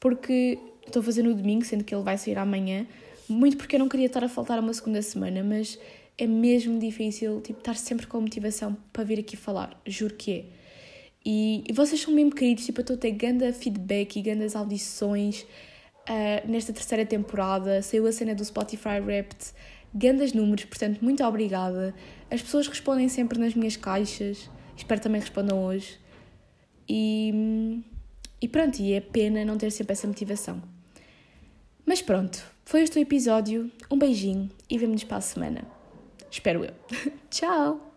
porque 0.00 0.58
estou 0.90 1.00
a 1.00 1.04
fazer 1.04 1.22
no 1.22 1.34
domingo, 1.34 1.64
sendo 1.64 1.84
que 1.84 1.94
ele 1.94 2.02
vai 2.02 2.18
sair 2.18 2.38
amanhã 2.38 2.86
Muito 3.28 3.56
porque 3.56 3.76
eu 3.76 3.80
não 3.80 3.88
queria 3.88 4.06
estar 4.06 4.24
a 4.24 4.28
faltar 4.28 4.58
uma 4.58 4.72
segunda 4.74 5.00
semana, 5.00 5.42
mas 5.42 5.78
é 6.18 6.26
mesmo 6.26 6.78
difícil, 6.78 7.40
tipo, 7.40 7.60
estar 7.60 7.76
sempre 7.76 8.06
com 8.06 8.20
motivação 8.20 8.76
para 8.92 9.04
vir 9.04 9.20
aqui 9.20 9.36
falar. 9.36 9.80
Juro 9.86 10.14
que 10.14 10.32
é. 10.32 10.44
E, 11.24 11.64
e 11.68 11.72
vocês 11.72 12.00
são 12.00 12.12
mesmo 12.12 12.34
queridos, 12.34 12.64
tipo, 12.66 12.80
eu 12.80 12.82
estou 12.82 12.96
a 12.96 12.98
ter 12.98 13.12
ganda 13.12 13.52
feedback 13.52 14.16
e 14.16 14.22
grandes 14.22 14.56
audições 14.56 15.42
uh, 15.42 16.50
nesta 16.50 16.72
terceira 16.72 17.06
temporada. 17.06 17.80
Saiu 17.82 18.06
a 18.06 18.12
cena 18.12 18.34
do 18.34 18.44
Spotify 18.44 19.00
Wrapped, 19.00 19.52
grandes 19.94 20.32
números, 20.32 20.64
portanto, 20.64 21.00
muito 21.00 21.22
obrigada. 21.24 21.94
As 22.30 22.42
pessoas 22.42 22.66
respondem 22.66 23.08
sempre 23.08 23.38
nas 23.38 23.54
minhas 23.54 23.76
caixas, 23.76 24.50
espero 24.76 25.00
também 25.00 25.20
respondam 25.20 25.64
hoje. 25.64 25.98
E, 26.88 27.80
e 28.42 28.48
pronto, 28.48 28.80
e 28.80 28.92
é 28.92 29.00
pena 29.00 29.44
não 29.44 29.56
ter 29.56 29.70
sempre 29.70 29.92
essa 29.92 30.06
motivação. 30.08 30.60
Mas 31.84 32.02
pronto, 32.02 32.42
foi 32.64 32.82
este 32.82 32.98
o 32.98 33.02
episódio. 33.02 33.70
Um 33.90 33.98
beijinho 33.98 34.50
e 34.68 34.78
vemo-nos 34.78 35.04
para 35.04 35.18
a 35.18 35.20
semana. 35.20 35.62
Espero 36.30 36.64
eu. 36.64 36.74
Tchau! 37.30 37.89